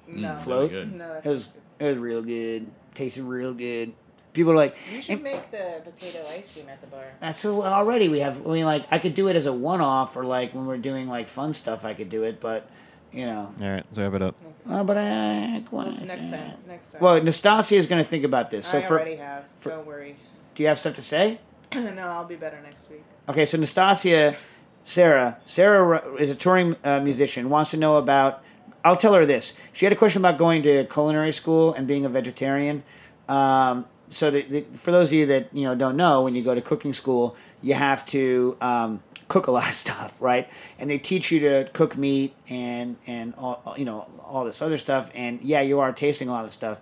No. 0.07 0.35
float? 0.35 0.71
good. 0.71 0.93
No, 0.97 1.07
that's 1.13 1.25
It 1.25 1.29
was 1.29 1.49
it 1.79 1.85
was 1.85 1.97
real 1.97 2.21
good. 2.23 2.71
Tasted 2.95 3.23
real 3.23 3.53
good. 3.53 3.93
People 4.33 4.53
are 4.53 4.55
like, 4.55 4.75
You 4.91 5.01
should 5.01 5.21
make 5.21 5.51
the 5.51 5.81
potato 5.83 6.25
ice 6.29 6.51
cream 6.53 6.69
at 6.69 6.79
the 6.81 6.87
bar. 6.87 7.03
That's 7.19 7.37
so 7.37 7.63
already 7.63 8.07
we 8.07 8.19
have. 8.19 8.45
I 8.45 8.51
mean, 8.51 8.65
like 8.65 8.85
I 8.89 8.99
could 8.99 9.13
do 9.13 9.27
it 9.27 9.35
as 9.35 9.45
a 9.45 9.53
one-off, 9.53 10.15
or 10.15 10.23
like 10.23 10.53
when 10.53 10.65
we're 10.65 10.77
doing 10.77 11.07
like 11.07 11.27
fun 11.27 11.53
stuff, 11.53 11.85
I 11.85 11.93
could 11.93 12.09
do 12.09 12.23
it. 12.23 12.39
But 12.39 12.69
you 13.11 13.25
know, 13.25 13.53
All 13.61 13.67
right, 13.67 13.83
let's 13.85 13.97
wrap 13.97 14.13
it 14.13 14.21
up. 14.21 14.35
uh, 14.69 14.83
but 14.83 14.97
I 14.97 15.59
Next 15.59 16.29
time. 16.29 16.53
Next 16.65 16.91
time. 16.91 17.01
Well, 17.01 17.19
Nastassia 17.19 17.77
is 17.77 17.87
going 17.87 18.01
to 18.01 18.07
think 18.07 18.23
about 18.23 18.49
this. 18.51 18.67
So 18.67 18.77
I 18.77 18.81
for, 18.81 18.99
already 18.99 19.15
have. 19.15 19.43
Don't 19.63 19.85
worry. 19.85 20.15
do 20.55 20.63
you 20.63 20.69
have 20.69 20.77
stuff 20.77 20.93
to 20.93 21.01
say? 21.01 21.39
no, 21.73 22.07
I'll 22.07 22.25
be 22.25 22.35
better 22.35 22.59
next 22.61 22.89
week. 22.89 23.03
Okay, 23.27 23.45
so 23.45 23.57
Nastassia, 23.57 24.37
Sarah, 24.83 25.37
Sarah 25.45 26.15
is 26.15 26.29
a 26.29 26.35
touring 26.35 26.75
uh, 26.83 26.99
musician. 27.01 27.49
Wants 27.49 27.71
to 27.71 27.77
know 27.77 27.97
about. 27.97 28.43
I'll 28.83 28.95
tell 28.95 29.13
her 29.13 29.25
this. 29.25 29.53
She 29.73 29.85
had 29.85 29.93
a 29.93 29.95
question 29.95 30.21
about 30.21 30.37
going 30.37 30.63
to 30.63 30.85
culinary 30.85 31.31
school 31.31 31.73
and 31.73 31.85
being 31.87 32.05
a 32.05 32.09
vegetarian. 32.09 32.83
Um, 33.29 33.85
so, 34.11 34.29
the, 34.29 34.41
the, 34.43 34.61
for 34.73 34.91
those 34.91 35.09
of 35.09 35.13
you 35.13 35.25
that 35.27 35.49
you 35.53 35.63
know 35.63 35.75
don't 35.75 35.97
know, 35.97 36.23
when 36.23 36.35
you 36.35 36.43
go 36.43 36.53
to 36.53 36.61
cooking 36.61 36.93
school, 36.93 37.35
you 37.61 37.73
have 37.73 38.05
to 38.07 38.57
um, 38.61 39.01
cook 39.27 39.47
a 39.47 39.51
lot 39.51 39.67
of 39.67 39.73
stuff, 39.85 40.21
right? 40.21 40.49
And 40.77 40.89
they 40.89 40.97
teach 40.97 41.31
you 41.31 41.39
to 41.41 41.69
cook 41.73 41.97
meat 41.97 42.33
and 42.49 42.97
and 43.07 43.33
all, 43.35 43.75
you 43.77 43.85
know 43.85 44.07
all 44.23 44.45
this 44.45 44.61
other 44.61 44.77
stuff. 44.77 45.09
And 45.15 45.41
yeah, 45.41 45.61
you 45.61 45.79
are 45.79 45.91
tasting 45.91 46.27
a 46.27 46.31
lot 46.31 46.45
of 46.45 46.51
stuff 46.51 46.81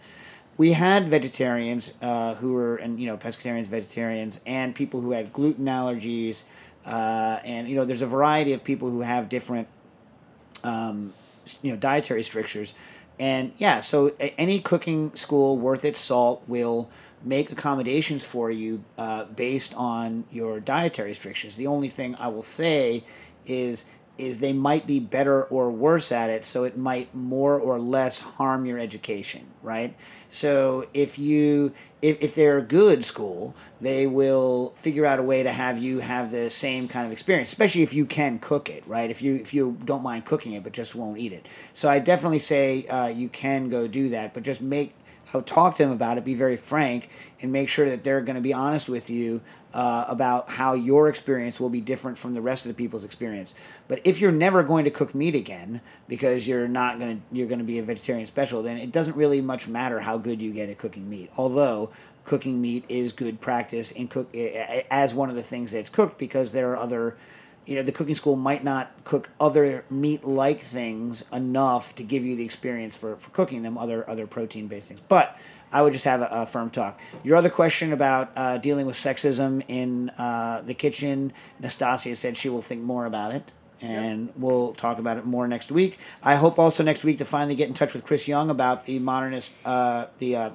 we 0.60 0.74
had 0.74 1.08
vegetarians 1.08 1.94
uh, 2.02 2.36
who 2.36 2.52
were 2.52 2.76
and 2.76 3.00
you 3.00 3.08
know 3.08 3.16
pescatarians 3.16 3.66
vegetarians 3.66 4.42
and 4.46 4.76
people 4.76 5.00
who 5.00 5.12
had 5.12 5.32
gluten 5.32 5.66
allergies 5.66 6.44
uh, 6.86 7.40
and 7.46 7.70
you 7.70 7.76
know 7.76 7.86
there's 7.86 8.02
a 8.02 8.08
variety 8.08 8.52
of 8.52 8.64
people 8.64 8.90
who 8.90 9.00
have 9.00 9.30
different 9.30 9.70
um, 10.66 11.14
you 11.62 11.72
know 11.72 11.78
dietary 11.78 12.22
strictures 12.22 12.74
and 13.18 13.54
yeah 13.58 13.80
so 13.80 14.14
any 14.38 14.60
cooking 14.60 15.16
school 15.16 15.58
worth 15.58 15.86
its 15.86 15.98
salt 15.98 16.44
will 16.46 16.90
make 17.24 17.52
accommodations 17.52 18.24
for 18.24 18.50
you 18.52 18.84
uh, 18.98 19.26
based 19.26 19.74
on 19.76 20.26
your 20.32 20.60
dietary 20.60 21.10
restrictions. 21.10 21.56
The 21.56 21.68
only 21.68 21.90
thing 21.90 22.16
I 22.16 22.28
will 22.28 22.44
say 22.44 23.04
is 23.46 23.86
is 24.20 24.40
they 24.40 24.52
might 24.52 24.86
be 24.86 25.00
better 25.00 25.46
or 25.46 25.72
worse 25.72 26.12
at 26.12 26.30
it, 26.30 26.44
so 26.44 26.66
it 26.66 26.78
might 26.78 27.16
more 27.16 27.58
or 27.58 27.80
less 27.80 28.20
harm 28.20 28.66
your 28.66 28.78
education, 28.78 29.48
right? 29.64 29.96
So 30.30 30.88
if 30.94 31.18
you 31.18 31.72
if, 32.02 32.22
if 32.22 32.36
they're 32.36 32.58
a 32.58 32.64
good 32.64 33.04
school, 33.04 33.56
they 33.82 34.08
will 34.08 34.72
figure 34.76 35.06
out 35.06 35.20
a 35.20 35.24
way 35.24 35.44
to 35.44 35.52
have 35.52 35.80
you 35.80 36.00
have 36.00 36.32
the 36.32 36.50
same 36.50 36.88
kind 36.88 37.06
of 37.06 37.14
experience, 37.14 37.48
especially 37.48 37.82
if 37.82 37.94
you 37.94 38.06
can 38.06 38.40
cook 38.40 38.70
it, 38.70 38.86
right? 38.86 39.10
If 39.10 39.22
you 39.22 39.36
if 39.36 39.54
you 39.54 39.78
don't 39.86 40.04
mind 40.04 40.26
cooking 40.26 40.52
it 40.52 40.64
but 40.64 40.74
just 40.74 40.96
won't 40.96 41.18
eat 41.18 41.32
it. 41.32 41.48
So 41.74 41.90
I 41.90 42.00
definitely 42.00 42.40
say 42.40 42.86
uh, 42.88 43.08
you 43.08 43.30
can 43.30 43.70
go 43.70 43.88
do 43.88 44.10
that, 44.10 44.34
but 44.34 44.44
just 44.44 44.62
make 44.62 44.94
I'll 45.34 45.42
talk 45.42 45.76
to 45.78 45.84
them 45.84 45.92
about 45.92 46.18
it, 46.18 46.26
be 46.26 46.34
very 46.34 46.58
frank, 46.58 47.10
and 47.42 47.52
make 47.52 47.70
sure 47.70 47.90
that 47.90 48.04
they're 48.04 48.22
going 48.22 48.36
to 48.36 48.42
be 48.42 48.54
honest 48.54 48.90
with 48.90 49.10
you 49.10 49.42
uh, 49.74 50.06
about 50.08 50.50
how 50.50 50.74
your 50.74 51.08
experience 51.08 51.60
will 51.60 51.70
be 51.70 51.82
different 51.82 52.18
from 52.18 52.34
the 52.34 52.42
rest 52.42 52.66
of 52.66 52.70
the 52.70 52.76
people's 52.76 53.04
experience. 53.04 53.54
But 53.88 54.02
if 54.04 54.20
you're 54.20 54.32
never 54.32 54.64
going 54.64 54.86
to 54.86 54.92
cook 54.92 55.14
meat 55.14 55.36
again 55.36 55.82
because 56.08 56.48
you're 56.48 56.68
not 56.68 56.98
going 57.00 57.18
to 57.18 57.24
you're 57.32 57.48
going 57.48 57.60
to 57.60 57.66
be 57.66 57.80
a 57.80 57.84
vegetarian 57.84 58.26
special, 58.26 58.64
then 58.64 58.78
it 58.78 58.92
doesn't 58.92 59.16
really 59.16 59.42
much 59.42 59.68
matter 59.68 60.00
how 60.00 60.18
good 60.18 60.42
you 60.42 60.52
get 60.52 60.70
at 60.70 60.78
cooking 60.78 61.10
meat. 61.10 61.30
Although 61.38 61.92
cooking 62.24 62.62
meat 62.62 62.86
is 62.90 63.12
good 63.12 63.40
practice 63.40 63.92
in 63.92 64.08
cook 64.08 64.34
as 64.36 65.14
one 65.14 65.30
of 65.30 65.36
the 65.36 65.44
things 65.44 65.72
that's 65.72 65.90
cooked 65.90 66.18
because 66.18 66.52
there 66.52 66.72
are 66.72 66.78
other 66.78 67.16
you 67.66 67.76
know 67.76 67.84
the 67.84 67.92
cooking 67.92 68.16
school 68.16 68.36
might 68.36 68.64
not 68.64 68.92
cook 69.04 69.30
other 69.40 69.86
meat 69.90 70.24
like 70.24 70.62
things 70.62 71.24
enough 71.32 71.94
to 71.96 72.04
give 72.04 72.26
you 72.26 72.36
the 72.36 72.44
experience 72.44 72.98
for, 72.98 73.16
for 73.16 73.30
cooking 73.32 73.64
them 73.64 73.78
other 73.78 74.10
other 74.10 74.28
protein 74.28 74.68
based 74.68 74.88
things. 74.90 75.02
But 75.08 75.38
i 75.72 75.82
would 75.82 75.94
just 75.94 76.06
have 76.06 76.22
a, 76.22 76.30
a 76.32 76.46
firm 76.46 76.70
talk. 76.70 77.00
Your 77.24 77.36
other 77.36 77.50
question 77.50 77.94
about 77.94 78.32
uh, 78.36 78.58
dealing 78.58 78.86
with 78.86 78.96
sexism 78.96 79.64
in 79.68 80.10
uh, 80.12 80.62
the 80.62 80.74
kitchen 80.74 81.32
nastassia 81.62 82.16
said 82.16 82.38
she 82.38 82.50
will 82.50 82.62
think 82.62 82.82
more 82.82 83.06
about 83.06 83.34
it 83.34 83.52
and 83.82 84.28
yep. 84.28 84.38
we'll 84.38 84.74
talk 84.74 85.00
about 85.00 85.18
it 85.18 85.26
more 85.26 85.48
next 85.48 85.72
week. 85.72 85.98
I 86.22 86.36
hope 86.36 86.60
also 86.60 86.84
next 86.84 87.04
week 87.04 87.20
to 87.20 87.26
finally 87.26 87.56
get 87.56 87.68
in 87.68 87.74
touch 87.74 87.94
with 87.94 88.04
chris 88.04 88.28
young 88.28 88.50
about 88.50 88.86
the 88.86 89.00
modernist 89.00 89.52
uh, 89.66 90.08
the 90.18 90.36
uh, 90.36 90.50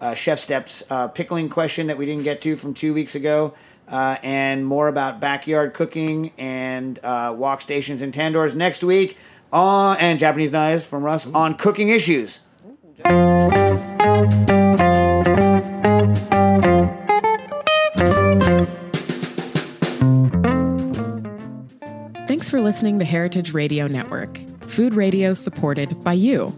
uh, 0.00 0.10
ChefSteps 0.12 0.82
uh, 0.90 1.08
pickling 1.08 1.48
question 1.48 1.86
that 1.86 1.96
we 1.96 2.06
didn't 2.06 2.24
get 2.24 2.40
to 2.42 2.56
from 2.56 2.74
two 2.74 2.92
weeks 2.92 3.14
ago 3.14 3.54
uh, 3.88 4.16
and 4.22 4.66
more 4.66 4.88
about 4.88 5.20
backyard 5.20 5.74
cooking 5.74 6.32
and 6.38 6.98
uh, 7.04 7.34
wok 7.36 7.60
stations 7.60 8.02
and 8.02 8.12
tandoors 8.12 8.54
next 8.54 8.82
week 8.82 9.16
on 9.52 9.96
and 9.98 10.18
Japanese 10.18 10.52
knives 10.52 10.84
from 10.84 11.02
Russ 11.02 11.26
on 11.26 11.56
cooking 11.56 11.88
issues. 11.88 12.40
Thanks 22.26 22.50
for 22.50 22.60
listening 22.60 22.98
to 22.98 23.04
Heritage 23.04 23.54
Radio 23.54 23.86
Network, 23.86 24.40
food 24.68 24.94
radio 24.94 25.32
supported 25.32 26.02
by 26.02 26.12
you. 26.12 26.54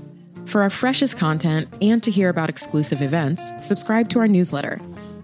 For 0.46 0.62
our 0.62 0.70
freshest 0.70 1.18
content 1.18 1.68
and 1.82 2.02
to 2.02 2.10
hear 2.10 2.30
about 2.30 2.48
exclusive 2.48 3.02
events, 3.02 3.52
subscribe 3.60 4.08
to 4.10 4.18
our 4.18 4.28
newsletter 4.28 4.80